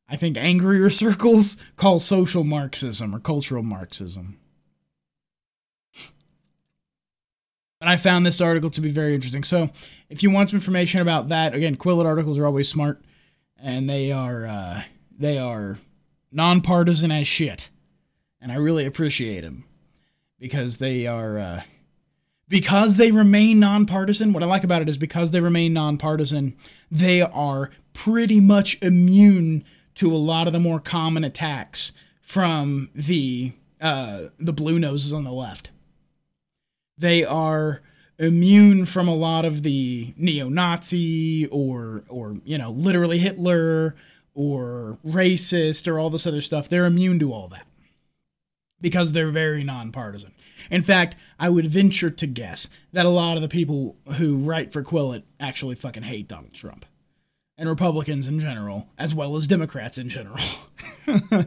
I 0.09 0.15
think 0.15 0.35
angrier 0.35 0.89
circles 1.03 1.63
call 1.75 1.99
social 1.99 2.43
Marxism 2.43 3.13
or 3.13 3.19
cultural 3.19 3.61
Marxism. 3.61 4.40
And 7.81 7.89
I 7.89 7.97
found 7.97 8.25
this 8.25 8.39
article 8.39 8.69
to 8.69 8.81
be 8.81 8.89
very 8.89 9.15
interesting. 9.15 9.43
So, 9.43 9.69
if 10.09 10.21
you 10.21 10.29
want 10.29 10.49
some 10.49 10.57
information 10.57 11.01
about 11.01 11.29
that, 11.29 11.55
again, 11.55 11.75
Quillette 11.75 12.05
articles 12.05 12.37
are 12.37 12.45
always 12.45 12.69
smart, 12.69 13.01
and 13.61 13.89
they 13.89 14.11
are 14.11 14.45
uh, 14.45 14.83
they 15.17 15.39
are 15.39 15.79
nonpartisan 16.31 17.11
as 17.11 17.27
shit. 17.27 17.69
and 18.39 18.51
I 18.51 18.55
really 18.55 18.85
appreciate 18.85 19.41
them 19.41 19.65
because 20.39 20.77
they 20.77 21.07
are 21.07 21.37
uh, 21.39 21.61
because 22.47 22.97
they 22.97 23.11
remain 23.11 23.59
nonpartisan. 23.59 24.33
What 24.33 24.43
I 24.43 24.45
like 24.45 24.63
about 24.63 24.81
it 24.81 24.89
is 24.89 24.97
because 24.97 25.31
they 25.31 25.39
remain 25.39 25.73
nonpartisan, 25.73 26.55
they 26.91 27.21
are 27.21 27.71
pretty 27.93 28.39
much 28.39 28.77
immune 28.81 29.63
to 29.95 30.13
a 30.13 30.17
lot 30.17 30.47
of 30.47 30.53
the 30.53 30.59
more 30.59 30.79
common 30.79 31.23
attacks 31.23 31.93
from 32.21 32.89
the 32.93 33.53
uh, 33.79 34.25
the 34.37 34.53
blue 34.53 34.77
noses 34.77 35.13
on 35.13 35.23
the 35.23 35.31
left. 35.31 35.71
They 37.01 37.25
are 37.25 37.81
immune 38.19 38.85
from 38.85 39.07
a 39.07 39.15
lot 39.15 39.43
of 39.43 39.63
the 39.63 40.13
neo-Nazi 40.17 41.47
or 41.47 42.03
or 42.07 42.35
you 42.45 42.59
know 42.59 42.69
literally 42.69 43.17
Hitler 43.17 43.95
or 44.35 44.99
racist 45.05 45.91
or 45.91 45.97
all 45.97 46.11
this 46.11 46.27
other 46.27 46.41
stuff. 46.41 46.69
They're 46.69 46.85
immune 46.85 47.17
to 47.19 47.33
all 47.33 47.47
that 47.47 47.65
because 48.79 49.13
they're 49.13 49.31
very 49.31 49.63
nonpartisan. 49.63 50.31
In 50.69 50.83
fact, 50.83 51.15
I 51.39 51.49
would 51.49 51.65
venture 51.65 52.11
to 52.11 52.27
guess 52.27 52.69
that 52.93 53.07
a 53.07 53.09
lot 53.09 53.35
of 53.35 53.41
the 53.41 53.49
people 53.49 53.97
who 54.17 54.37
write 54.37 54.71
for 54.71 54.83
Quillette 54.83 55.23
actually 55.39 55.75
fucking 55.75 56.03
hate 56.03 56.27
Donald 56.27 56.53
Trump 56.53 56.85
and 57.57 57.67
Republicans 57.67 58.27
in 58.27 58.39
general, 58.39 58.87
as 58.99 59.15
well 59.15 59.35
as 59.35 59.47
Democrats 59.47 59.97
in 59.97 60.07
general. 60.07 60.37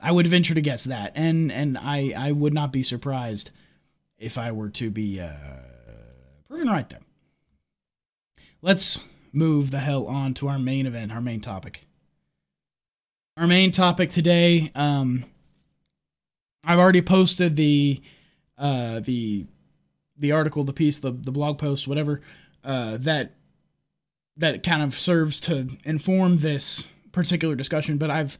I 0.00 0.10
would 0.10 0.26
venture 0.26 0.54
to 0.54 0.60
guess 0.60 0.84
that, 0.84 1.12
and 1.14 1.52
and 1.52 1.78
I 1.78 2.12
I 2.16 2.32
would 2.32 2.52
not 2.52 2.72
be 2.72 2.82
surprised 2.82 3.52
if 4.18 4.36
I 4.38 4.52
were 4.52 4.68
to 4.70 4.90
be 4.90 5.20
uh, 5.20 5.30
proven 6.48 6.68
right 6.68 6.88
there. 6.88 7.00
Let's 8.60 9.06
move 9.32 9.70
the 9.70 9.78
hell 9.78 10.06
on 10.06 10.34
to 10.34 10.48
our 10.48 10.58
main 10.58 10.86
event, 10.86 11.12
our 11.12 11.20
main 11.20 11.40
topic. 11.40 11.86
Our 13.36 13.46
main 13.46 13.70
topic 13.70 14.10
today. 14.10 14.70
Um, 14.74 15.24
I've 16.64 16.78
already 16.78 17.02
posted 17.02 17.54
the 17.56 18.02
uh, 18.56 19.00
the 19.00 19.46
the 20.16 20.32
article, 20.32 20.64
the 20.64 20.72
piece, 20.72 20.98
the 20.98 21.12
the 21.12 21.30
blog 21.30 21.58
post, 21.58 21.86
whatever 21.86 22.20
uh, 22.64 22.96
that 22.98 23.34
that 24.36 24.62
kind 24.62 24.82
of 24.82 24.94
serves 24.94 25.40
to 25.42 25.68
inform 25.84 26.38
this 26.38 26.92
particular 27.12 27.54
discussion. 27.54 27.96
But 27.96 28.10
I've 28.10 28.38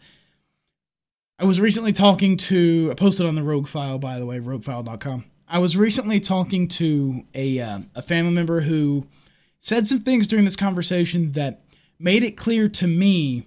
I 1.39 1.45
was 1.45 1.61
recently 1.61 1.93
talking 1.93 2.37
to 2.37 2.89
I 2.91 2.95
posted 2.95 3.27
on 3.27 3.37
the 3.37 3.45
Rogue 3.45 3.69
File, 3.69 3.99
by 3.99 4.19
the 4.19 4.27
way, 4.27 4.41
roguefile.com. 4.41 5.25
I 5.49 5.59
was 5.59 5.77
recently 5.77 6.21
talking 6.21 6.69
to 6.69 7.23
a 7.35 7.59
uh, 7.59 7.81
a 7.95 8.03
family 8.03 8.33
member 8.33 8.61
who 8.61 9.07
said 9.61 9.87
some 9.87 10.01
things 10.01 10.27
during 10.27 10.45
this 10.45 10.57
conversation 10.57 11.33
that 11.33 11.63
made 11.99 12.23
it 12.23 12.37
clear 12.37 12.69
to 12.69 12.87
me 12.87 13.47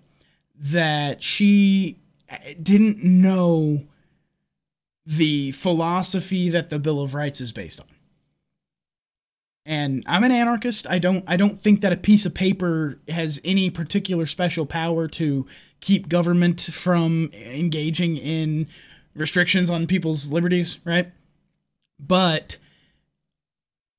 that 0.56 1.22
she 1.22 1.99
uh, 2.30 2.38
didn't 2.62 3.04
know 3.04 3.86
the 5.06 5.52
philosophy 5.52 6.49
that 6.49 6.70
the 6.70 6.80
Bill 6.80 7.02
of 7.02 7.14
Rights 7.14 7.39
is 7.39 7.52
based 7.52 7.80
on. 7.80 7.88
And 9.64 10.04
I'm 10.08 10.24
an 10.24 10.32
anarchist. 10.32 10.88
I 10.89 10.97
don't 10.97 11.24
I 11.28 11.38
don't 11.38 11.58
think 11.58 11.82
that 11.82 11.93
a 11.93 11.97
piece 11.97 12.26
of 12.26 12.34
paper 12.34 12.99
has 13.10 13.39
any 13.45 13.70
particular 13.70 14.26
special 14.26 14.66
power 14.66 15.08
to 15.10 15.45
keep 15.82 16.10
government 16.10 16.62
from 16.62 17.30
engaging 17.34 18.18
in 18.18 18.68
restrictions 19.14 19.70
on 19.70 19.86
people's 19.86 20.32
liberties, 20.32 20.80
right? 20.84 21.12
But 22.06 22.58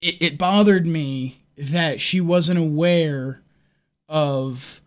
it, 0.01 0.21
it 0.21 0.39
bothered 0.39 0.87
me 0.87 1.43
that 1.57 2.01
she 2.01 2.21
wasn't 2.21 2.59
aware 2.59 3.43
of 4.09 4.81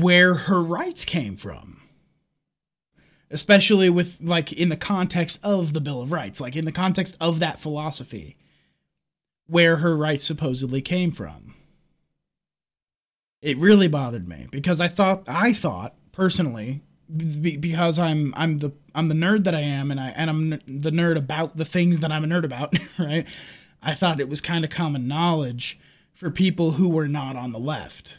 where 0.00 0.34
her 0.34 0.62
rights 0.62 1.04
came 1.04 1.36
from. 1.36 1.80
Especially 3.30 3.90
with 3.90 4.18
like 4.20 4.52
in 4.52 4.68
the 4.68 4.76
context 4.76 5.40
of 5.44 5.72
the 5.72 5.80
bill 5.80 6.00
of 6.00 6.12
rights 6.12 6.40
like 6.40 6.54
in 6.56 6.64
the 6.64 6.72
context 6.72 7.16
of 7.20 7.40
that 7.40 7.58
philosophy 7.58 8.36
where 9.46 9.78
her 9.78 9.96
rights 9.96 10.24
supposedly 10.24 10.80
came 10.80 11.10
from. 11.10 11.54
It 13.42 13.56
really 13.58 13.88
bothered 13.88 14.28
me 14.28 14.46
because 14.50 14.80
i 14.80 14.88
thought 14.88 15.24
i 15.26 15.52
thought 15.52 15.94
personally 16.12 16.82
because 17.14 17.98
i'm 17.98 18.32
i'm 18.36 18.58
the 18.58 18.72
i'm 18.94 19.08
the 19.08 19.14
nerd 19.14 19.44
that 19.44 19.54
i 19.54 19.60
am 19.60 19.90
and 19.90 20.00
i 20.00 20.08
and 20.10 20.30
i'm 20.30 20.50
the 20.50 20.90
nerd 20.90 21.16
about 21.16 21.56
the 21.56 21.64
things 21.64 22.00
that 22.00 22.12
i'm 22.12 22.24
a 22.24 22.26
nerd 22.26 22.44
about 22.44 22.74
right 22.98 23.26
i 23.82 23.92
thought 23.94 24.20
it 24.20 24.28
was 24.28 24.40
kind 24.40 24.64
of 24.64 24.70
common 24.70 25.06
knowledge 25.06 25.78
for 26.12 26.30
people 26.30 26.72
who 26.72 26.88
were 26.88 27.08
not 27.08 27.36
on 27.36 27.52
the 27.52 27.58
left 27.58 28.18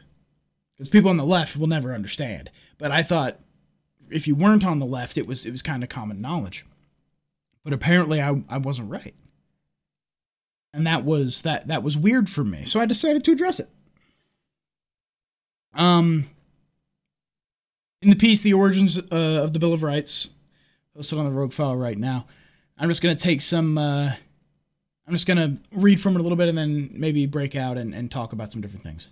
because 0.76 0.90
people 0.90 1.10
on 1.10 1.18
the 1.18 1.26
left 1.26 1.58
will 1.58 1.68
never 1.68 1.94
understand 1.94 2.50
but 2.78 2.92
i 2.92 3.02
thought 3.02 3.40
if 4.10 4.28
you 4.28 4.36
weren't 4.36 4.66
on 4.66 4.80
the 4.80 4.86
left, 4.86 5.18
it 5.18 5.28
was 5.28 5.46
it 5.46 5.52
was 5.52 5.62
kind 5.62 5.84
of 5.84 5.90
common 5.90 6.22
knowledge. 6.22 6.66
But 7.64 7.74
apparently, 7.74 8.22
I 8.22 8.44
I 8.50 8.58
wasn't 8.58 8.92
right, 8.92 9.16
and 10.74 10.86
that 10.86 11.04
was 11.04 11.42
that 11.42 11.68
that 11.68 11.84
was 11.84 11.98
weird 11.98 12.30
for 12.30 12.44
me. 12.44 12.66
So 12.66 12.80
I 12.80 12.86
decided 12.86 13.24
to 13.24 13.32
address 13.32 13.60
it. 13.60 13.70
Um, 15.74 16.26
in 18.02 18.10
the 18.10 18.16
piece, 18.16 18.42
the 18.42 18.54
origins 18.54 18.98
uh, 18.98 19.42
of 19.44 19.54
the 19.54 19.60
Bill 19.60 19.74
of 19.74 19.84
Rights, 19.84 20.30
posted 20.96 21.20
on 21.20 21.26
the 21.26 21.32
Rogue 21.32 21.52
File 21.52 21.76
right 21.76 21.98
now. 21.98 22.26
I'm 22.78 22.90
just 22.90 23.04
gonna 23.04 23.16
take 23.16 23.42
some. 23.42 23.78
Uh, 23.78 24.12
I'm 25.08 25.14
just 25.14 25.28
gonna 25.28 25.58
read 25.72 26.00
from 26.00 26.16
it 26.16 26.20
a 26.20 26.24
little 26.24 26.38
bit 26.38 26.50
and 26.50 26.58
then 26.58 26.90
maybe 26.94 27.26
break 27.26 27.56
out 27.56 27.78
and, 27.78 27.94
and 27.94 28.10
talk 28.10 28.34
about 28.34 28.52
some 28.52 28.62
different 28.62 28.84
things. 28.84 29.10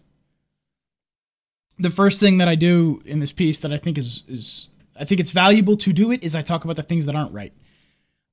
The 1.77 1.89
first 1.89 2.19
thing 2.19 2.38
that 2.38 2.47
I 2.47 2.55
do 2.55 3.01
in 3.05 3.19
this 3.19 3.31
piece 3.31 3.59
that 3.59 3.73
I 3.73 3.77
think 3.77 3.97
is 3.97 4.23
is 4.27 4.69
I 4.99 5.05
think 5.05 5.19
it's 5.19 5.31
valuable 5.31 5.75
to 5.77 5.93
do 5.93 6.11
it 6.11 6.23
is 6.23 6.36
I 6.36 6.41
talk 6.41 6.63
about 6.63 6.77
the 6.77 6.84
things 6.84 7.05
that 7.05 7.15
aren't 7.15 7.34
right. 7.34 7.53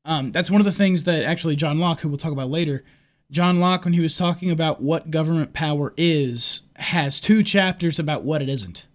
Um, 0.05 0.31
that's 0.31 0.51
one 0.51 0.61
of 0.61 0.65
the 0.65 0.73
things 0.73 1.05
that 1.05 1.25
actually 1.25 1.57
John 1.57 1.79
Locke, 1.79 2.01
who 2.01 2.09
we'll 2.09 2.17
talk 2.17 2.33
about 2.33 2.51
later, 2.51 2.85
John 3.31 3.61
Locke, 3.61 3.85
when 3.85 3.95
he 3.95 4.01
was 4.01 4.17
talking 4.17 4.51
about 4.51 4.81
what 4.81 5.11
government 5.11 5.53
power 5.53 5.93
is, 5.97 6.63
has 6.77 7.21
two 7.21 7.43
chapters 7.43 7.99
about 7.99 8.23
what 8.23 8.43
it 8.43 8.49
isn't 8.49 8.87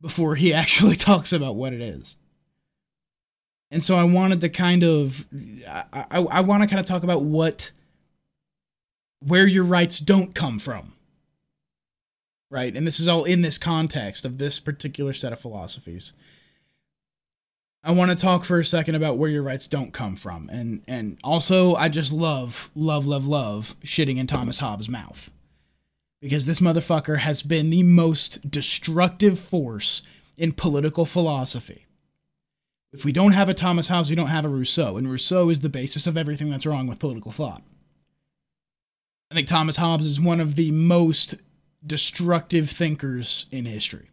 before 0.00 0.36
he 0.36 0.54
actually 0.54 0.96
talks 0.96 1.32
about 1.32 1.56
what 1.56 1.72
it 1.72 1.80
is. 1.80 2.16
And 3.70 3.84
so 3.84 3.96
I 3.96 4.04
wanted 4.04 4.40
to 4.40 4.48
kind 4.48 4.82
of, 4.82 5.26
I, 5.68 5.84
I, 6.10 6.20
I 6.20 6.40
want 6.40 6.62
to 6.62 6.68
kind 6.68 6.80
of 6.80 6.86
talk 6.86 7.02
about 7.02 7.22
what, 7.22 7.70
where 9.20 9.46
your 9.46 9.64
rights 9.64 9.98
don't 9.98 10.34
come 10.34 10.58
from. 10.58 10.94
Right. 12.50 12.74
And 12.74 12.86
this 12.86 12.98
is 12.98 13.08
all 13.08 13.24
in 13.24 13.42
this 13.42 13.58
context 13.58 14.24
of 14.24 14.38
this 14.38 14.58
particular 14.58 15.12
set 15.12 15.34
of 15.34 15.40
philosophies. 15.40 16.14
I 17.84 17.92
want 17.92 18.10
to 18.10 18.16
talk 18.16 18.44
for 18.44 18.58
a 18.58 18.64
second 18.64 18.94
about 18.94 19.18
where 19.18 19.30
your 19.30 19.42
rights 19.42 19.66
don't 19.66 19.92
come 19.92 20.16
from. 20.16 20.48
And 20.50 20.82
and 20.88 21.18
also 21.22 21.74
I 21.74 21.88
just 21.88 22.12
love, 22.12 22.70
love, 22.74 23.06
love, 23.06 23.26
love 23.26 23.76
shitting 23.84 24.16
in 24.16 24.26
Thomas 24.26 24.58
Hobbes' 24.60 24.88
mouth. 24.88 25.30
Because 26.20 26.46
this 26.46 26.60
motherfucker 26.60 27.18
has 27.18 27.42
been 27.42 27.70
the 27.70 27.82
most 27.82 28.50
destructive 28.50 29.38
force 29.38 30.02
in 30.36 30.52
political 30.52 31.04
philosophy. 31.04 31.84
If 32.98 33.04
we 33.04 33.12
don't 33.12 33.30
have 33.30 33.48
a 33.48 33.54
Thomas 33.54 33.86
Hobbes, 33.86 34.10
we 34.10 34.16
don't 34.16 34.26
have 34.26 34.44
a 34.44 34.48
Rousseau, 34.48 34.96
and 34.96 35.08
Rousseau 35.08 35.50
is 35.50 35.60
the 35.60 35.68
basis 35.68 36.08
of 36.08 36.16
everything 36.16 36.50
that's 36.50 36.66
wrong 36.66 36.88
with 36.88 36.98
political 36.98 37.30
thought. 37.30 37.62
I 39.30 39.36
think 39.36 39.46
Thomas 39.46 39.76
Hobbes 39.76 40.04
is 40.04 40.20
one 40.20 40.40
of 40.40 40.56
the 40.56 40.72
most 40.72 41.36
destructive 41.86 42.68
thinkers 42.68 43.46
in 43.52 43.66
history. 43.66 44.10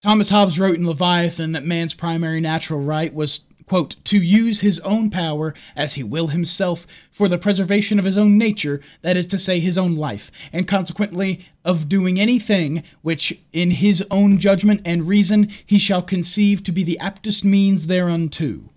Thomas 0.00 0.28
Hobbes 0.28 0.60
wrote 0.60 0.76
in 0.76 0.86
Leviathan 0.86 1.50
that 1.52 1.64
man's 1.64 1.92
primary 1.92 2.40
natural 2.40 2.78
right 2.78 3.12
was, 3.12 3.48
quote, 3.68 3.96
to 4.04 4.18
use 4.20 4.60
his 4.60 4.80
own 4.80 5.10
power 5.10 5.54
as 5.76 5.94
he 5.94 6.02
will 6.02 6.28
himself 6.28 6.86
for 7.10 7.28
the 7.28 7.38
preservation 7.38 7.98
of 7.98 8.04
his 8.04 8.18
own 8.18 8.38
nature, 8.38 8.80
that 9.02 9.16
is 9.16 9.26
to 9.28 9.38
say, 9.38 9.60
his 9.60 9.78
own 9.78 9.94
life, 9.94 10.30
and 10.52 10.66
consequently 10.66 11.46
of 11.64 11.88
doing 11.88 12.18
anything 12.18 12.82
which, 13.02 13.40
in 13.52 13.70
his 13.70 14.04
own 14.10 14.38
judgment 14.38 14.80
and 14.84 15.06
reason, 15.06 15.48
he 15.64 15.78
shall 15.78 16.02
conceive 16.02 16.64
to 16.64 16.72
be 16.72 16.82
the 16.82 16.98
aptest 17.00 17.44
means 17.44 17.86
thereunto. 17.86 18.70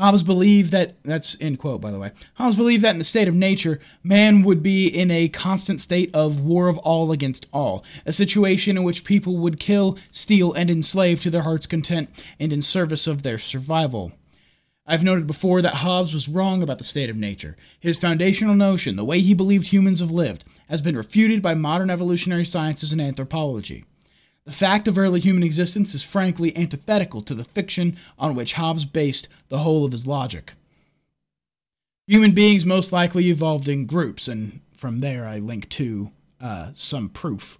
Hobbes 0.00 0.22
believed 0.22 0.72
that, 0.72 0.94
that's 1.02 1.38
end 1.42 1.58
quote, 1.58 1.82
by 1.82 1.90
the 1.90 1.98
way. 1.98 2.12
Hobbes 2.36 2.56
believed 2.56 2.82
that 2.82 2.92
in 2.92 2.98
the 2.98 3.04
state 3.04 3.28
of 3.28 3.34
nature, 3.34 3.78
man 4.02 4.42
would 4.42 4.62
be 4.62 4.86
in 4.86 5.10
a 5.10 5.28
constant 5.28 5.78
state 5.78 6.10
of 6.14 6.40
war 6.40 6.68
of 6.68 6.78
all 6.78 7.12
against 7.12 7.46
all, 7.52 7.84
a 8.06 8.12
situation 8.12 8.78
in 8.78 8.82
which 8.82 9.04
people 9.04 9.36
would 9.36 9.60
kill, 9.60 9.98
steal, 10.10 10.54
and 10.54 10.70
enslave 10.70 11.20
to 11.20 11.28
their 11.28 11.42
heart's 11.42 11.66
content 11.66 12.08
and 12.40 12.50
in 12.50 12.62
service 12.62 13.06
of 13.06 13.22
their 13.22 13.36
survival. 13.36 14.12
I've 14.86 15.04
noted 15.04 15.26
before 15.26 15.60
that 15.60 15.74
Hobbes 15.74 16.14
was 16.14 16.30
wrong 16.30 16.62
about 16.62 16.78
the 16.78 16.84
state 16.84 17.10
of 17.10 17.16
nature. 17.16 17.58
His 17.78 17.98
foundational 17.98 18.54
notion, 18.54 18.96
the 18.96 19.04
way 19.04 19.20
he 19.20 19.34
believed 19.34 19.66
humans 19.66 20.00
have 20.00 20.10
lived, 20.10 20.44
has 20.70 20.80
been 20.80 20.96
refuted 20.96 21.42
by 21.42 21.52
modern 21.52 21.90
evolutionary 21.90 22.46
sciences 22.46 22.90
and 22.90 23.02
anthropology. 23.02 23.84
The 24.46 24.52
fact 24.52 24.88
of 24.88 24.98
early 24.98 25.20
human 25.20 25.42
existence 25.42 25.94
is 25.94 26.02
frankly 26.02 26.56
antithetical 26.56 27.20
to 27.22 27.34
the 27.34 27.44
fiction 27.44 27.96
on 28.18 28.34
which 28.34 28.54
Hobbes 28.54 28.84
based 28.84 29.28
the 29.48 29.58
whole 29.58 29.84
of 29.84 29.92
his 29.92 30.06
logic. 30.06 30.54
Human 32.06 32.32
beings 32.32 32.66
most 32.66 32.92
likely 32.92 33.28
evolved 33.28 33.68
in 33.68 33.86
groups, 33.86 34.26
and 34.26 34.60
from 34.72 35.00
there 35.00 35.26
I 35.26 35.38
link 35.38 35.68
to 35.70 36.10
uh, 36.40 36.70
some 36.72 37.08
proof. 37.08 37.58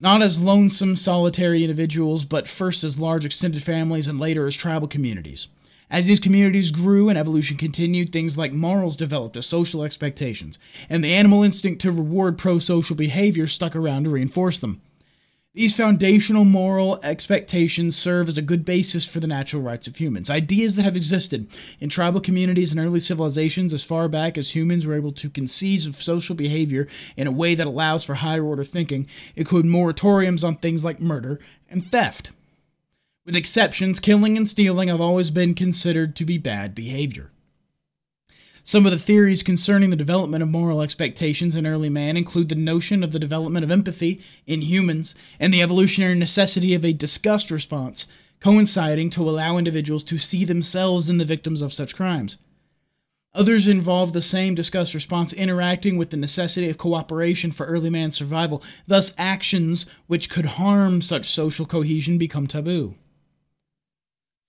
not 0.00 0.22
as 0.22 0.42
lonesome, 0.42 0.96
solitary 0.96 1.62
individuals, 1.62 2.24
but 2.24 2.48
first 2.48 2.84
as 2.84 2.98
large 2.98 3.24
extended 3.24 3.62
families 3.62 4.08
and 4.08 4.18
later 4.20 4.46
as 4.46 4.56
tribal 4.56 4.88
communities. 4.88 5.48
As 5.90 6.06
these 6.06 6.20
communities 6.20 6.70
grew 6.70 7.08
and 7.08 7.16
evolution 7.16 7.56
continued, 7.56 8.10
things 8.10 8.36
like 8.36 8.52
morals 8.52 8.96
developed 8.96 9.36
as 9.36 9.46
social 9.46 9.82
expectations, 9.82 10.58
and 10.88 11.04
the 11.04 11.14
animal 11.14 11.42
instinct 11.42 11.80
to 11.82 11.92
reward 11.92 12.36
pro 12.38 12.58
social 12.58 12.96
behavior 12.96 13.46
stuck 13.46 13.76
around 13.76 14.04
to 14.04 14.10
reinforce 14.10 14.58
them. 14.58 14.80
These 15.54 15.76
foundational 15.76 16.44
moral 16.44 16.98
expectations 17.04 17.96
serve 17.96 18.26
as 18.26 18.36
a 18.36 18.42
good 18.42 18.64
basis 18.64 19.06
for 19.06 19.20
the 19.20 19.28
natural 19.28 19.62
rights 19.62 19.86
of 19.86 19.94
humans, 19.94 20.28
ideas 20.28 20.74
that 20.74 20.84
have 20.84 20.96
existed 20.96 21.46
in 21.78 21.88
tribal 21.88 22.20
communities 22.20 22.72
and 22.72 22.80
early 22.80 22.98
civilizations 22.98 23.72
as 23.72 23.84
far 23.84 24.08
back 24.08 24.36
as 24.36 24.56
humans 24.56 24.84
were 24.84 24.96
able 24.96 25.12
to 25.12 25.30
conceive 25.30 25.86
of 25.86 25.94
social 25.94 26.34
behavior 26.34 26.88
in 27.16 27.28
a 27.28 27.32
way 27.32 27.54
that 27.54 27.68
allows 27.68 28.02
for 28.02 28.14
higher 28.14 28.44
order 28.44 28.64
thinking, 28.64 29.06
include 29.36 29.64
moratoriums 29.64 30.44
on 30.44 30.56
things 30.56 30.84
like 30.84 30.98
murder 30.98 31.38
and 31.70 31.86
theft. 31.86 32.32
With 33.24 33.36
exceptions, 33.36 34.00
killing 34.00 34.36
and 34.36 34.48
stealing 34.48 34.88
have 34.88 35.00
always 35.00 35.30
been 35.30 35.54
considered 35.54 36.16
to 36.16 36.24
be 36.24 36.36
bad 36.36 36.74
behavior. 36.74 37.30
Some 38.66 38.86
of 38.86 38.92
the 38.92 38.98
theories 38.98 39.42
concerning 39.42 39.90
the 39.90 39.96
development 39.96 40.42
of 40.42 40.48
moral 40.48 40.80
expectations 40.80 41.54
in 41.54 41.66
early 41.66 41.90
man 41.90 42.16
include 42.16 42.48
the 42.48 42.54
notion 42.54 43.04
of 43.04 43.12
the 43.12 43.18
development 43.18 43.62
of 43.62 43.70
empathy 43.70 44.22
in 44.46 44.62
humans 44.62 45.14
and 45.38 45.52
the 45.52 45.60
evolutionary 45.60 46.14
necessity 46.14 46.74
of 46.74 46.82
a 46.82 46.94
disgust 46.94 47.50
response 47.50 48.08
coinciding 48.40 49.10
to 49.10 49.28
allow 49.28 49.58
individuals 49.58 50.02
to 50.04 50.16
see 50.16 50.46
themselves 50.46 51.10
in 51.10 51.18
the 51.18 51.26
victims 51.26 51.60
of 51.60 51.74
such 51.74 51.94
crimes. 51.94 52.38
Others 53.34 53.68
involve 53.68 54.14
the 54.14 54.22
same 54.22 54.54
disgust 54.54 54.94
response 54.94 55.34
interacting 55.34 55.98
with 55.98 56.08
the 56.08 56.16
necessity 56.16 56.70
of 56.70 56.78
cooperation 56.78 57.50
for 57.50 57.66
early 57.66 57.90
man's 57.90 58.16
survival, 58.16 58.62
thus, 58.86 59.14
actions 59.18 59.90
which 60.06 60.30
could 60.30 60.46
harm 60.46 61.02
such 61.02 61.26
social 61.26 61.66
cohesion 61.66 62.16
become 62.16 62.46
taboo. 62.46 62.94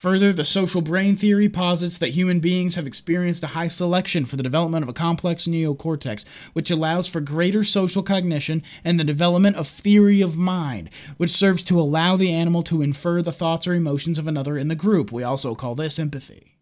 Further, 0.05 0.31
the 0.31 0.45
social 0.45 0.81
brain 0.83 1.15
theory 1.15 1.49
posits 1.49 1.97
that 1.97 2.09
human 2.09 2.39
beings 2.39 2.75
have 2.75 2.85
experienced 2.85 3.43
a 3.43 3.47
high 3.57 3.67
selection 3.67 4.23
for 4.23 4.35
the 4.35 4.43
development 4.43 4.83
of 4.83 4.89
a 4.89 4.93
complex 4.93 5.47
neocortex, 5.47 6.27
which 6.53 6.69
allows 6.69 7.07
for 7.07 7.21
greater 7.21 7.63
social 7.63 8.03
cognition 8.03 8.61
and 8.83 8.99
the 8.99 9.03
development 9.03 9.55
of 9.55 9.67
theory 9.67 10.21
of 10.21 10.37
mind, 10.37 10.91
which 11.17 11.31
serves 11.31 11.63
to 11.63 11.79
allow 11.79 12.15
the 12.15 12.31
animal 12.31 12.61
to 12.61 12.83
infer 12.83 13.23
the 13.23 13.31
thoughts 13.31 13.65
or 13.65 13.73
emotions 13.73 14.19
of 14.19 14.27
another 14.27 14.59
in 14.59 14.67
the 14.67 14.75
group. 14.75 15.11
We 15.11 15.23
also 15.23 15.55
call 15.55 15.73
this 15.73 15.97
empathy. 15.97 16.54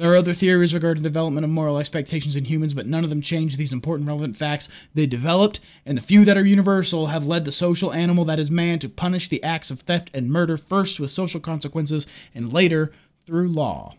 There 0.00 0.10
are 0.10 0.16
other 0.16 0.32
theories 0.32 0.72
regarding 0.72 1.02
the 1.02 1.10
development 1.10 1.44
of 1.44 1.50
moral 1.50 1.76
expectations 1.76 2.34
in 2.34 2.46
humans, 2.46 2.72
but 2.72 2.86
none 2.86 3.04
of 3.04 3.10
them 3.10 3.20
change 3.20 3.58
these 3.58 3.70
important 3.70 4.08
relevant 4.08 4.34
facts 4.34 4.70
they 4.94 5.04
developed, 5.04 5.60
and 5.84 5.98
the 5.98 6.02
few 6.02 6.24
that 6.24 6.38
are 6.38 6.46
universal 6.46 7.08
have 7.08 7.26
led 7.26 7.44
the 7.44 7.52
social 7.52 7.92
animal 7.92 8.24
that 8.24 8.38
is 8.38 8.50
man 8.50 8.78
to 8.78 8.88
punish 8.88 9.28
the 9.28 9.44
acts 9.44 9.70
of 9.70 9.80
theft 9.80 10.08
and 10.14 10.30
murder 10.30 10.56
first 10.56 11.00
with 11.00 11.10
social 11.10 11.38
consequences 11.38 12.06
and 12.34 12.50
later 12.50 12.90
through 13.26 13.48
law. 13.48 13.94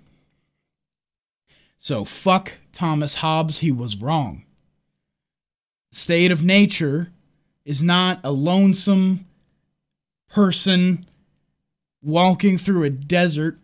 So 1.78 2.04
fuck 2.04 2.58
Thomas 2.72 3.18
Hobbes, 3.18 3.60
he 3.60 3.72
was 3.72 4.02
wrong. 4.02 4.44
State 5.92 6.32
of 6.32 6.44
nature 6.44 7.12
is 7.64 7.84
not 7.84 8.20
a 8.24 8.32
lonesome 8.32 9.28
person 10.34 11.06
walking 12.02 12.58
through 12.58 12.86
a 12.86 12.90
desert 12.90 13.60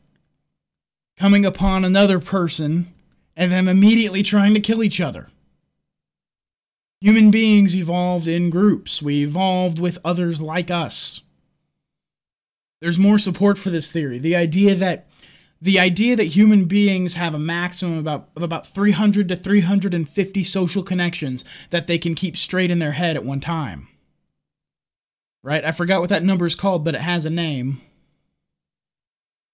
coming 1.18 1.46
upon 1.46 1.84
another 1.84 2.20
person 2.20 2.94
and 3.36 3.52
them 3.52 3.68
immediately 3.68 4.24
trying 4.24 4.54
to 4.54 4.60
kill 4.60 4.84
each 4.84 5.02
other. 5.02 5.28
Human 7.02 7.30
beings 7.30 7.76
evolved 7.76 8.28
in 8.28 8.50
groups. 8.50 9.02
We 9.02 9.24
evolved 9.24 9.80
with 9.80 10.00
others 10.04 10.42
like 10.42 10.72
us. 10.72 11.22
There's 12.82 13.00
more 13.00 13.18
support 13.18 13.58
for 13.58 13.70
this 13.70 13.92
theory. 13.92 14.20
The 14.20 14.36
idea 14.36 14.76
that 14.76 15.08
the 15.60 15.80
idea 15.80 16.16
that 16.16 16.26
human 16.26 16.66
beings 16.66 17.16
have 17.16 17.34
a 17.34 17.40
maximum 17.40 17.98
about, 17.98 18.30
of 18.36 18.44
about 18.44 18.68
300 18.68 19.28
to 19.30 19.36
350 19.36 20.44
social 20.44 20.84
connections 20.84 21.44
that 21.72 21.88
they 21.88 21.98
can 21.98 22.14
keep 22.14 22.38
straight 22.38 22.70
in 22.70 22.78
their 22.78 22.92
head 22.92 23.16
at 23.16 23.26
one 23.26 23.40
time. 23.40 23.88
Right? 25.42 25.66
I 25.66 25.72
forgot 25.72 26.00
what 26.00 26.10
that 26.10 26.22
number 26.22 26.46
is 26.46 26.54
called, 26.54 26.86
but 26.86 26.94
it 26.94 27.02
has 27.02 27.26
a 27.26 27.32
name 27.32 27.82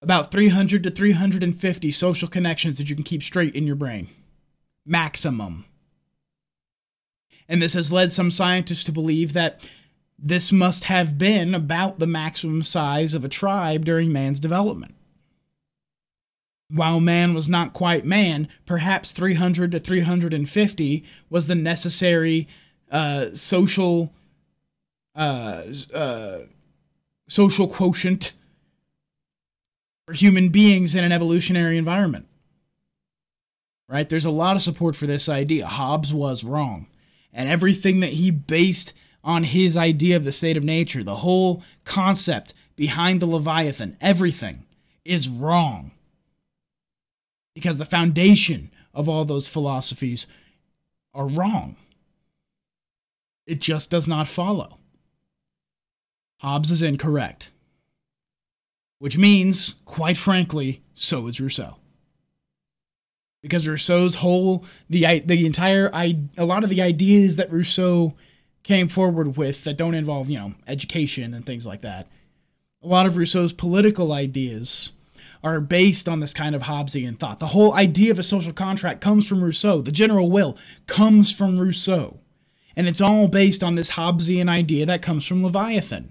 about 0.04 0.30
300 0.30 0.82
to 0.82 0.90
350 0.90 1.90
social 1.90 2.28
connections 2.28 2.78
that 2.78 2.90
you 2.90 2.94
can 2.94 3.04
keep 3.04 3.22
straight 3.22 3.54
in 3.54 3.66
your 3.66 3.74
brain. 3.74 4.08
Maximum. 4.84 5.64
And 7.48 7.60
this 7.60 7.72
has 7.72 7.90
led 7.90 8.12
some 8.12 8.30
scientists 8.30 8.84
to 8.84 8.92
believe 8.92 9.32
that 9.32 9.68
this 10.18 10.52
must 10.52 10.84
have 10.84 11.18
been 11.18 11.54
about 11.54 11.98
the 11.98 12.06
maximum 12.06 12.62
size 12.62 13.14
of 13.14 13.24
a 13.24 13.28
tribe 13.28 13.84
during 13.84 14.12
man's 14.12 14.40
development. 14.40 14.94
While 16.68 17.00
man 17.00 17.34
was 17.34 17.48
not 17.48 17.72
quite 17.72 18.04
man, 18.04 18.48
perhaps 18.66 19.12
300 19.12 19.72
to 19.72 19.78
350 19.78 21.04
was 21.30 21.46
the 21.46 21.54
necessary 21.54 22.46
uh, 22.90 23.30
social 23.32 24.12
uh, 25.14 25.62
uh, 25.94 26.38
social 27.26 27.68
quotient 27.68 28.34
human 30.12 30.50
beings 30.50 30.94
in 30.94 31.04
an 31.04 31.12
evolutionary 31.12 31.78
environment. 31.78 32.26
Right? 33.88 34.08
There's 34.08 34.24
a 34.24 34.30
lot 34.30 34.56
of 34.56 34.62
support 34.62 34.96
for 34.96 35.06
this 35.06 35.28
idea. 35.28 35.66
Hobbes 35.66 36.12
was 36.12 36.44
wrong. 36.44 36.86
And 37.32 37.48
everything 37.48 38.00
that 38.00 38.10
he 38.10 38.30
based 38.30 38.94
on 39.22 39.44
his 39.44 39.76
idea 39.76 40.16
of 40.16 40.24
the 40.24 40.32
state 40.32 40.56
of 40.56 40.64
nature, 40.64 41.02
the 41.02 41.16
whole 41.16 41.62
concept 41.84 42.52
behind 42.76 43.20
the 43.20 43.26
Leviathan, 43.26 43.96
everything 44.00 44.64
is 45.04 45.28
wrong. 45.28 45.92
Because 47.54 47.78
the 47.78 47.84
foundation 47.84 48.70
of 48.92 49.08
all 49.08 49.24
those 49.24 49.48
philosophies 49.48 50.26
are 51.14 51.26
wrong. 51.26 51.76
It 53.46 53.60
just 53.60 53.90
does 53.90 54.08
not 54.08 54.28
follow. 54.28 54.78
Hobbes 56.38 56.70
is 56.70 56.82
incorrect. 56.82 57.50
Which 59.04 59.18
means, 59.18 59.74
quite 59.84 60.16
frankly, 60.16 60.80
so 60.94 61.26
is 61.26 61.38
Rousseau. 61.38 61.76
Because 63.42 63.68
Rousseau's 63.68 64.14
whole, 64.14 64.64
the, 64.88 65.20
the 65.20 65.44
entire, 65.44 65.90
a 65.92 66.46
lot 66.46 66.64
of 66.64 66.70
the 66.70 66.80
ideas 66.80 67.36
that 67.36 67.52
Rousseau 67.52 68.14
came 68.62 68.88
forward 68.88 69.36
with 69.36 69.64
that 69.64 69.76
don't 69.76 69.92
involve, 69.92 70.30
you 70.30 70.38
know, 70.38 70.54
education 70.66 71.34
and 71.34 71.44
things 71.44 71.66
like 71.66 71.82
that, 71.82 72.08
a 72.82 72.86
lot 72.86 73.04
of 73.04 73.18
Rousseau's 73.18 73.52
political 73.52 74.10
ideas 74.10 74.94
are 75.42 75.60
based 75.60 76.08
on 76.08 76.20
this 76.20 76.32
kind 76.32 76.54
of 76.54 76.62
Hobbesian 76.62 77.18
thought. 77.18 77.40
The 77.40 77.48
whole 77.48 77.74
idea 77.74 78.10
of 78.10 78.18
a 78.18 78.22
social 78.22 78.54
contract 78.54 79.02
comes 79.02 79.28
from 79.28 79.44
Rousseau. 79.44 79.82
The 79.82 79.92
general 79.92 80.30
will 80.30 80.56
comes 80.86 81.30
from 81.30 81.58
Rousseau. 81.58 82.20
And 82.74 82.88
it's 82.88 83.02
all 83.02 83.28
based 83.28 83.62
on 83.62 83.74
this 83.74 83.96
Hobbesian 83.96 84.48
idea 84.48 84.86
that 84.86 85.02
comes 85.02 85.26
from 85.26 85.44
Leviathan. 85.44 86.10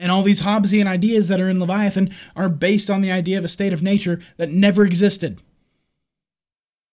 And 0.00 0.10
all 0.10 0.22
these 0.22 0.42
Hobbesian 0.42 0.86
ideas 0.86 1.28
that 1.28 1.40
are 1.40 1.50
in 1.50 1.60
Leviathan 1.60 2.10
are 2.34 2.48
based 2.48 2.90
on 2.90 3.02
the 3.02 3.12
idea 3.12 3.38
of 3.38 3.44
a 3.44 3.48
state 3.48 3.72
of 3.72 3.82
nature 3.82 4.18
that 4.38 4.50
never 4.50 4.84
existed. 4.84 5.40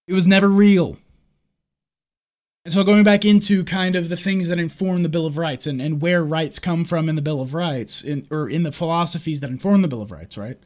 It 0.07 0.13
was 0.13 0.27
never 0.27 0.49
real. 0.49 0.97
And 2.65 2.73
so, 2.73 2.83
going 2.83 3.05
back 3.05 3.23
into 3.23 3.63
kind 3.63 3.95
of 3.95 4.09
the 4.09 4.17
things 4.17 4.49
that 4.49 4.59
inform 4.59 5.03
the 5.03 5.09
Bill 5.09 5.25
of 5.25 5.37
Rights 5.37 5.65
and, 5.65 5.81
and 5.81 6.01
where 6.01 6.21
rights 6.21 6.59
come 6.59 6.83
from 6.83 7.07
in 7.07 7.15
the 7.15 7.21
Bill 7.21 7.39
of 7.39 7.53
Rights, 7.53 8.03
in, 8.03 8.27
or 8.29 8.49
in 8.49 8.63
the 8.63 8.73
philosophies 8.73 9.39
that 9.39 9.49
inform 9.49 9.83
the 9.83 9.87
Bill 9.87 10.01
of 10.01 10.11
Rights, 10.11 10.37
right? 10.37 10.57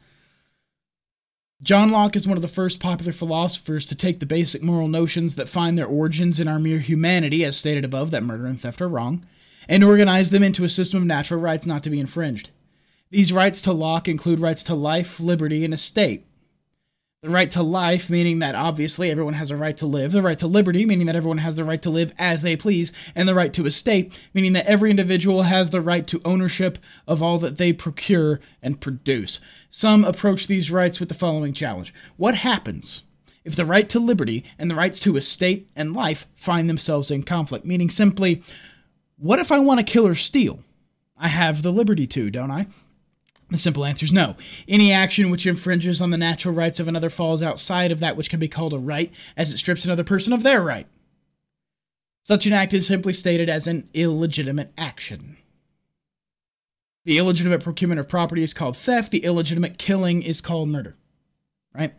John 1.62 1.92
Locke 1.92 2.16
is 2.16 2.26
one 2.26 2.36
of 2.36 2.42
the 2.42 2.48
first 2.48 2.80
popular 2.80 3.12
philosophers 3.12 3.84
to 3.84 3.94
take 3.94 4.18
the 4.18 4.26
basic 4.26 4.64
moral 4.64 4.88
notions 4.88 5.36
that 5.36 5.48
find 5.48 5.78
their 5.78 5.86
origins 5.86 6.40
in 6.40 6.48
our 6.48 6.58
mere 6.58 6.80
humanity, 6.80 7.44
as 7.44 7.56
stated 7.56 7.84
above, 7.84 8.10
that 8.10 8.24
murder 8.24 8.46
and 8.46 8.58
theft 8.58 8.82
are 8.82 8.88
wrong, 8.88 9.24
and 9.68 9.84
organize 9.84 10.30
them 10.30 10.42
into 10.42 10.64
a 10.64 10.68
system 10.68 11.00
of 11.00 11.06
natural 11.06 11.40
rights 11.40 11.66
not 11.66 11.82
to 11.84 11.90
be 11.90 12.00
infringed. 12.00 12.50
These 13.10 13.32
rights 13.32 13.60
to 13.62 13.72
Locke 13.72 14.08
include 14.08 14.40
rights 14.40 14.62
to 14.64 14.74
life, 14.74 15.20
liberty, 15.20 15.64
and 15.64 15.74
estate. 15.74 16.24
The 17.22 17.30
right 17.30 17.50
to 17.52 17.62
life, 17.62 18.10
meaning 18.10 18.40
that 18.40 18.56
obviously 18.56 19.08
everyone 19.08 19.34
has 19.34 19.52
a 19.52 19.56
right 19.56 19.76
to 19.76 19.86
live. 19.86 20.10
The 20.10 20.22
right 20.22 20.38
to 20.38 20.48
liberty, 20.48 20.84
meaning 20.84 21.06
that 21.06 21.14
everyone 21.14 21.38
has 21.38 21.54
the 21.54 21.62
right 21.62 21.80
to 21.82 21.90
live 21.90 22.12
as 22.18 22.42
they 22.42 22.56
please. 22.56 22.90
And 23.14 23.28
the 23.28 23.34
right 23.34 23.52
to 23.52 23.66
estate, 23.66 24.18
meaning 24.34 24.54
that 24.54 24.66
every 24.66 24.90
individual 24.90 25.42
has 25.42 25.70
the 25.70 25.80
right 25.80 26.04
to 26.08 26.20
ownership 26.24 26.78
of 27.06 27.22
all 27.22 27.38
that 27.38 27.58
they 27.58 27.72
procure 27.72 28.40
and 28.60 28.80
produce. 28.80 29.40
Some 29.70 30.04
approach 30.04 30.48
these 30.48 30.72
rights 30.72 30.98
with 30.98 31.10
the 31.10 31.14
following 31.14 31.52
challenge 31.52 31.94
What 32.16 32.34
happens 32.36 33.04
if 33.44 33.54
the 33.54 33.66
right 33.66 33.88
to 33.90 34.00
liberty 34.00 34.42
and 34.58 34.68
the 34.68 34.74
rights 34.74 34.98
to 35.00 35.16
estate 35.16 35.70
and 35.76 35.94
life 35.94 36.26
find 36.34 36.68
themselves 36.68 37.08
in 37.10 37.22
conflict? 37.22 37.64
Meaning 37.64 37.90
simply, 37.90 38.42
what 39.22 39.38
if 39.38 39.52
I 39.52 39.60
want 39.60 39.78
to 39.78 39.86
kill 39.86 40.06
or 40.06 40.16
steal? 40.16 40.58
I 41.16 41.28
have 41.28 41.62
the 41.62 41.70
liberty 41.70 42.08
to, 42.08 42.28
don't 42.28 42.50
I? 42.50 42.66
The 43.50 43.58
simple 43.58 43.84
answer 43.84 44.04
is 44.04 44.12
no. 44.12 44.34
Any 44.66 44.92
action 44.92 45.30
which 45.30 45.46
infringes 45.46 46.02
on 46.02 46.10
the 46.10 46.18
natural 46.18 46.54
rights 46.54 46.80
of 46.80 46.88
another 46.88 47.08
falls 47.08 47.40
outside 47.40 47.92
of 47.92 48.00
that 48.00 48.16
which 48.16 48.30
can 48.30 48.40
be 48.40 48.48
called 48.48 48.72
a 48.72 48.78
right, 48.78 49.12
as 49.36 49.52
it 49.52 49.58
strips 49.58 49.84
another 49.84 50.02
person 50.02 50.32
of 50.32 50.42
their 50.42 50.60
right. 50.60 50.88
Such 52.24 52.46
an 52.46 52.52
act 52.52 52.74
is 52.74 52.86
simply 52.86 53.12
stated 53.12 53.48
as 53.48 53.68
an 53.68 53.88
illegitimate 53.94 54.72
action. 54.76 55.36
The 57.04 57.18
illegitimate 57.18 57.62
procurement 57.62 58.00
of 58.00 58.08
property 58.08 58.42
is 58.42 58.54
called 58.54 58.76
theft, 58.76 59.12
the 59.12 59.24
illegitimate 59.24 59.78
killing 59.78 60.22
is 60.22 60.40
called 60.40 60.68
murder. 60.68 60.94
Right? 61.72 61.94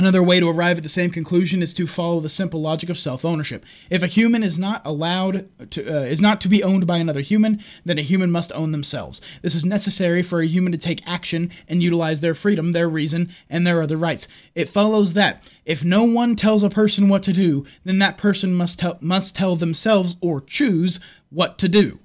Another 0.00 0.22
way 0.22 0.40
to 0.40 0.48
arrive 0.48 0.78
at 0.78 0.82
the 0.82 0.88
same 0.88 1.10
conclusion 1.10 1.60
is 1.60 1.74
to 1.74 1.86
follow 1.86 2.20
the 2.20 2.30
simple 2.30 2.62
logic 2.62 2.88
of 2.88 2.96
self-ownership. 2.96 3.66
If 3.90 4.02
a 4.02 4.06
human 4.06 4.42
is 4.42 4.58
not 4.58 4.80
allowed 4.82 5.50
to 5.72 5.82
uh, 5.86 6.04
is 6.04 6.22
not 6.22 6.40
to 6.40 6.48
be 6.48 6.64
owned 6.64 6.86
by 6.86 6.96
another 6.96 7.20
human, 7.20 7.62
then 7.84 7.98
a 7.98 8.02
human 8.02 8.30
must 8.30 8.50
own 8.54 8.72
themselves. 8.72 9.20
This 9.42 9.54
is 9.54 9.66
necessary 9.66 10.22
for 10.22 10.40
a 10.40 10.46
human 10.46 10.72
to 10.72 10.78
take 10.78 11.06
action 11.06 11.50
and 11.68 11.82
utilize 11.82 12.22
their 12.22 12.32
freedom, 12.32 12.72
their 12.72 12.88
reason, 12.88 13.28
and 13.50 13.66
their 13.66 13.82
other 13.82 13.98
rights. 13.98 14.26
It 14.54 14.70
follows 14.70 15.12
that 15.12 15.46
if 15.66 15.84
no 15.84 16.04
one 16.04 16.34
tells 16.34 16.62
a 16.62 16.70
person 16.70 17.10
what 17.10 17.22
to 17.24 17.34
do, 17.34 17.66
then 17.84 17.98
that 17.98 18.16
person 18.16 18.54
must 18.54 18.78
tell 18.78 18.96
must 19.02 19.36
tell 19.36 19.54
themselves 19.54 20.16
or 20.22 20.40
choose 20.40 20.98
what 21.28 21.58
to 21.58 21.68
do. 21.68 21.98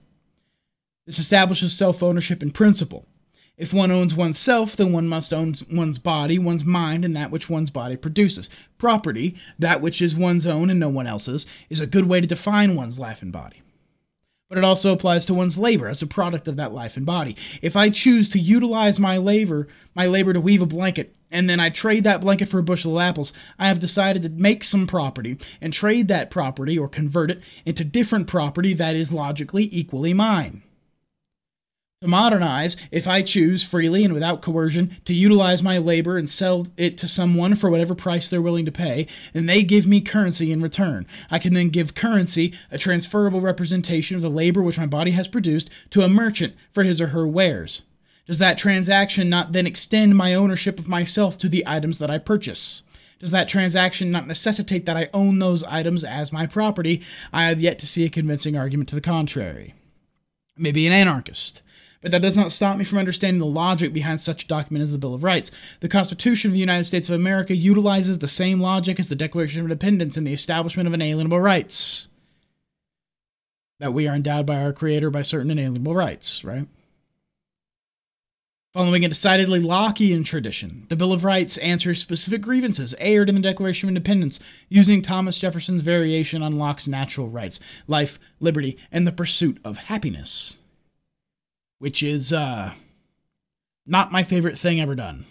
This 1.06 1.18
establishes 1.18 1.72
self-ownership 1.72 2.44
in 2.44 2.52
principle. 2.52 3.06
If 3.58 3.74
one 3.74 3.90
owns 3.90 4.16
oneself, 4.16 4.76
then 4.76 4.92
one 4.92 5.08
must 5.08 5.34
own 5.34 5.54
one's 5.72 5.98
body, 5.98 6.38
one's 6.38 6.66
mind, 6.66 7.06
and 7.06 7.16
that 7.16 7.32
which 7.32 7.50
one's 7.50 7.70
body 7.70 7.96
produces. 7.96 8.50
Property, 8.78 9.36
that 9.58 9.82
which 9.82 10.02
is 10.02 10.16
one's 10.16 10.46
own 10.46 10.70
and 10.70 10.80
no 10.80 10.90
one 10.90 11.08
else's, 11.08 11.46
is 11.70 11.80
a 11.80 11.88
good 11.88 12.06
way 12.06 12.20
to 12.20 12.28
define 12.28 12.76
one's 12.76 13.00
life 13.00 13.22
and 13.22 13.32
body. 13.32 13.62
But 14.50 14.58
it 14.58 14.64
also 14.64 14.94
applies 14.94 15.26
to 15.26 15.34
one's 15.34 15.58
labor 15.58 15.88
as 15.88 16.02
a 16.02 16.08
product 16.08 16.48
of 16.48 16.58
that 16.58 16.74
life 16.74 16.98
and 16.98 17.06
body. 17.06 17.36
If 17.62 17.76
I 17.76 17.90
choose 17.90 18.30
to 18.30 18.40
utilize 18.40 19.00
my 19.00 19.18
labor, 19.18 19.68
my 19.96 20.06
labor 20.06 20.34
to 20.34 20.42
weave 20.42 20.62
a 20.62 20.68
blanket, 20.68 21.16
and 21.32 21.50
then 21.50 21.60
I 21.60 21.70
trade 21.70 22.04
that 22.04 22.22
blanket 22.22 22.50
for 22.50 22.60
a 22.60 22.64
bushel 22.64 23.00
of 23.00 23.02
apples, 23.02 23.34
I 23.58 23.70
have 23.70 23.80
decided 23.80 24.22
to 24.24 24.30
make 24.30 24.64
some 24.64 24.86
property 24.86 25.38
and 25.62 25.74
trade 25.74 26.10
that 26.10 26.30
property 26.30 26.78
or 26.78 26.88
convert 26.88 27.32
it 27.32 27.42
into 27.66 27.84
different 27.84 28.28
property 28.28 28.74
that 28.74 28.96
is 28.96 29.12
logically 29.12 29.70
equally 29.72 30.14
mine. 30.14 30.62
To 32.06 32.12
modernize, 32.12 32.78
if 32.92 33.08
I 33.08 33.24
choose 33.24 33.64
freely 33.64 34.06
and 34.06 34.14
without 34.14 34.44
coercion 34.44 34.96
to 35.06 35.14
utilize 35.16 35.64
my 35.64 35.80
labor 35.80 36.18
and 36.18 36.30
sell 36.30 36.68
it 36.78 37.00
to 37.00 37.08
someone 37.08 37.56
for 37.56 37.72
whatever 37.72 37.96
price 37.96 38.30
they're 38.30 38.44
willing 38.44 38.68
to 38.68 38.72
pay, 38.72 39.08
and 39.34 39.50
they 39.50 39.64
give 39.64 39.88
me 39.88 40.02
currency 40.02 40.52
in 40.52 40.62
return. 40.62 41.08
I 41.32 41.40
can 41.40 41.56
then 41.56 41.70
give 41.70 41.96
currency, 41.96 42.54
a 42.70 42.78
transferable 42.78 43.42
representation 43.42 44.16
of 44.16 44.22
the 44.22 44.30
labor 44.30 44.62
which 44.62 44.78
my 44.78 44.86
body 44.86 45.12
has 45.12 45.28
produced, 45.28 45.72
to 45.90 46.02
a 46.02 46.08
merchant 46.08 46.54
for 46.72 46.84
his 46.84 47.02
or 47.02 47.08
her 47.08 47.26
wares. 47.26 47.86
Does 48.28 48.38
that 48.38 48.60
transaction 48.60 49.28
not 49.28 49.54
then 49.54 49.66
extend 49.66 50.16
my 50.16 50.36
ownership 50.36 50.78
of 50.78 50.88
myself 50.88 51.40
to 51.40 51.50
the 51.50 51.64
items 51.66 51.98
that 51.98 52.12
I 52.12 52.20
purchase? 52.20 52.84
Does 53.18 53.32
that 53.32 53.48
transaction 53.48 54.12
not 54.12 54.28
necessitate 54.28 54.86
that 54.86 54.96
I 54.96 55.10
own 55.12 55.40
those 55.40 55.64
items 55.64 56.04
as 56.04 56.32
my 56.32 56.46
property? 56.46 57.02
I 57.34 57.46
have 57.46 57.62
yet 57.62 57.80
to 57.80 57.88
see 57.88 58.06
a 58.06 58.10
convincing 58.10 58.56
argument 58.56 58.90
to 58.90 58.96
the 58.96 59.02
contrary. 59.02 59.74
Maybe 60.56 60.86
an 60.86 60.94
anarchist. 60.94 61.64
But 62.06 62.12
that 62.12 62.22
does 62.22 62.38
not 62.38 62.52
stop 62.52 62.78
me 62.78 62.84
from 62.84 63.00
understanding 63.00 63.40
the 63.40 63.48
logic 63.48 63.92
behind 63.92 64.22
such 64.22 64.44
a 64.44 64.48
document 64.48 64.84
as 64.84 64.92
the 64.92 65.00
Bill 65.00 65.16
of 65.16 65.24
Rights. 65.24 65.50
The 65.80 65.90
Constitution 65.90 66.50
of 66.50 66.54
the 66.54 66.60
United 66.60 66.84
States 66.84 67.10
of 67.10 67.16
America 67.16 67.56
utilizes 67.56 68.20
the 68.20 68.28
same 68.28 68.60
logic 68.60 69.00
as 69.00 69.10
the 69.10 69.16
Declaration 69.16 69.62
of 69.62 69.66
Independence 69.66 70.16
in 70.16 70.24
the 70.24 70.32
establishment 70.32 70.86
of 70.86 70.94
inalienable 70.94 71.40
rights. 71.40 72.10
That 73.80 73.92
we 73.92 74.08
are 74.08 74.16
endowed 74.16 74.46
by 74.46 74.62
our 74.62 74.72
Creator 74.72 75.10
by 75.10 75.24
certain 75.24 75.50
inalienable 75.50 75.96
rights, 75.96 76.44
right? 76.44 76.68
Following 78.72 79.04
a 79.04 79.10
decidedly 79.10 79.60
Lockean 79.60 80.24
tradition, 80.24 80.86
the 80.90 80.96
Bill 80.96 81.12
of 81.12 81.24
Rights 81.24 81.58
answers 81.58 82.02
specific 82.02 82.42
grievances 82.42 82.94
aired 83.00 83.30
in 83.30 83.36
the 83.36 83.42
Declaration 83.42 83.90
of 83.90 83.96
Independence 83.96 84.40
using 84.70 85.02
Thomas 85.02 85.40
Jefferson's 85.40 85.82
variation 85.82 86.44
on 86.44 86.60
Locke's 86.60 86.88
natural 86.88 87.30
rights 87.30 87.60
life, 87.88 88.20
liberty, 88.40 88.78
and 88.92 89.08
the 89.08 89.12
pursuit 89.12 89.58
of 89.66 89.86
happiness 89.86 90.60
which 91.80 92.04
is 92.04 92.32
uh, 92.32 92.74
not 93.86 94.12
my 94.12 94.24
favorite 94.24 94.58
thing 94.58 94.80
ever 94.80 94.96
done. 94.96 95.26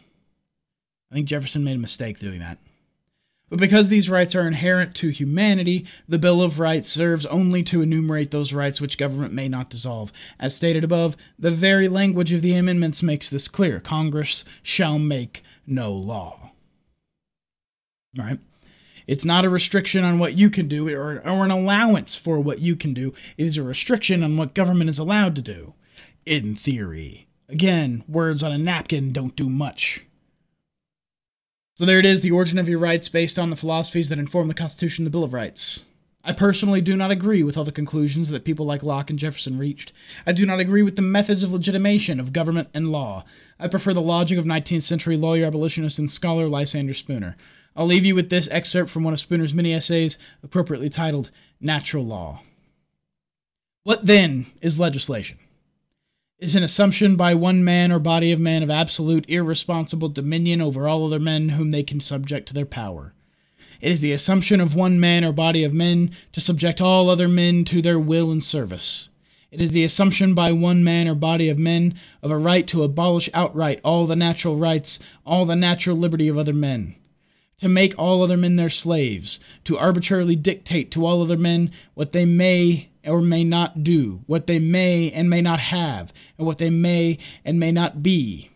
I 1.10 1.14
think 1.14 1.28
Jefferson 1.28 1.64
made 1.64 1.76
a 1.76 1.80
mistake 1.80 2.18
doing 2.18 2.40
that. 2.40 2.58
But 3.50 3.60
because 3.60 3.88
these 3.88 4.10
rights 4.10 4.34
are 4.34 4.46
inherent 4.46 4.94
to 4.96 5.10
humanity, 5.10 5.86
the 6.08 6.18
Bill 6.18 6.42
of 6.42 6.58
Rights 6.58 6.88
serves 6.88 7.26
only 7.26 7.62
to 7.64 7.82
enumerate 7.82 8.30
those 8.30 8.52
rights 8.52 8.80
which 8.80 8.98
government 8.98 9.32
may 9.32 9.48
not 9.48 9.70
dissolve. 9.70 10.10
As 10.40 10.56
stated 10.56 10.82
above, 10.82 11.16
the 11.38 11.50
very 11.50 11.86
language 11.86 12.32
of 12.32 12.42
the 12.42 12.56
amendments 12.56 13.02
makes 13.02 13.28
this 13.30 13.46
clear 13.46 13.80
Congress 13.80 14.44
shall 14.62 14.98
make 14.98 15.44
no 15.66 15.92
law. 15.92 16.50
Right? 18.18 18.38
It's 19.06 19.24
not 19.24 19.44
a 19.44 19.50
restriction 19.50 20.02
on 20.02 20.18
what 20.18 20.38
you 20.38 20.48
can 20.48 20.66
do 20.66 20.88
or, 20.88 21.20
or 21.24 21.44
an 21.44 21.50
allowance 21.50 22.16
for 22.16 22.40
what 22.40 22.60
you 22.60 22.74
can 22.74 22.94
do. 22.94 23.12
It 23.36 23.44
is 23.44 23.58
a 23.58 23.62
restriction 23.62 24.22
on 24.22 24.36
what 24.36 24.54
government 24.54 24.88
is 24.88 24.98
allowed 24.98 25.36
to 25.36 25.42
do 25.42 25.74
in 26.26 26.54
theory. 26.54 27.26
Again, 27.48 28.04
words 28.08 28.42
on 28.42 28.52
a 28.52 28.58
napkin 28.58 29.12
don't 29.12 29.36
do 29.36 29.48
much. 29.48 30.06
So 31.76 31.84
there 31.84 31.98
it 31.98 32.06
is, 32.06 32.20
the 32.20 32.30
origin 32.30 32.58
of 32.58 32.68
your 32.68 32.78
rights 32.78 33.08
based 33.08 33.38
on 33.38 33.50
the 33.50 33.56
philosophies 33.56 34.08
that 34.08 34.18
inform 34.18 34.48
the 34.48 34.54
Constitution 34.54 35.02
and 35.02 35.06
the 35.06 35.10
Bill 35.10 35.24
of 35.24 35.32
Rights. 35.32 35.86
I 36.26 36.32
personally 36.32 36.80
do 36.80 36.96
not 36.96 37.10
agree 37.10 37.42
with 37.42 37.58
all 37.58 37.64
the 37.64 37.72
conclusions 37.72 38.30
that 38.30 38.46
people 38.46 38.64
like 38.64 38.82
Locke 38.82 39.10
and 39.10 39.18
Jefferson 39.18 39.58
reached. 39.58 39.92
I 40.26 40.32
do 40.32 40.46
not 40.46 40.58
agree 40.58 40.82
with 40.82 40.96
the 40.96 41.02
methods 41.02 41.42
of 41.42 41.52
legitimation 41.52 42.18
of 42.18 42.32
government 42.32 42.68
and 42.72 42.90
law. 42.90 43.24
I 43.60 43.68
prefer 43.68 43.92
the 43.92 44.00
logic 44.00 44.38
of 44.38 44.46
19th 44.46 44.82
century 44.82 45.18
lawyer, 45.18 45.44
abolitionist, 45.44 45.98
and 45.98 46.10
scholar 46.10 46.46
Lysander 46.46 46.94
Spooner. 46.94 47.36
I'll 47.76 47.86
leave 47.86 48.06
you 48.06 48.14
with 48.14 48.30
this 48.30 48.48
excerpt 48.50 48.88
from 48.88 49.04
one 49.04 49.12
of 49.12 49.20
Spooner's 49.20 49.52
many 49.52 49.74
essays, 49.74 50.16
appropriately 50.42 50.88
titled 50.88 51.30
Natural 51.60 52.04
Law. 52.04 52.40
What 53.82 54.06
then 54.06 54.46
is 54.62 54.78
legislation? 54.78 55.38
Is 56.38 56.56
an 56.56 56.62
assumption 56.62 57.16
by 57.16 57.34
one 57.34 57.64
man 57.64 57.92
or 57.92 57.98
body 57.98 58.32
of 58.32 58.40
men 58.40 58.62
of 58.62 58.70
absolute 58.70 59.28
irresponsible 59.28 60.08
dominion 60.08 60.60
over 60.60 60.88
all 60.88 61.06
other 61.06 61.20
men 61.20 61.50
whom 61.50 61.70
they 61.70 61.82
can 61.82 62.00
subject 62.00 62.48
to 62.48 62.54
their 62.54 62.66
power. 62.66 63.14
It 63.80 63.90
is 63.90 64.00
the 64.00 64.12
assumption 64.12 64.60
of 64.60 64.74
one 64.74 64.98
man 64.98 65.24
or 65.24 65.32
body 65.32 65.64
of 65.64 65.72
men 65.72 66.10
to 66.32 66.40
subject 66.40 66.80
all 66.80 67.08
other 67.08 67.28
men 67.28 67.64
to 67.66 67.80
their 67.80 67.98
will 67.98 68.30
and 68.30 68.42
service. 68.42 69.08
It 69.50 69.60
is 69.60 69.70
the 69.70 69.84
assumption 69.84 70.34
by 70.34 70.50
one 70.50 70.82
man 70.82 71.06
or 71.06 71.14
body 71.14 71.48
of 71.48 71.58
men 71.58 71.94
of 72.22 72.30
a 72.30 72.38
right 72.38 72.66
to 72.68 72.82
abolish 72.82 73.30
outright 73.32 73.80
all 73.84 74.06
the 74.06 74.16
natural 74.16 74.56
rights, 74.56 74.98
all 75.24 75.44
the 75.44 75.54
natural 75.54 75.96
liberty 75.96 76.28
of 76.28 76.36
other 76.36 76.52
men 76.52 76.96
to 77.58 77.68
make 77.68 77.98
all 77.98 78.22
other 78.22 78.36
men 78.36 78.56
their 78.56 78.68
slaves, 78.68 79.40
to 79.64 79.78
arbitrarily 79.78 80.36
dictate 80.36 80.90
to 80.90 81.06
all 81.06 81.22
other 81.22 81.36
men 81.36 81.70
what 81.94 82.12
they 82.12 82.26
may 82.26 82.90
or 83.06 83.20
may 83.20 83.44
not 83.44 83.84
do, 83.84 84.22
what 84.26 84.46
they 84.46 84.58
may 84.58 85.10
and 85.10 85.28
may 85.30 85.40
not 85.40 85.60
have, 85.60 86.12
and 86.38 86.46
what 86.46 86.58
they 86.58 86.70
may 86.70 87.18
and 87.44 87.58
may 87.58 87.72
not 87.72 88.02
be. 88.02 88.50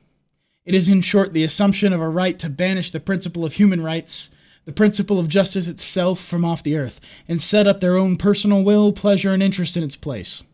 It 0.65 0.75
is, 0.75 0.89
in 0.89 1.01
short, 1.01 1.33
the 1.33 1.45
assumption 1.45 1.93
of 1.93 2.01
a 2.01 2.09
right 2.09 2.39
to 2.41 2.51
banish 2.51 2.91
the 2.91 3.01
principle 3.01 3.45
of 3.45 3.55
human 3.55 3.83
rights, 3.83 4.31
the 4.65 4.73
principle 4.73 5.19
of 5.19 5.29
justice 5.29 5.67
itself, 5.67 6.21
from 6.21 6.45
off 6.45 6.63
the 6.63 6.77
earth, 6.77 7.01
and 7.27 7.41
set 7.41 7.67
up 7.67 7.81
their 7.81 7.97
own 7.97 8.17
personal 8.17 8.63
will, 8.63 8.93
pleasure, 8.93 9.33
and 9.33 9.43
interest 9.43 9.77
in 9.77 9.83
its 9.83 9.97
place. 9.97 10.45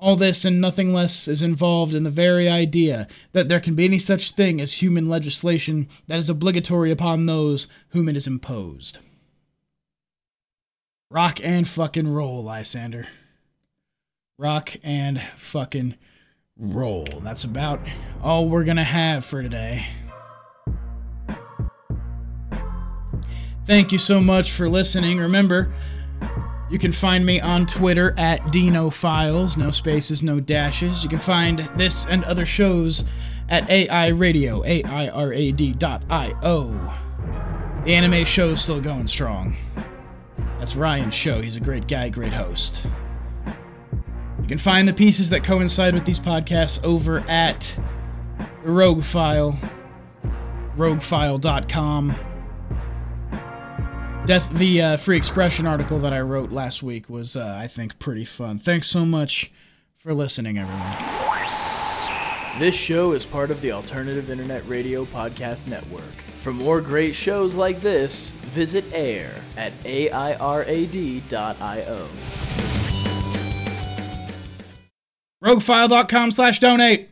All 0.00 0.14
this 0.14 0.44
and 0.44 0.60
nothing 0.60 0.94
less 0.94 1.26
is 1.26 1.42
involved 1.42 1.92
in 1.92 2.04
the 2.04 2.10
very 2.10 2.48
idea 2.48 3.08
that 3.32 3.48
there 3.48 3.60
can 3.60 3.74
be 3.74 3.84
any 3.84 3.98
such 3.98 4.30
thing 4.30 4.60
as 4.60 4.80
human 4.80 5.08
legislation 5.08 5.88
that 6.06 6.18
is 6.18 6.30
obligatory 6.30 6.92
upon 6.92 7.26
those 7.26 7.66
whom 7.88 8.08
it 8.08 8.16
is 8.16 8.28
imposed. 8.28 9.00
Rock 11.10 11.42
and 11.42 11.66
fucking 11.66 12.12
roll, 12.12 12.44
Lysander. 12.44 13.06
Rock 14.36 14.76
and 14.84 15.20
fucking 15.36 15.94
roll. 16.58 17.06
That's 17.22 17.44
about 17.44 17.80
all 18.22 18.48
we're 18.48 18.64
gonna 18.64 18.84
have 18.84 19.24
for 19.24 19.42
today. 19.42 19.86
Thank 23.64 23.90
you 23.90 23.98
so 23.98 24.20
much 24.20 24.52
for 24.52 24.68
listening. 24.68 25.18
Remember, 25.18 25.72
you 26.70 26.78
can 26.78 26.92
find 26.92 27.24
me 27.24 27.40
on 27.40 27.64
Twitter 27.64 28.14
at 28.18 28.52
Dino 28.52 28.90
Files, 28.90 29.56
no 29.56 29.70
spaces, 29.70 30.22
no 30.22 30.40
dashes. 30.40 31.02
You 31.04 31.08
can 31.08 31.18
find 31.18 31.60
this 31.76 32.06
and 32.06 32.22
other 32.24 32.44
shows 32.44 33.06
at 33.48 33.68
AI 33.70 34.08
Radio, 34.08 34.62
A-I-R-A-D 34.62 35.72
dot 35.72 36.02
I-O. 36.10 36.94
The 37.84 37.94
anime 37.94 38.26
show's 38.26 38.60
still 38.60 38.82
going 38.82 39.06
strong. 39.06 39.56
That's 40.58 40.76
Ryan's 40.76 41.14
show. 41.14 41.40
He's 41.40 41.56
a 41.56 41.60
great 41.60 41.86
guy, 41.86 42.08
great 42.08 42.32
host. 42.32 42.86
You 43.46 44.46
can 44.48 44.58
find 44.58 44.88
the 44.88 44.92
pieces 44.92 45.30
that 45.30 45.44
coincide 45.44 45.94
with 45.94 46.04
these 46.04 46.18
podcasts 46.18 46.82
over 46.84 47.20
at 47.28 47.78
the 48.64 48.70
Rogue 48.70 49.02
File, 49.02 49.58
roguefile.com. 50.76 52.14
Death, 54.26 54.50
the 54.50 54.82
uh, 54.82 54.96
free 54.96 55.16
expression 55.16 55.66
article 55.66 55.98
that 56.00 56.12
I 56.12 56.20
wrote 56.20 56.50
last 56.50 56.82
week 56.82 57.08
was, 57.08 57.34
uh, 57.36 57.56
I 57.58 57.66
think, 57.66 57.98
pretty 57.98 58.24
fun. 58.24 58.58
Thanks 58.58 58.88
so 58.88 59.06
much 59.06 59.50
for 59.96 60.12
listening, 60.12 60.58
everyone. 60.58 60.96
This 62.58 62.74
show 62.74 63.12
is 63.12 63.24
part 63.24 63.50
of 63.50 63.60
the 63.60 63.72
Alternative 63.72 64.30
Internet 64.30 64.66
Radio 64.66 65.04
Podcast 65.04 65.66
Network. 65.66 66.02
For 66.48 66.54
more 66.54 66.80
great 66.80 67.14
shows 67.14 67.56
like 67.56 67.82
this, 67.82 68.30
visit 68.30 68.86
air 68.94 69.34
at 69.58 69.70
airad.io. 69.82 70.48
Roguefile.com 75.44 76.32
slash 76.32 76.58
donate. 76.58 77.10